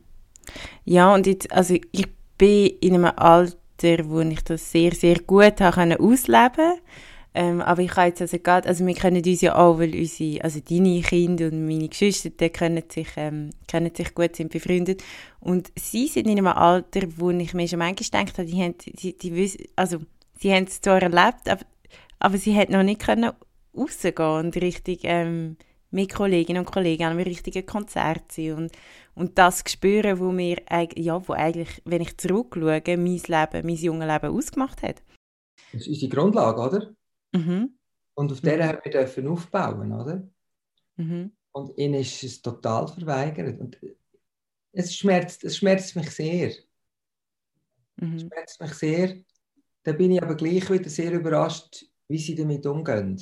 Ja, 0.85 1.13
und 1.13 1.27
jetzt, 1.27 1.51
also 1.51 1.75
ich 1.91 2.07
bin 2.37 2.77
in 2.81 2.95
einem 2.95 3.13
Alter, 3.15 4.09
wo 4.09 4.21
ich 4.21 4.43
das 4.43 4.71
sehr, 4.71 4.93
sehr 4.93 5.19
gut 5.19 5.59
habe 5.61 5.99
ausleben 5.99 6.55
konnte. 6.55 6.81
Ähm, 7.39 7.61
aber 7.61 7.83
ich 7.83 7.91
kann 7.91 8.07
jetzt 8.07 8.19
also 8.19 8.39
gerade, 8.39 8.67
also 8.67 8.83
wir 8.83 8.95
kennen 8.95 9.23
uns 9.23 9.41
ja 9.41 9.55
auch, 9.55 9.77
weil 9.77 9.93
unsere, 9.93 10.43
also 10.43 10.59
deine 10.59 11.01
Kinder 11.01 11.45
und 11.45 11.67
meine 11.67 11.87
Geschwister, 11.87 12.31
die 12.31 12.49
kennen 12.49 12.81
sich, 12.89 13.09
ähm, 13.15 13.51
kennen 13.67 13.93
sich 13.93 14.15
gut, 14.15 14.35
sind 14.35 14.51
befreundet. 14.51 15.03
Und 15.39 15.71
sie 15.77 16.07
sind 16.07 16.25
in 16.25 16.39
einem 16.39 16.47
Alter, 16.47 17.01
wo 17.17 17.29
ich 17.29 17.53
mir 17.53 17.67
schon 17.67 17.77
manchmal 17.77 18.23
gedacht 18.23 18.39
habe, 18.39 18.49
die 18.49 18.59
haben, 18.59 18.73
die, 18.79 19.15
die 19.15 19.35
wissen, 19.35 19.65
also, 19.75 19.99
sie 20.39 20.51
haben 20.51 20.63
es 20.63 20.81
zwar 20.81 20.99
erlebt, 20.99 21.47
aber, 21.47 21.63
aber 22.17 22.39
sie 22.39 22.53
hätten 22.53 22.73
noch 22.73 22.81
nicht 22.81 23.01
können 23.01 23.31
rausgehen 23.77 24.45
und 24.45 24.55
richtig, 24.55 25.01
ähm, 25.03 25.57
mit 25.91 26.15
Kolleginnen 26.15 26.65
und 26.65 26.71
Kollegen 26.71 27.03
an 27.03 27.11
einem 27.11 27.23
richtigen 27.23 27.67
Konzert 27.67 28.31
sein 28.31 28.53
und, 28.53 28.71
und 29.13 29.37
das 29.37 29.63
spüren, 29.67 30.17
wo 30.17 30.31
mir, 30.31 30.57
ja, 30.95 31.27
wo 31.27 31.33
eigentlich, 31.33 31.83
wenn 31.85 32.01
ich 32.01 32.17
zurückschaue, 32.17 32.81
mein 32.87 33.21
Leben, 33.27 33.27
mein 33.27 33.75
junges 33.75 34.07
Leben 34.07 34.35
ausgemacht 34.35 34.81
hat. 34.81 35.03
Das 35.71 35.81
ist 35.81 35.87
unsere 35.87 36.09
Grundlage, 36.09 36.61
oder? 36.61 36.93
Mhm. 37.37 37.77
Und 38.15 38.31
auf 38.31 38.41
der 38.41 38.57
mhm. 38.57 38.63
haben 38.63 38.79
wir 38.83 38.91
dürfen 38.91 39.27
aufbauen, 39.27 39.91
oder? 39.91 40.27
Mhm. 40.95 41.31
Und 41.51 41.77
ihnen 41.77 41.95
ist 41.95 42.23
es 42.23 42.41
total 42.41 42.87
verweigert. 42.87 43.59
Und 43.59 43.77
es 44.71 44.95
schmerzt, 44.95 45.43
es 45.43 45.57
schmerzt 45.57 45.95
mich 45.95 46.09
sehr. 46.11 46.53
Mhm. 47.97 48.15
Es 48.15 48.21
schmerzt 48.21 48.61
mich 48.61 48.73
sehr. 48.73 49.15
Da 49.83 49.93
bin 49.93 50.11
ich 50.11 50.21
aber 50.21 50.35
gleich 50.35 50.69
wieder 50.69 50.89
sehr 50.89 51.11
überrascht, 51.13 51.85
wie 52.07 52.17
sie 52.17 52.35
damit 52.35 52.65
umgehen. 52.65 53.21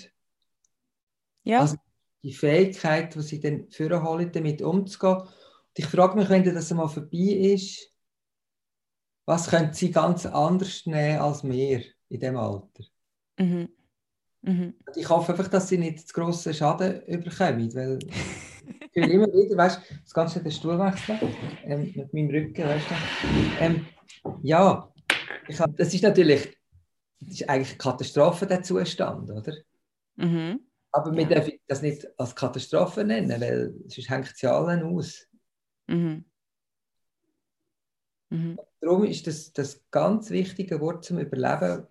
Ja. 1.44 1.62
Also 1.62 1.78
die 2.24 2.34
Fähigkeit, 2.34 3.14
die 3.14 3.22
sie 3.22 3.40
dann 3.40 3.70
vorholen, 3.70 4.32
damit 4.32 4.62
umzugehen. 4.62 5.18
Und 5.18 5.30
ich 5.78 5.86
frage 5.86 6.16
mich, 6.16 6.30
wenn 6.30 6.44
das 6.44 6.72
einmal 6.72 6.90
vorbei 6.90 7.54
ist, 7.54 7.92
was 9.26 9.50
können 9.50 9.74
sie 9.74 9.92
ganz 9.92 10.26
anders 10.26 10.86
nehmen 10.86 11.20
als 11.20 11.44
wir 11.44 11.84
in 12.10 12.20
dem 12.20 12.38
Alter? 12.38 12.84
Mhm. 13.38 13.75
Mhm. 14.46 14.76
Ich 14.96 15.10
hoffe 15.10 15.32
einfach, 15.32 15.48
dass 15.48 15.68
sie 15.68 15.78
nicht 15.78 16.08
zu 16.08 16.14
grossen 16.14 16.54
Schaden 16.54 17.02
überkommen, 17.08 17.74
weil 17.74 17.98
ich 18.94 18.96
will 18.96 19.12
immer 19.12 19.28
wieder, 19.28 19.58
weißt 19.58 19.80
du, 19.90 19.96
das 20.04 20.14
Ganze 20.14 20.42
den 20.42 20.52
Stuhl 20.52 20.78
wechseln, 20.78 21.20
ähm, 21.66 21.92
mit 21.96 22.14
meinem 22.14 22.30
Rücken, 22.30 22.64
weißt 22.64 22.86
du. 22.92 22.96
Ähm, 23.60 23.88
ja, 24.44 24.88
ich 25.48 25.60
hab, 25.60 25.76
das 25.76 25.94
ist 25.94 26.04
natürlich, 26.04 26.56
das 27.22 27.42
ist 27.42 27.50
eigentlich 27.50 27.70
eine 27.70 27.78
Katastrophe, 27.78 28.46
der 28.46 28.62
Zustand, 28.62 29.32
oder? 29.32 29.54
Mhm. 30.16 30.60
Aber 30.92 31.12
wir 31.12 31.24
ja. 31.24 31.28
dürfen 31.30 31.54
das 31.68 31.82
nicht 31.82 32.08
als 32.18 32.36
Katastrophe 32.36 33.04
nennen, 33.04 33.42
weil 33.42 33.74
sonst 33.88 34.10
hängt 34.10 34.32
es 34.32 34.42
ja 34.42 34.56
allen 34.56 34.84
aus. 34.84 35.28
Mhm. 35.88 36.24
Mhm. 38.30 38.60
Darum 38.80 39.04
ist 39.06 39.26
das, 39.26 39.52
das 39.54 39.84
ganz 39.90 40.30
wichtige 40.30 40.80
Wort 40.80 41.04
zum 41.04 41.18
Überleben, 41.18 41.88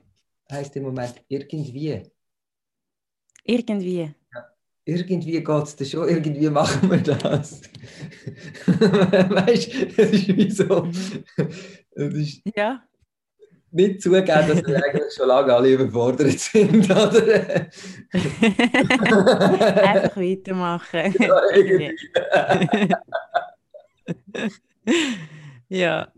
heißt 0.51 0.77
im 0.77 0.85
Moment 0.85 1.23
irgendwie. 1.29 2.03
Irgendwie. 3.45 4.15
Ja. 4.35 4.47
Irgendwie 4.85 5.43
geht 5.43 5.49
es 5.49 5.77
da 5.77 5.85
schon, 5.85 6.09
irgendwie 6.09 6.51
machen 6.51 6.91
wir 6.91 6.99
das. 6.99 7.63
weißt 8.67 9.73
du, 9.73 9.87
das 9.87 10.11
ist 10.11 10.29
wie 10.29 10.51
so. 10.51 10.89
Das 11.95 12.15
ist, 12.15 12.43
ja 12.57 12.83
nicht 13.75 14.01
zugeben, 14.03 14.27
dass 14.27 14.65
wir 14.65 14.85
eigentlich 14.85 15.13
schon 15.15 15.27
lange 15.29 15.53
alle 15.53 15.73
überfordert 15.73 16.39
sind, 16.39 16.89
oder? 16.89 17.11
Einfach 19.83 20.17
weitermachen. 20.17 21.15
Ja, 21.19 21.41
ja, 25.69 26.13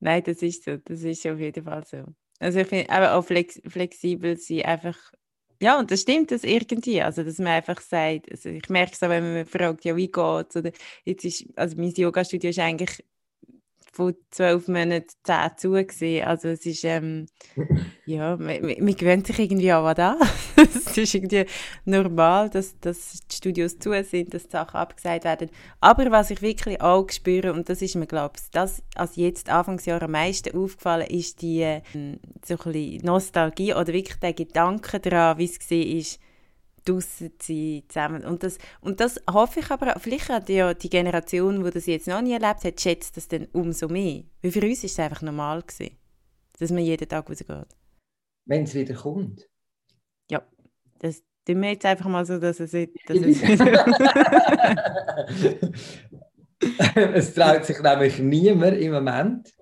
nein, 0.00 0.22
das 0.24 0.40
ist 0.42 0.64
so. 0.64 0.78
Das 0.78 1.02
ist 1.02 1.26
auf 1.26 1.38
jeden 1.38 1.64
Fall 1.64 1.84
so. 1.84 2.04
Also 2.38 2.60
ich 2.60 2.66
finde 2.66 2.88
aber 2.88 3.14
auch 3.14 3.22
flex 3.22 3.60
flexibel 3.66 4.36
sein, 4.38 4.62
einfach 4.62 4.96
ja, 5.60 5.78
und 5.78 5.90
das 5.90 6.02
stimmt 6.02 6.30
das 6.30 6.44
irgendwie. 6.44 7.02
Also, 7.02 7.22
dass 7.22 7.38
man 7.38 7.48
einfach 7.48 7.80
sagt, 7.80 8.30
also 8.30 8.48
ich 8.48 8.68
merke 8.68 8.92
es 8.92 9.02
auch, 9.02 9.08
wenn 9.08 9.34
man 9.34 9.46
fragt, 9.46 9.84
ja, 9.84 9.96
wie 9.96 10.10
geht 10.10 10.54
es? 10.54 10.72
jetzt 11.04 11.24
ist, 11.24 11.46
also 11.56 11.76
mein 11.76 11.92
Yoga-Studio 11.92 12.50
ist 12.50 12.58
eigentlich 12.58 13.02
von 13.96 14.14
zwölf 14.30 14.68
Monaten 14.68 15.06
zehn 15.24 15.50
zu 15.56 15.70
gewesen. 15.70 16.26
Also 16.26 16.48
es 16.48 16.66
ist, 16.66 16.84
ähm, 16.84 17.26
ja, 18.06 18.36
man, 18.36 18.60
man, 18.60 18.96
gewöhnt 18.96 19.26
sich 19.26 19.38
irgendwie 19.38 19.72
an 19.72 19.94
das. 19.94 20.85
Es 20.96 21.08
ist 21.08 21.14
irgendwie 21.14 21.46
normal, 21.84 22.50
dass, 22.50 22.78
dass 22.80 23.22
die 23.30 23.36
Studios 23.36 23.78
zu 23.78 23.92
sind, 24.02 24.34
dass 24.34 24.44
die 24.44 24.50
Sachen 24.50 24.76
abgesagt 24.76 25.24
werden. 25.24 25.50
Aber 25.80 26.10
was 26.10 26.30
ich 26.30 26.42
wirklich 26.42 26.80
auch 26.80 27.08
spüre, 27.10 27.52
und 27.52 27.68
das 27.68 27.82
ist 27.82 27.96
mir, 27.96 28.06
glaube 28.06 28.34
ich, 28.36 28.50
das 28.50 28.82
als 28.94 29.16
jetzt 29.16 29.50
Anfangsjahr 29.50 30.02
am 30.02 30.12
meisten 30.12 30.56
aufgefallen, 30.56 31.06
ist 31.08 31.42
die 31.42 31.62
äh, 31.62 31.82
so 32.44 32.54
ein 32.54 32.72
bisschen 32.72 33.04
Nostalgie 33.04 33.74
oder 33.74 33.88
wirklich 33.88 34.18
der 34.18 34.32
Gedanke 34.32 35.00
daran, 35.00 35.38
wie 35.38 35.44
es 35.44 35.58
war, 35.70 36.18
draußen 36.86 37.32
sein, 37.40 37.82
zusammen. 37.88 38.24
Und 38.24 38.42
das, 38.42 38.58
und 38.80 39.00
das 39.00 39.20
hoffe 39.30 39.60
ich 39.60 39.70
aber, 39.70 39.98
vielleicht 39.98 40.28
hat 40.28 40.48
ja 40.48 40.72
die 40.72 40.88
Generation, 40.88 41.64
die 41.64 41.70
das 41.70 41.86
jetzt 41.86 42.06
noch 42.08 42.22
nie 42.22 42.32
erlebt 42.32 42.64
hat, 42.64 42.80
schätzt 42.80 43.16
das 43.16 43.28
dann 43.28 43.46
umso 43.52 43.88
mehr. 43.88 44.22
Weil 44.42 44.52
für 44.52 44.62
uns 44.62 44.84
ist 44.84 44.92
es 44.92 44.98
einfach 44.98 45.22
normal 45.22 45.62
gewesen, 45.62 45.96
dass 46.58 46.70
man 46.70 46.84
jeden 46.84 47.08
Tag 47.08 47.28
rausgeht. 47.28 47.66
Wenn 48.46 48.62
es 48.64 48.74
wieder 48.74 48.94
kommt. 48.94 49.48
Ja, 50.30 50.42
das 50.98 51.22
tun 51.46 51.62
wir 51.62 51.70
jetzt 51.70 51.86
einfach 51.86 52.08
mal 52.08 52.24
so, 52.24 52.38
dass 52.38 52.60
es... 52.60 52.72
Dass 52.72 53.18
es, 53.18 53.42
es 56.94 57.34
traut 57.34 57.64
sich 57.64 57.80
nämlich 57.80 58.18
niemand 58.18 58.78
im 58.78 58.92
Moment 58.92 59.56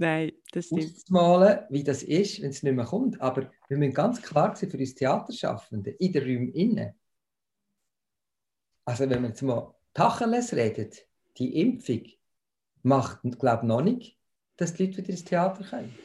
Nein, 0.00 0.32
das 0.52 0.66
stimmt. 0.66 0.84
auszumalen, 0.84 1.58
wie 1.70 1.82
das 1.82 2.04
ist, 2.04 2.40
wenn 2.40 2.50
es 2.50 2.62
nicht 2.62 2.74
mehr 2.74 2.84
kommt. 2.84 3.20
Aber 3.20 3.50
wir 3.66 3.76
müssen 3.76 3.94
ganz 3.94 4.22
klar 4.22 4.54
sein 4.54 4.70
für 4.70 4.78
uns 4.78 4.94
Theaterschaffende 4.94 5.90
in 5.90 6.12
den 6.12 6.22
Räumen 6.22 6.52
innen. 6.52 6.94
Also 8.84 9.10
wenn 9.10 9.22
wir 9.22 9.30
jetzt 9.30 9.42
mal 9.42 9.74
Tacheles 9.94 10.54
redet, 10.54 11.04
die 11.36 11.60
Impfung 11.60 12.04
macht, 12.82 13.22
glaube 13.40 13.62
ich, 13.64 13.68
noch 13.68 13.82
nicht, 13.82 14.16
dass 14.56 14.74
die 14.74 14.86
Leute 14.86 14.98
wieder 14.98 15.10
ins 15.10 15.24
Theater 15.24 15.64
kommen. 15.64 15.98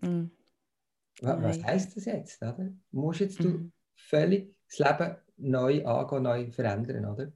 Mm. 0.00 0.30
Was, 1.22 1.62
heisst 1.62 1.96
das 1.96 2.04
jetzt? 2.04 2.42
Oder? 2.42 2.54
Du 2.54 2.74
musst 2.90 3.20
jetzt 3.20 3.40
mm. 3.40 3.42
du 3.42 3.70
völlig 3.96 4.54
das 4.68 4.78
Leben 4.78 5.16
neu 5.36 5.84
angehen, 5.84 6.22
neu 6.22 6.50
verändern, 6.50 7.06
oder? 7.06 7.32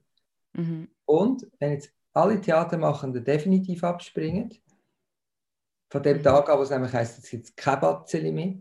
Mm 0.55 0.85
Und 1.05 1.47
wenn 1.59 1.73
jetzt 1.73 1.93
alle 2.17 2.41
Theatermachenden 2.41 3.23
definitiv 3.23 3.85
abspringen. 3.85 4.55
Von 5.89 6.03
dem 6.03 6.23
Tag 6.23 6.49
an, 6.49 6.59
wo 6.59 6.63
es 6.63 6.71
nämlich 6.71 6.93
heisst, 6.93 7.19
es 7.19 7.31
gibt 7.31 7.57
keine 7.57 7.81
Batzeli 7.81 8.33
mehr. 8.33 8.55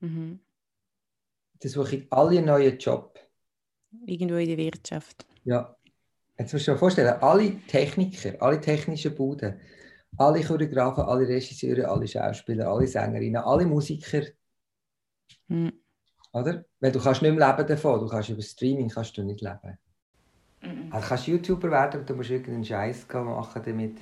Mhm. 0.00 0.40
Dann 1.60 1.70
suche 1.70 1.96
ich 1.96 2.12
alle 2.12 2.38
einen 2.38 2.46
neuen 2.46 2.76
Job. 2.76 3.18
Irgendwo 4.04 4.34
in 4.34 4.48
der 4.48 4.58
Wirtschaft. 4.58 5.24
Ja. 5.44 5.76
Jetzt 6.36 6.52
musst 6.52 6.66
du 6.66 6.72
dir 6.72 6.78
vorstellen, 6.78 7.22
alle 7.22 7.60
Techniker, 7.68 8.42
alle 8.42 8.60
technischen 8.60 9.14
Buden, 9.14 9.60
alle 10.16 10.42
Choreografen, 10.42 11.04
alle 11.04 11.26
Regisseure, 11.26 11.88
alle 11.88 12.06
Schauspieler, 12.06 12.68
alle 12.68 12.86
Sängerinnen, 12.86 13.42
alle 13.42 13.66
Musiker. 13.66 14.22
Mhm. 15.48 15.72
Oder? 16.32 16.64
Weil 16.80 16.92
du 16.92 17.00
kannst 17.00 17.22
nicht 17.22 17.34
mehr 17.34 17.48
leben 17.48 17.68
davon, 17.68 18.00
du 18.00 18.08
kannst 18.08 18.28
über 18.28 18.42
Streaming 18.42 18.88
kannst 18.88 19.16
du 19.16 19.22
nicht 19.22 19.40
leben. 19.40 19.78
Mhm. 20.62 20.92
Also 20.92 21.08
kannst 21.08 21.26
YouTuber 21.26 21.70
werden, 21.70 22.00
aber 22.00 22.04
du 22.04 22.14
musst 22.14 22.30
irgendeinen 22.30 22.64
Scheiß 22.64 23.06
machen, 23.12 23.62
damit 23.64 23.96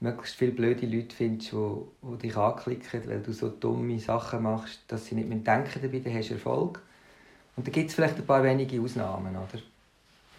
möglichst 0.00 0.36
viele 0.36 0.52
blöde 0.52 0.86
Leute 0.86 1.14
findest, 1.14 1.52
die, 1.52 1.82
die 2.02 2.18
dich 2.18 2.36
anklicken, 2.36 3.06
weil 3.06 3.20
du 3.20 3.32
so 3.32 3.48
dumme 3.48 3.98
Sachen 3.98 4.42
machst, 4.42 4.80
dass 4.88 5.06
sie 5.06 5.14
nicht 5.14 5.28
mehr 5.28 5.38
denken 5.38 5.80
dabei, 5.82 5.98
dann 5.98 6.14
hast 6.14 6.30
du 6.30 6.34
Erfolg. 6.34 6.82
Und 7.56 7.66
da 7.66 7.70
gibt 7.70 7.90
es 7.90 7.94
vielleicht 7.94 8.16
ein 8.16 8.26
paar 8.26 8.42
wenige 8.42 8.80
Ausnahmen, 8.80 9.36
oder? 9.36 9.60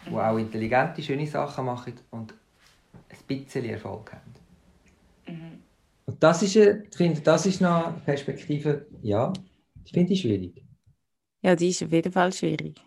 Die 0.08 0.16
auch 0.16 0.38
intelligente, 0.38 1.04
schöne 1.04 1.28
Sachen 1.28 1.66
machen 1.66 1.94
und 2.10 2.34
ein 3.10 3.18
bisschen 3.28 3.66
Erfolg 3.66 4.12
haben. 4.14 4.41
Mhm. 5.32 5.64
Und 6.06 6.24
das 6.24 6.42
ist, 6.42 6.56
ich 6.56 6.96
finde, 6.96 7.22
das 7.22 7.46
ist 7.46 7.62
noch 7.62 7.88
eine 7.88 7.98
Perspektive, 8.06 8.88
ja, 9.02 9.32
die 9.88 9.94
finde 9.94 10.14
ich 10.14 10.22
schwierig. 10.22 10.64
Ja, 11.42 11.56
die 11.56 11.70
ist 11.70 11.84
auf 11.84 11.92
jeden 11.92 12.12
Fall 12.12 12.34
schwierig. 12.34 12.82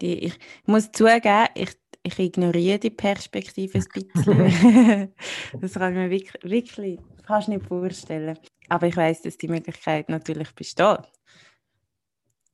Die, 0.00 0.24
ich 0.24 0.38
muss 0.66 0.90
zugeben, 0.90 1.46
ich 1.54 1.76
ich 2.06 2.18
ignoriere 2.18 2.78
die 2.78 2.90
Perspektive 2.90 3.78
ein 3.78 3.84
bisschen. 4.12 5.14
das 5.60 5.72
kann 5.72 5.92
ich 5.92 5.98
mir 5.98 6.10
wirklich, 6.10 6.44
wirklich 6.44 7.00
fast 7.24 7.48
nicht 7.48 7.64
vorstellen. 7.64 8.38
Aber 8.68 8.86
ich 8.86 8.96
weiß, 8.96 9.22
dass 9.22 9.38
die 9.38 9.48
Möglichkeit 9.48 10.10
natürlich 10.10 10.54
besteht. 10.54 11.10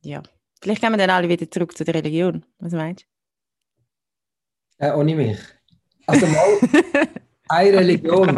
Ja. 0.02 0.22
Vielleicht 0.62 0.80
gehen 0.80 0.92
wir 0.92 0.98
dann 0.98 1.10
alle 1.10 1.28
wieder 1.28 1.50
zurück 1.50 1.76
zu 1.76 1.84
der 1.84 1.94
Religion. 1.94 2.46
Was 2.58 2.72
meinst 2.72 3.06
du? 4.78 4.86
Äh, 4.86 4.94
ohne 4.94 5.16
mich. 5.16 5.38
Also 6.06 6.26
mal 6.26 6.58
eine 7.50 7.78
Religion, 7.78 8.28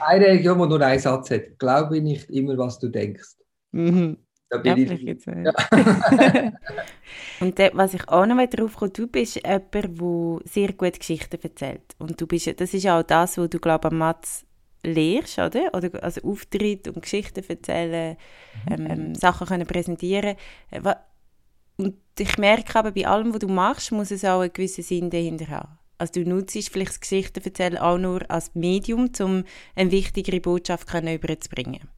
eine 0.00 0.24
Religion, 0.26 0.58
die 0.58 0.68
nur 0.68 0.80
einen 0.80 0.98
Satz 0.98 1.30
hat. 1.30 1.58
Glaube 1.58 2.00
nicht 2.00 2.30
immer, 2.30 2.56
was 2.58 2.78
du 2.78 2.88
denkst. 2.88 3.36
Mhm. 3.72 4.18
Da 4.50 4.58
bin 4.58 4.92
ich. 4.92 5.02
Jetzt, 5.02 5.26
ja. 5.26 5.52
und 7.40 7.58
was 7.72 7.94
ich 7.94 8.08
auch 8.08 8.26
noch 8.26 8.46
darauf 8.46 8.76
komme, 8.76 8.90
du 8.90 9.06
bist 9.06 9.36
jemand, 9.36 9.74
der 9.74 10.40
sehr 10.44 10.72
gut 10.72 10.98
Geschichten 10.98 11.38
erzählt. 11.42 11.94
Und 11.98 12.20
du 12.20 12.26
bist, 12.26 12.60
das 12.60 12.74
ist 12.74 12.86
auch 12.86 13.02
das, 13.02 13.38
was 13.38 13.50
du, 13.50 13.58
glaube 13.58 13.88
am 13.88 13.98
Matz 13.98 14.44
lehrst, 14.84 15.38
oder? 15.38 15.74
oder? 15.74 16.02
Also 16.02 16.20
Auftritt 16.22 16.88
und 16.88 17.02
Geschichten 17.02 17.44
erzählen, 17.48 18.16
mhm. 18.68 18.86
ähm, 18.86 19.14
Sachen 19.14 19.46
können 19.46 19.66
präsentieren. 19.66 20.36
Äh, 20.70 20.94
und 21.76 21.96
ich 22.18 22.38
merke 22.38 22.78
aber, 22.78 22.92
bei 22.92 23.06
allem, 23.06 23.32
was 23.32 23.40
du 23.40 23.48
machst, 23.48 23.90
muss 23.90 24.10
es 24.10 24.24
auch 24.24 24.40
einen 24.40 24.52
gewissen 24.52 24.84
Sinn 24.84 25.10
dahinter 25.10 25.48
haben. 25.48 25.78
Also 25.98 26.12
du 26.14 26.28
nutzt 26.28 26.68
vielleicht 26.70 26.92
das 26.92 27.00
Geschichten 27.00 27.42
erzählen 27.42 27.78
auch 27.78 27.98
nur 27.98 28.28
als 28.30 28.54
Medium, 28.54 29.10
um 29.20 29.44
eine 29.74 29.90
wichtigere 29.90 30.40
Botschaft 30.40 30.92
überzubringen 30.92 31.88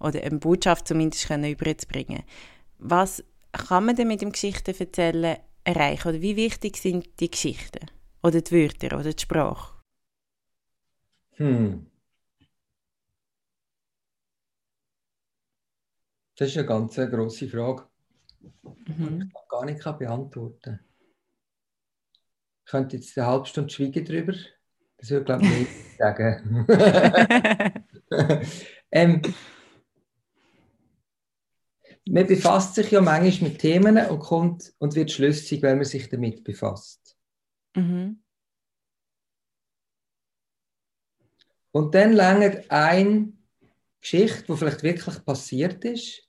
oder 0.00 0.22
eine 0.22 0.38
Botschaft 0.38 0.88
zumindest 0.88 1.28
können 1.28 1.50
überzubringen 1.50 2.22
Was 2.78 3.22
kann 3.52 3.86
man 3.86 3.96
denn 3.96 4.08
mit 4.08 4.22
dem 4.22 4.32
Geschichten 4.32 4.74
erzählen 4.78 5.38
erreichen? 5.64 6.08
Oder 6.08 6.22
wie 6.22 6.36
wichtig 6.36 6.76
sind 6.76 7.08
die 7.20 7.30
Geschichten? 7.30 7.86
Oder 8.22 8.40
die 8.40 8.52
Wörter 8.52 8.98
oder 8.98 9.12
die 9.12 9.22
Sprache? 9.22 9.74
Hm. 11.32 11.86
Das 16.36 16.48
ist 16.48 16.56
eine 16.56 16.66
ganz 16.66 16.94
grosse 16.94 17.48
Frage, 17.48 17.84
mhm. 18.62 19.20
die 19.20 19.26
ich 19.26 19.48
gar 19.48 19.64
nicht 19.64 19.82
beantworten 19.98 20.60
kann. 20.62 20.87
Ich 22.68 22.72
könnte 22.72 22.98
jetzt 22.98 23.16
eine 23.16 23.26
halbe 23.26 23.46
Stunde 23.46 23.70
schweigen 23.70 24.04
darüber. 24.04 24.34
Das 24.98 25.08
würde, 25.08 25.24
glaube 25.24 25.42
ich, 25.46 25.58
nicht 25.58 25.70
sagen. 25.98 26.66
ähm, 28.90 29.22
man 32.10 32.26
befasst 32.26 32.74
sich 32.74 32.90
ja 32.90 33.00
manchmal 33.00 33.52
mit 33.52 33.58
Themen 33.58 33.96
und 33.96 34.18
kommt 34.18 34.74
und 34.76 34.94
wird 34.96 35.10
schlüssig, 35.10 35.62
wenn 35.62 35.78
man 35.78 35.86
sich 35.86 36.10
damit 36.10 36.44
befasst. 36.44 37.16
Mhm. 37.74 38.22
Und 41.70 41.94
dann 41.94 42.12
langt 42.12 42.70
eine 42.70 43.32
Geschichte, 43.98 44.44
die 44.46 44.56
vielleicht 44.58 44.82
wirklich 44.82 45.24
passiert 45.24 45.86
ist, 45.86 46.28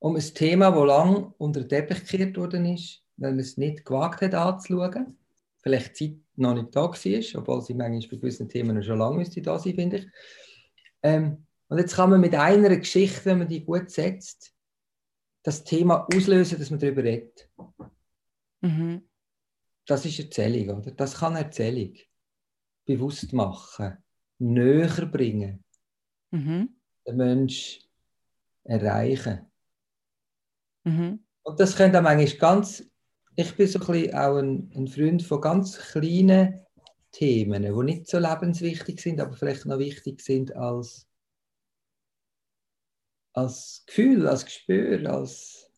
um 0.00 0.16
ein 0.16 0.34
Thema, 0.34 0.72
das 0.72 0.86
lang 0.86 1.34
unter 1.38 1.60
den 1.60 1.68
Teppich 1.68 2.00
gekehrt 2.00 2.36
worden 2.36 2.66
ist, 2.74 3.04
weil 3.16 3.30
man 3.30 3.38
es 3.38 3.56
nicht 3.56 3.84
gewagt 3.84 4.22
hat 4.22 4.34
anzuschauen. 4.34 5.16
Vielleicht 5.66 5.98
die 5.98 6.12
Zeit 6.12 6.20
noch 6.36 6.54
nicht 6.54 6.76
da 6.76 6.82
war, 6.82 7.40
obwohl 7.40 7.60
sie 7.60 7.74
manchmal 7.74 8.08
bei 8.08 8.16
gewissen 8.18 8.48
Themen 8.48 8.80
schon 8.84 9.00
lange 9.00 9.16
müsste 9.16 9.42
da 9.42 9.58
sein, 9.58 9.74
finde 9.74 9.96
ich. 9.96 10.06
Ähm, 11.02 11.44
und 11.66 11.78
jetzt 11.78 11.96
kann 11.96 12.10
man 12.10 12.20
mit 12.20 12.36
einer 12.36 12.76
Geschichte, 12.76 13.24
wenn 13.24 13.38
man 13.38 13.48
die 13.48 13.64
gut 13.64 13.90
setzt, 13.90 14.54
das 15.42 15.64
Thema 15.64 16.06
auslösen, 16.14 16.60
dass 16.60 16.70
man 16.70 16.78
darüber 16.78 17.02
redet. 17.02 17.50
Mhm. 18.60 19.08
Das 19.86 20.06
ist 20.06 20.20
Erzählung, 20.20 20.78
oder? 20.78 20.92
Das 20.92 21.16
kann 21.16 21.34
Erzählung. 21.34 21.96
Bewusst 22.84 23.32
machen, 23.32 23.96
näher 24.38 25.06
bringen, 25.06 25.64
mhm. 26.30 26.76
den 27.04 27.16
Menschen 27.16 27.82
erreichen. 28.62 29.50
Mhm. 30.84 31.24
Und 31.42 31.58
das 31.58 31.74
könnte 31.74 31.98
auch 31.98 32.04
manchmal 32.04 32.38
ganz, 32.38 32.88
ich 33.36 33.54
bin 33.54 33.66
so 33.66 33.78
ein 33.78 33.86
bisschen 33.86 34.14
auch 34.14 34.36
ein, 34.38 34.72
ein 34.74 34.88
Freund 34.88 35.22
von 35.22 35.40
ganz 35.40 35.78
kleinen 35.78 36.66
Themen, 37.12 37.62
die 37.62 37.84
nicht 37.84 38.08
so 38.08 38.18
lebenswichtig 38.18 39.00
sind, 39.00 39.20
aber 39.20 39.34
vielleicht 39.34 39.66
noch 39.66 39.78
wichtig 39.78 40.20
sind 40.22 40.56
als, 40.56 41.06
als 43.34 43.84
Gefühl, 43.86 44.26
als 44.26 44.44
Gespür, 44.44 45.10
als 45.10 45.70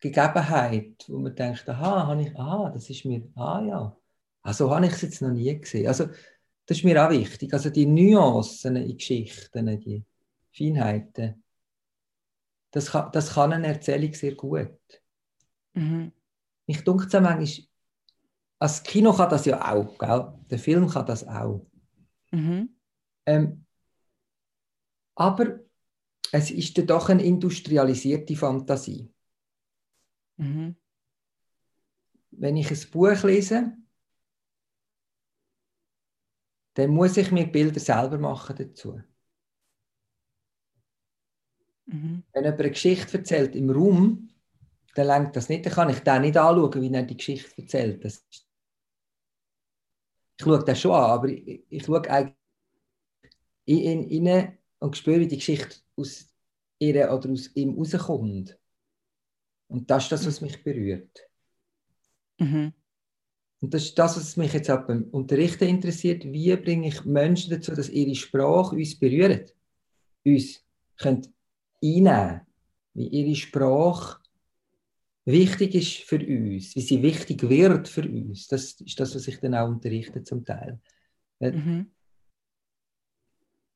Gegebenheit, 0.00 1.04
wo 1.08 1.18
man 1.18 1.34
denkt, 1.34 1.68
aha, 1.68 2.08
habe 2.08 2.22
ich, 2.22 2.36
aha, 2.36 2.70
das 2.70 2.90
ist 2.90 3.04
mir, 3.04 3.22
ah 3.36 3.62
ja, 3.64 3.96
also 4.42 4.70
habe 4.74 4.86
ich 4.86 4.92
es 4.92 5.02
jetzt 5.02 5.22
noch 5.22 5.30
nie 5.30 5.58
gesehen. 5.58 5.86
Also 5.86 6.06
das 6.66 6.78
ist 6.78 6.84
mir 6.84 7.04
auch 7.04 7.10
wichtig, 7.10 7.52
also 7.54 7.70
die 7.70 7.86
Nuancen 7.86 8.76
in 8.76 8.96
Geschichten, 8.96 9.80
die 9.80 10.04
Feinheiten, 10.52 11.42
das 12.72 12.90
kann, 12.90 13.12
das 13.12 13.34
kann 13.34 13.52
eine 13.52 13.68
Erzählung 13.68 14.12
sehr 14.12 14.34
gut. 14.34 14.78
Mhm. 15.74 16.12
Ich 16.66 16.82
denke 16.82 17.06
es 17.06 17.12
manchmal, 17.12 17.66
das 18.58 18.82
Kino 18.82 19.12
kann 19.12 19.30
das 19.30 19.44
ja 19.44 19.72
auch, 19.72 19.98
gell? 19.98 20.32
der 20.50 20.58
Film 20.58 20.88
kann 20.88 21.06
das 21.06 21.26
auch. 21.26 21.66
Mhm. 22.30 22.74
Ähm, 23.26 23.66
aber 25.14 25.60
es 26.32 26.50
ist 26.50 26.76
dann 26.78 26.86
doch 26.86 27.08
eine 27.08 27.22
industrialisierte 27.22 28.34
Fantasie. 28.36 29.12
Mhm. 30.36 30.76
Wenn 32.30 32.56
ich 32.56 32.70
ein 32.70 32.90
Buch 32.90 33.22
lese, 33.22 33.76
dann 36.74 36.90
muss 36.90 37.16
ich 37.16 37.30
mir 37.30 37.46
Bilder 37.46 37.78
selber 37.78 38.18
machen 38.18 38.56
dazu. 38.56 39.00
Mhm. 41.86 42.24
Wenn 42.32 42.44
jemand 42.44 42.60
eine 42.60 42.70
Geschichte 42.70 43.18
erzählt 43.18 43.54
im 43.54 43.70
Raum, 43.70 44.33
dann 44.94 45.06
lenkt 45.06 45.36
das 45.36 45.48
nicht, 45.48 45.66
dann 45.66 45.72
kann 45.72 45.90
ich 45.90 46.00
den 46.00 46.22
nicht 46.22 46.36
anschauen, 46.36 46.80
wie 46.80 46.92
er 46.92 47.02
die 47.02 47.16
Geschichte 47.16 47.60
erzählt. 47.60 48.04
Das 48.04 48.24
ich 50.36 50.44
schaue 50.44 50.64
das 50.64 50.80
schon 50.80 50.92
an, 50.92 51.10
aber 51.10 51.28
ich, 51.28 51.64
ich 51.68 51.84
schaue 51.84 52.10
eigentlich 52.10 52.36
in 53.66 54.08
ihn 54.08 54.28
rein 54.28 54.58
und 54.80 54.96
spüre, 54.96 55.20
wie 55.20 55.28
die 55.28 55.36
Geschichte 55.36 55.76
aus 55.96 56.26
ihr 56.78 57.10
oder 57.10 57.30
aus 57.30 57.54
ihm 57.54 57.78
rauskommt. 57.78 58.58
Und 59.68 59.90
das 59.90 60.04
ist 60.04 60.12
das, 60.12 60.26
was 60.26 60.40
mich 60.40 60.62
berührt. 60.62 61.20
Mhm. 62.38 62.72
Und 63.60 63.72
das 63.72 63.84
ist 63.84 63.98
das, 63.98 64.16
was 64.16 64.36
mich 64.36 64.52
jetzt 64.52 64.70
auch 64.70 64.86
beim 64.86 65.04
Unterrichten 65.04 65.68
interessiert. 65.68 66.24
Wie 66.24 66.54
bringe 66.56 66.88
ich 66.88 67.04
Menschen 67.04 67.50
dazu, 67.50 67.74
dass 67.74 67.88
ihre 67.88 68.14
Sprache 68.14 68.76
uns 68.76 68.98
berührt? 68.98 69.54
Uns 70.24 70.62
können 70.98 71.26
einnehmen, 71.82 72.42
wie 72.92 73.08
ihre 73.08 73.34
Sprache 73.36 74.20
wichtig 75.24 75.74
ist 75.74 76.08
für 76.08 76.16
uns, 76.16 76.76
wie 76.76 76.80
sie 76.80 77.02
wichtig 77.02 77.42
wird 77.48 77.88
für 77.88 78.02
uns. 78.02 78.46
Das 78.48 78.72
ist 78.72 79.00
das, 79.00 79.14
was 79.14 79.28
ich 79.28 79.40
dann 79.40 79.54
auch 79.54 79.68
unterrichte 79.68 80.22
zum 80.22 80.44
Teil. 80.44 80.80
Mhm. 81.40 81.90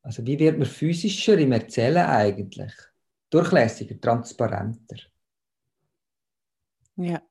Also 0.03 0.25
wie 0.27 0.39
wird 0.39 0.59
man 0.59 0.67
physischer 0.67 1.37
im 1.39 1.53
Erzählen 1.53 2.07
eigentlich? 2.07 2.73
Durchlässiger, 3.31 4.01
transparenter. 4.01 4.97
Ja. 6.97 7.23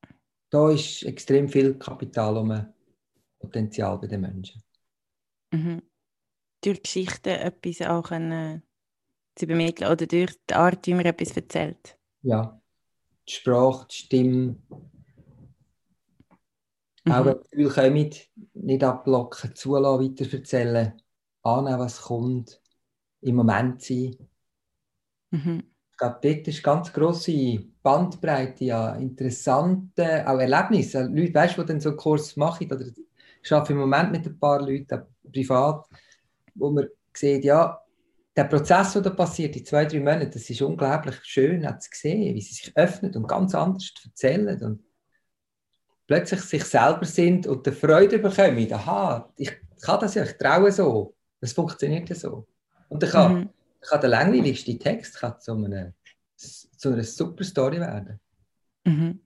Da 0.50 0.72
ist 0.72 1.04
extrem 1.04 1.50
viel 1.50 1.74
Kapital 1.76 2.38
um 2.38 2.74
Potenzial 3.40 3.98
bei 3.98 4.08
den 4.08 4.22
Menschen. 4.22 4.64
Mhm. 5.52 5.82
Durch 6.62 6.82
Geschichten 6.82 7.30
etwas 7.30 7.82
auch 7.82 8.04
können 8.04 8.64
zu 9.36 9.46
übermitteln 9.46 9.92
oder 9.92 10.06
durch 10.06 10.34
die 10.50 10.54
Art, 10.54 10.86
wie 10.88 10.94
man 10.94 11.06
etwas 11.06 11.36
erzählt. 11.36 11.98
Ja, 12.22 12.62
die 13.28 13.34
Sprache, 13.34 13.88
die 13.90 13.96
Stimme. 13.96 14.56
Mhm. 17.06 17.12
Auch 17.12 17.26
wenn 17.26 17.42
Gefühle 17.42 17.70
kommen, 17.70 18.12
nicht 18.54 18.84
abblocken, 18.84 19.56
zulassen, 19.56 20.18
weiter 20.18 20.34
erzählen, 20.34 21.02
annehmen, 21.44 21.80
was 21.80 22.02
kommt, 22.02 22.62
im 23.22 23.36
Moment 23.36 23.82
sein. 23.82 24.16
Mhm. 25.32 25.64
Ich 25.92 25.98
glaube, 25.98 26.20
dort 26.22 26.48
ist 26.48 26.56
eine 26.58 26.62
ganz 26.62 26.94
grosse 26.94 27.60
Bandbreite 27.82 28.76
an 28.76 29.02
interessanten 29.02 30.28
auch 30.28 30.40
Erlebnissen. 30.40 31.16
Leute, 31.16 31.34
weißt 31.34 31.58
du, 31.58 31.62
die 31.62 31.68
dann 31.68 31.82
so 31.82 31.90
einen 31.90 31.98
Kurs 31.98 32.36
machen, 32.36 32.72
oder 32.72 32.86
ich 33.42 33.52
arbeite 33.52 33.74
im 33.74 33.80
Moment 33.80 34.12
mit 34.12 34.26
ein 34.26 34.38
paar 34.40 34.62
Leuten, 34.62 35.04
privat, 35.32 35.88
wo 36.54 36.70
man 36.70 36.88
sieht, 37.14 37.46
ja, 37.46 37.82
der 38.38 38.44
Prozess, 38.44 38.94
der 38.94 39.02
da 39.02 39.10
passiert 39.10 39.56
in 39.56 39.66
zwei, 39.66 39.86
drei 39.86 40.00
Monaten, 40.00 40.30
das 40.32 40.48
ist 40.48 40.62
unglaublich 40.62 41.16
schön, 41.24 41.66
hat 41.66 41.80
es 41.80 41.90
gesehen, 41.90 42.36
wie 42.36 42.42
sie 42.42 42.54
sich 42.54 42.72
öffnen 42.78 43.16
und 43.16 43.28
ganz 43.28 43.56
anders 43.56 43.92
erzählen 44.06 44.62
und 44.64 44.84
plötzlich 46.06 46.42
sich 46.42 46.64
selber 46.64 47.06
sind 47.06 47.48
und 47.48 47.66
die 47.66 47.72
Freude 47.72 48.20
bekommen. 48.20 48.72
Aha, 48.72 49.34
ich 49.38 49.52
kann 49.82 50.00
das 50.00 50.14
ja, 50.14 50.24
ich 50.24 50.34
traue 50.34 50.72
so. 50.72 51.16
Das 51.42 51.54
funktioniert 51.54 52.10
ja 52.10 52.16
so. 52.16 52.48
Und 52.90 53.02
dann 53.02 53.10
kann, 53.10 53.34
mhm. 53.34 53.50
kann 53.82 54.02
der 54.02 54.10
langweiligste 54.12 54.78
Text 54.78 55.18
kann 55.18 55.40
zu, 55.40 55.54
einer, 55.54 55.94
zu 56.36 56.90
einer 56.90 57.04
super 57.04 57.44
Story 57.44 57.80
werden. 57.80 58.20
Mhm. 58.86 59.20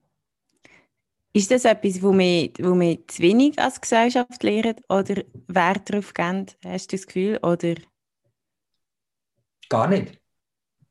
Ist 1.34 1.52
das 1.52 1.66
etwas, 1.66 2.02
wo 2.02 2.18
wir, 2.18 2.50
wo 2.60 2.78
wir 2.80 3.08
zu 3.08 3.22
wenig 3.22 3.60
als 3.60 3.80
Gesellschaft 3.80 4.42
lernen 4.44 4.76
oder 4.90 5.24
Wert 5.48 5.90
darauf 5.90 6.14
geben? 6.14 6.46
Hast 6.66 6.92
du 6.92 6.98
das 6.98 7.08
Gefühl? 7.08 7.40
Oder 7.42 7.76
Gar 9.72 9.88
nicht. 9.88 10.20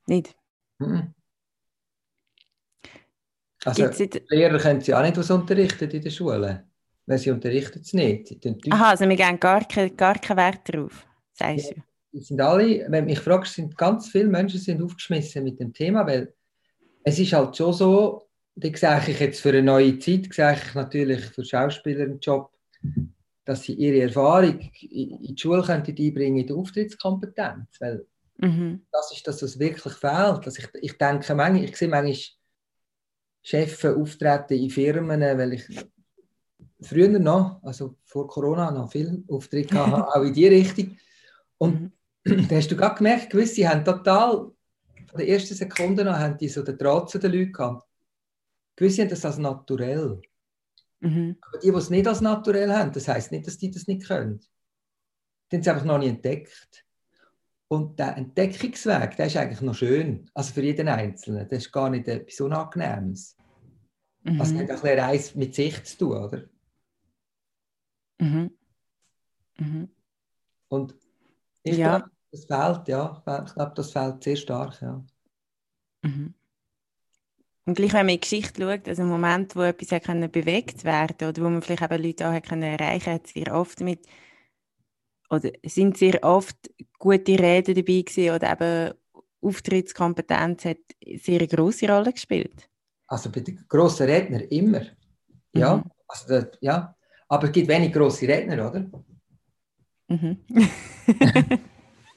Nicht? 0.07 0.35
Mhm. 0.79 1.15
Also. 3.63 3.91
Lehrer 4.31 4.59
können 4.59 4.81
sie 4.81 4.95
auch 4.95 5.03
nicht 5.03 5.19
was 5.19 5.31
unterrichten 5.31 5.91
in 5.91 6.01
der 6.01 6.09
Schule. 6.09 6.67
Weil 7.05 7.19
sie 7.19 7.31
unterrichten 7.31 7.81
es 7.81 7.93
nicht. 7.93 8.35
Aha, 8.71 8.91
also 8.91 9.07
wir 9.07 9.17
geben 9.17 9.39
gar, 9.39 9.69
keinen 9.69 9.95
gar 9.95 10.19
keinen 10.19 10.39
Wert 10.39 10.61
darauf, 10.65 11.07
sagst 11.35 11.73
du? 11.73 11.83
Die 12.13 12.23
sind 12.23 12.41
alle, 12.41 12.87
wenn 12.89 13.05
mich 13.05 13.21
fragst, 13.21 13.55
sind 13.55 13.77
ganz 13.77 14.09
viele 14.09 14.29
Menschen 14.29 14.59
sind 14.59 14.83
aufgeschmissen 14.83 15.45
mit 15.45 15.61
dem 15.61 15.75
Thema, 15.75 16.07
weil 16.07 16.33
es 17.05 17.19
ist 17.19 17.35
halt 17.35 17.55
schon 17.55 17.75
so, 17.75 18.31
da 18.55 18.75
sage 18.75 19.11
ich 19.11 19.21
jetzt 19.21 19.43
für 19.43 19.51
eine 19.51 19.63
neue 19.63 19.99
Zeit, 19.99 20.33
sage 20.33 20.61
ich 20.67 20.75
natürlich 20.75 21.21
für 21.27 21.45
Schauspieler 21.45 22.05
einen 22.05 22.19
Job, 22.19 22.51
dass 23.45 23.63
sie 23.63 23.75
ihre 23.75 24.01
Erfahrung 24.05 24.59
in 24.81 25.23
die 25.23 25.37
Schule 25.37 25.63
könnten 25.63 25.95
einbringen 25.99 26.39
in 26.39 26.47
der 26.47 26.57
Auftrittskompetenz, 26.57 27.79
weil 27.79 28.07
Mhm. 28.41 28.87
Das 28.91 29.13
ist 29.13 29.27
das, 29.27 29.43
was 29.43 29.59
wirklich 29.59 29.95
fehlt. 29.95 30.47
Also 30.47 30.63
ich, 30.63 30.69
ich 30.83 30.99
denke 30.99 31.35
manchmal, 31.35 31.65
ich 31.65 31.77
sehe 31.77 31.89
manchmal 31.89 32.17
Chefs 33.43 33.85
auftreten 33.85 34.55
in 34.55 34.71
Firmen, 34.71 35.21
weil 35.21 35.55
ich 35.55 35.67
früher 36.81 37.19
noch, 37.19 37.63
also 37.63 37.97
vor 38.05 38.27
Corona, 38.27 38.71
noch 38.71 38.91
viel 38.91 39.25
Auftritt 39.29 39.73
hatte, 39.73 40.07
auch 40.15 40.23
in 40.23 40.33
die 40.33 40.47
Richtung. 40.47 40.97
Und 41.59 41.93
mhm. 42.25 42.49
da 42.49 42.57
hast 42.57 42.71
du 42.71 42.77
gerade 42.77 42.97
gemerkt, 42.97 43.31
gewisse 43.31 43.69
haben 43.69 43.85
total, 43.85 44.51
von 45.07 45.19
der 45.19 45.29
ersten 45.29 45.55
Sekunde 45.55 46.09
an, 46.09 46.19
haben 46.19 46.39
die 46.39 46.49
so 46.49 46.63
den 46.63 46.79
Draht 46.79 47.11
zu 47.11 47.19
den 47.19 47.33
Leuten 47.33 47.53
gehabt. 47.53 47.87
Gewisse 48.77 49.03
haben 49.03 49.11
das 49.11 49.25
als 49.25 49.39
naturell. 49.39 50.21
Mhm. 51.01 51.37
Aber 51.41 51.59
die, 51.59 51.71
die 51.71 51.77
es 51.77 51.91
nicht 51.91 52.07
als 52.07 52.21
naturell 52.21 52.73
haben, 52.73 52.93
das 52.93 53.09
heisst 53.09 53.33
nicht, 53.33 53.47
dass 53.47 53.59
die 53.59 53.71
das 53.71 53.87
nicht 53.87 54.07
können. 54.07 54.41
Die 55.51 55.57
haben 55.57 55.63
es 55.63 55.69
einfach 55.69 55.85
noch 55.85 55.99
nicht 55.99 56.11
entdeckt. 56.11 56.87
Und 57.73 58.01
der 58.01 58.17
Entdeckungsweg, 58.17 59.17
der 59.17 59.27
ist 59.27 59.37
eigentlich 59.37 59.61
noch 59.61 59.77
schön. 59.77 60.29
Also 60.35 60.55
für 60.55 60.63
jeden 60.63 60.89
Einzelnen. 60.89 61.49
Das 61.49 61.59
ist 61.67 61.73
gar 61.73 61.89
nicht 61.89 62.09
etwas 62.09 62.41
Unangenehmes. 62.41 63.37
Mhm. 64.25 64.39
Das 64.39 64.53
hat 64.53 64.59
ein 64.59 64.67
bisschen 64.67 64.99
eins 64.99 65.35
mit 65.37 65.55
sich 65.55 65.85
zu 65.85 65.99
tun, 65.99 66.17
oder? 66.17 66.45
Mhm. 68.19 68.51
Mhm. 69.57 69.89
Und 70.69 70.97
ich 71.63 71.77
ja. 71.77 71.99
glaube, 71.99 72.11
das 72.33 72.45
fehlt, 72.45 72.89
ja. 72.89 73.23
Ich 73.47 73.55
glaube, 73.55 73.73
das 73.77 73.93
fehlt 73.93 74.25
sehr 74.25 74.37
stark, 74.37 74.83
ja. 74.83 75.05
Mhm. 76.03 76.35
Und 77.67 77.75
gleich, 77.75 77.93
wenn 77.93 78.07
man 78.07 78.15
in 78.15 78.21
die 78.21 78.21
Geschichte 78.21 78.63
schaut, 78.63 78.89
also 78.89 79.03
im 79.03 79.09
Moment, 79.09 79.55
wo 79.55 79.63
etwas 79.63 79.91
bewegt 80.33 80.83
werden 80.83 81.29
oder 81.29 81.41
wo 81.41 81.49
man 81.49 81.63
vielleicht 81.63 81.83
eben 81.83 82.03
Leute 82.03 82.27
auch 82.27 82.33
erreichen 82.33 82.49
konnte, 82.49 83.13
hat 83.13 83.27
es 83.27 83.33
sehr 83.33 83.55
oft 83.55 83.79
mit 83.81 84.01
oder 85.31 85.51
sind 85.65 85.97
sehr 85.97 86.23
oft 86.23 86.57
gute 86.99 87.39
Reden 87.39 87.75
dabei 87.75 88.03
gewesen 88.03 88.35
oder 88.35 88.53
eben 88.53 88.95
Auftrittskompetenz 89.43 90.65
hat 90.67 90.79
sehr 91.17 91.39
eine 91.39 91.49
grosse 91.49 91.89
Rolle 91.89 92.13
gespielt? 92.13 92.69
Also 93.07 93.31
bei 93.31 93.41
den 93.41 93.65
grossen 93.69 94.07
Rednern 94.07 94.43
immer. 94.43 94.83
Ja, 95.55 95.77
mhm. 95.77 95.91
also 96.07 96.27
das, 96.29 96.59
ja. 96.61 96.95
aber 97.29 97.47
es 97.47 97.53
gibt 97.53 97.69
wenig 97.69 97.93
grosse 97.93 98.29
Redner, 98.29 98.69
oder? 98.69 98.91
Mhm. 100.09 100.39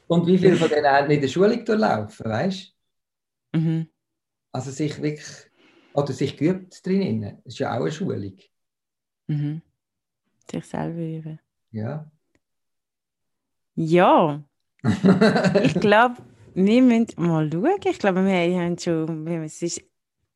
Und 0.08 0.28
wie 0.28 0.38
viele 0.38 0.56
von 0.56 0.70
denen 0.70 0.86
haben 0.86 1.10
in 1.10 1.22
der 1.22 1.28
Schule 1.28 1.64
durchlaufen, 1.64 2.26
weißt 2.26 2.76
du? 3.54 3.60
Mhm. 3.60 3.88
Also 4.52 4.72
sich 4.72 5.02
wirklich, 5.02 5.52
oder 5.94 6.14
sich 6.14 6.38
geübt 6.38 6.86
drinnen, 6.86 7.42
das 7.44 7.54
ist 7.54 7.60
ja 7.60 7.74
auch 7.74 7.82
eine 7.82 7.92
Schulung. 7.92 8.38
Mhm. 9.28 9.62
Sich 10.52 10.66
selber 10.66 11.00
üben. 11.00 11.40
Ja. 11.72 12.12
Ja. 13.76 14.44
ich 15.64 15.74
glaube, 15.76 16.18
wir 16.54 16.82
müssen 16.82 17.08
mal 17.18 17.50
schauen. 17.52 17.76
Ich 17.86 18.00
glaube, 18.00 18.26
wir 18.26 18.62
haben 18.62 18.78
schon, 18.78 19.28
es 19.28 19.62
ist 19.62 19.82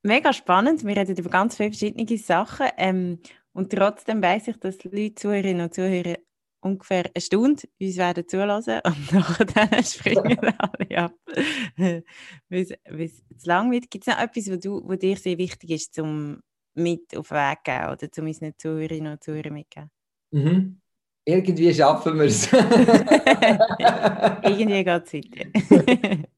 mega 0.03 0.33
spannend. 0.33 0.85
Wir 0.85 0.95
reden 0.95 1.17
über 1.17 1.29
ganz 1.29 1.55
viele 1.57 1.71
verschiedene 1.71 2.17
Sachen. 2.17 2.67
Ähm, 2.77 3.19
und 3.53 3.71
trotzdem 3.71 4.21
weiß 4.21 4.49
ich, 4.49 4.57
dass 4.57 4.83
Leute, 4.83 5.15
Zuhörerinnen 5.15 5.65
und 5.65 5.73
Zuhörer, 5.73 6.15
ungefähr 6.61 7.05
eine 7.13 7.21
Stunde 7.21 7.67
uns 7.79 7.97
werden 7.97 8.27
zulassen 8.27 8.81
und 8.83 9.11
nachher 9.55 9.83
springen 9.83 10.39
alle 10.57 10.97
ab. 10.97 11.13
weil 12.49 12.73
es 12.99 13.23
zu 13.37 13.47
lang 13.47 13.71
wird. 13.71 13.89
Gibt 13.89 14.07
es 14.07 14.13
noch 14.13 14.21
etwas, 14.21 14.49
was, 14.49 14.59
du, 14.59 14.81
was 14.85 14.99
dir 14.99 15.17
sehr 15.17 15.37
wichtig 15.37 15.69
ist, 15.71 15.99
um 15.99 16.41
mit 16.73 17.15
auf 17.15 17.29
den 17.29 17.37
Weg 17.37 17.57
zu 17.57 17.71
geben 17.71 17.91
oder 17.91 18.11
zu 18.11 18.21
unseren 18.21 18.53
Zuhörerinnen 18.57 19.13
und 19.13 19.23
Zuhörern 19.23 19.53
mitzugeben? 19.53 19.91
Mhm. 20.31 20.81
Irgendwie 21.27 21.73
schaffen 21.73 22.17
wir 22.17 22.27
es. 22.27 22.49
Irgendwie 24.43 24.83
geht 24.85 25.03
es 25.05 25.13
weiter. 25.13 25.45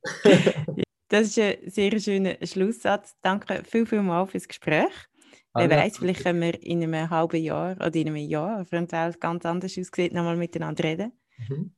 das 1.10 1.28
ist 1.28 1.38
ein 1.38 1.58
sehr 1.68 2.00
schöner 2.00 2.38
Schlusssatz. 2.42 3.16
Danke 3.22 3.62
viel, 3.66 3.86
viel 3.86 4.02
mal 4.02 4.26
fürs 4.26 4.48
Gespräch. 4.48 4.90
Wer 5.54 5.70
weiß, 5.70 6.00
vielleicht 6.00 6.24
können 6.24 6.42
wir 6.42 6.60
in 6.64 6.82
einem 6.82 7.08
halben 7.08 7.44
Jahr 7.44 7.76
oder 7.76 7.96
in 7.96 8.08
einem 8.08 8.16
Jahr, 8.16 8.66
wenn 8.72 8.92
Welt 8.92 9.22
ganz 9.22 9.46
anders 9.46 9.78
aussieht, 9.78 10.12
nochmal 10.12 10.38
miteinander 10.38 10.84
reden. 10.84 11.12
Mhm. 11.38 11.76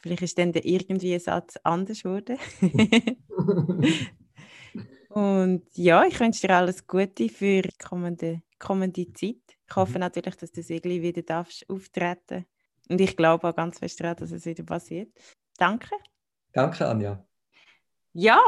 Vielleicht 0.00 0.22
ist 0.22 0.38
dann 0.38 0.52
irgendwie 0.52 1.14
ein 1.14 1.20
Satz 1.20 1.56
anders 1.64 2.04
geworden. 2.04 2.38
Und 5.08 5.62
ja, 5.72 6.04
ich 6.04 6.20
wünsche 6.20 6.46
dir 6.46 6.54
alles 6.54 6.86
Gute 6.86 7.28
für 7.28 7.62
die 7.62 7.70
kommende, 7.82 8.42
kommende 8.60 9.12
Zeit. 9.14 9.45
Ich 9.68 9.76
hoffe 9.76 9.94
mhm. 9.94 10.00
natürlich, 10.00 10.36
dass 10.36 10.52
du 10.52 10.60
irgendwie 10.60 11.02
wieder 11.02 11.22
darfst 11.22 11.68
auftreten 11.68 12.46
Und 12.88 13.00
ich 13.00 13.16
glaube 13.16 13.48
auch 13.48 13.56
ganz 13.56 13.78
fest 13.78 14.00
daran, 14.00 14.16
dass 14.16 14.30
es 14.30 14.46
wieder 14.46 14.64
passiert. 14.64 15.08
Danke. 15.58 15.90
Danke, 16.52 16.86
Anja. 16.86 17.24
Ja, 18.12 18.40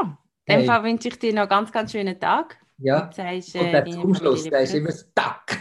in 0.45 0.55
dem 0.55 0.59
hey. 0.59 0.65
Fall 0.65 0.83
wünsche 0.83 1.09
ich 1.09 1.19
dir 1.19 1.33
noch 1.33 1.41
einen 1.41 1.49
ganz, 1.49 1.71
ganz 1.71 1.91
schönen 1.91 2.19
Tag. 2.19 2.57
Ja. 2.81 3.09
Sagst, 3.13 3.55
äh, 3.55 3.59
und 3.59 3.71
der 3.71 3.85
zum 3.85 4.15
Schluss, 4.15 4.43
der 4.45 4.61
ist 4.61 4.73
immer 4.73 4.91
so 4.91 5.05
tack. 5.13 5.57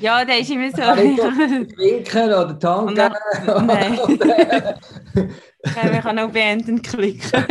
ja, 0.00 0.24
der 0.24 0.40
ist 0.40 0.50
immer 0.50 0.70
so. 0.72 0.82
Winken 0.82 2.24
oder 2.24 2.58
Tanken. 2.58 2.94
Nein. 3.66 3.98
wir 5.92 6.00
können 6.00 6.18
auch 6.18 6.30
beenden 6.30 6.82
klicken. 6.82 7.44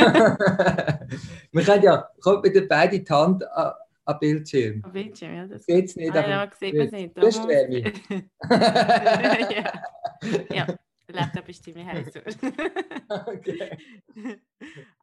wir 1.51 1.63
können 1.63 1.83
ja, 1.83 2.09
kommt 2.21 2.43
mit 2.43 2.67
beide 2.67 2.99
die 2.99 3.09
Hand 3.09 3.43
an 4.05 4.17
Bildschirm. 4.19 4.83
An 4.83 4.91
Bildschirm, 4.91 5.35
ja. 5.35 5.47
Das 5.47 5.65
geht's 5.65 5.95
nicht. 5.95 6.15
Ah, 6.15 6.27
ja, 6.27 6.51
sieht 6.59 6.75
man 6.75 6.89
nicht. 6.89 7.17
Das 7.17 7.35
ist 7.35 7.47
Wärme. 7.47 7.93
ja. 9.53 9.71
ja, 10.49 10.67
Laptop 11.07 11.49
ist 11.49 11.63
ziemlich 11.63 11.85
heiß. 11.85 12.07
okay. 13.27 13.77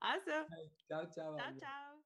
Also. 0.00 0.30
Ciao, 0.86 1.06
ciao. 1.10 1.36
Ciao, 1.36 1.52
ciao. 1.58 1.99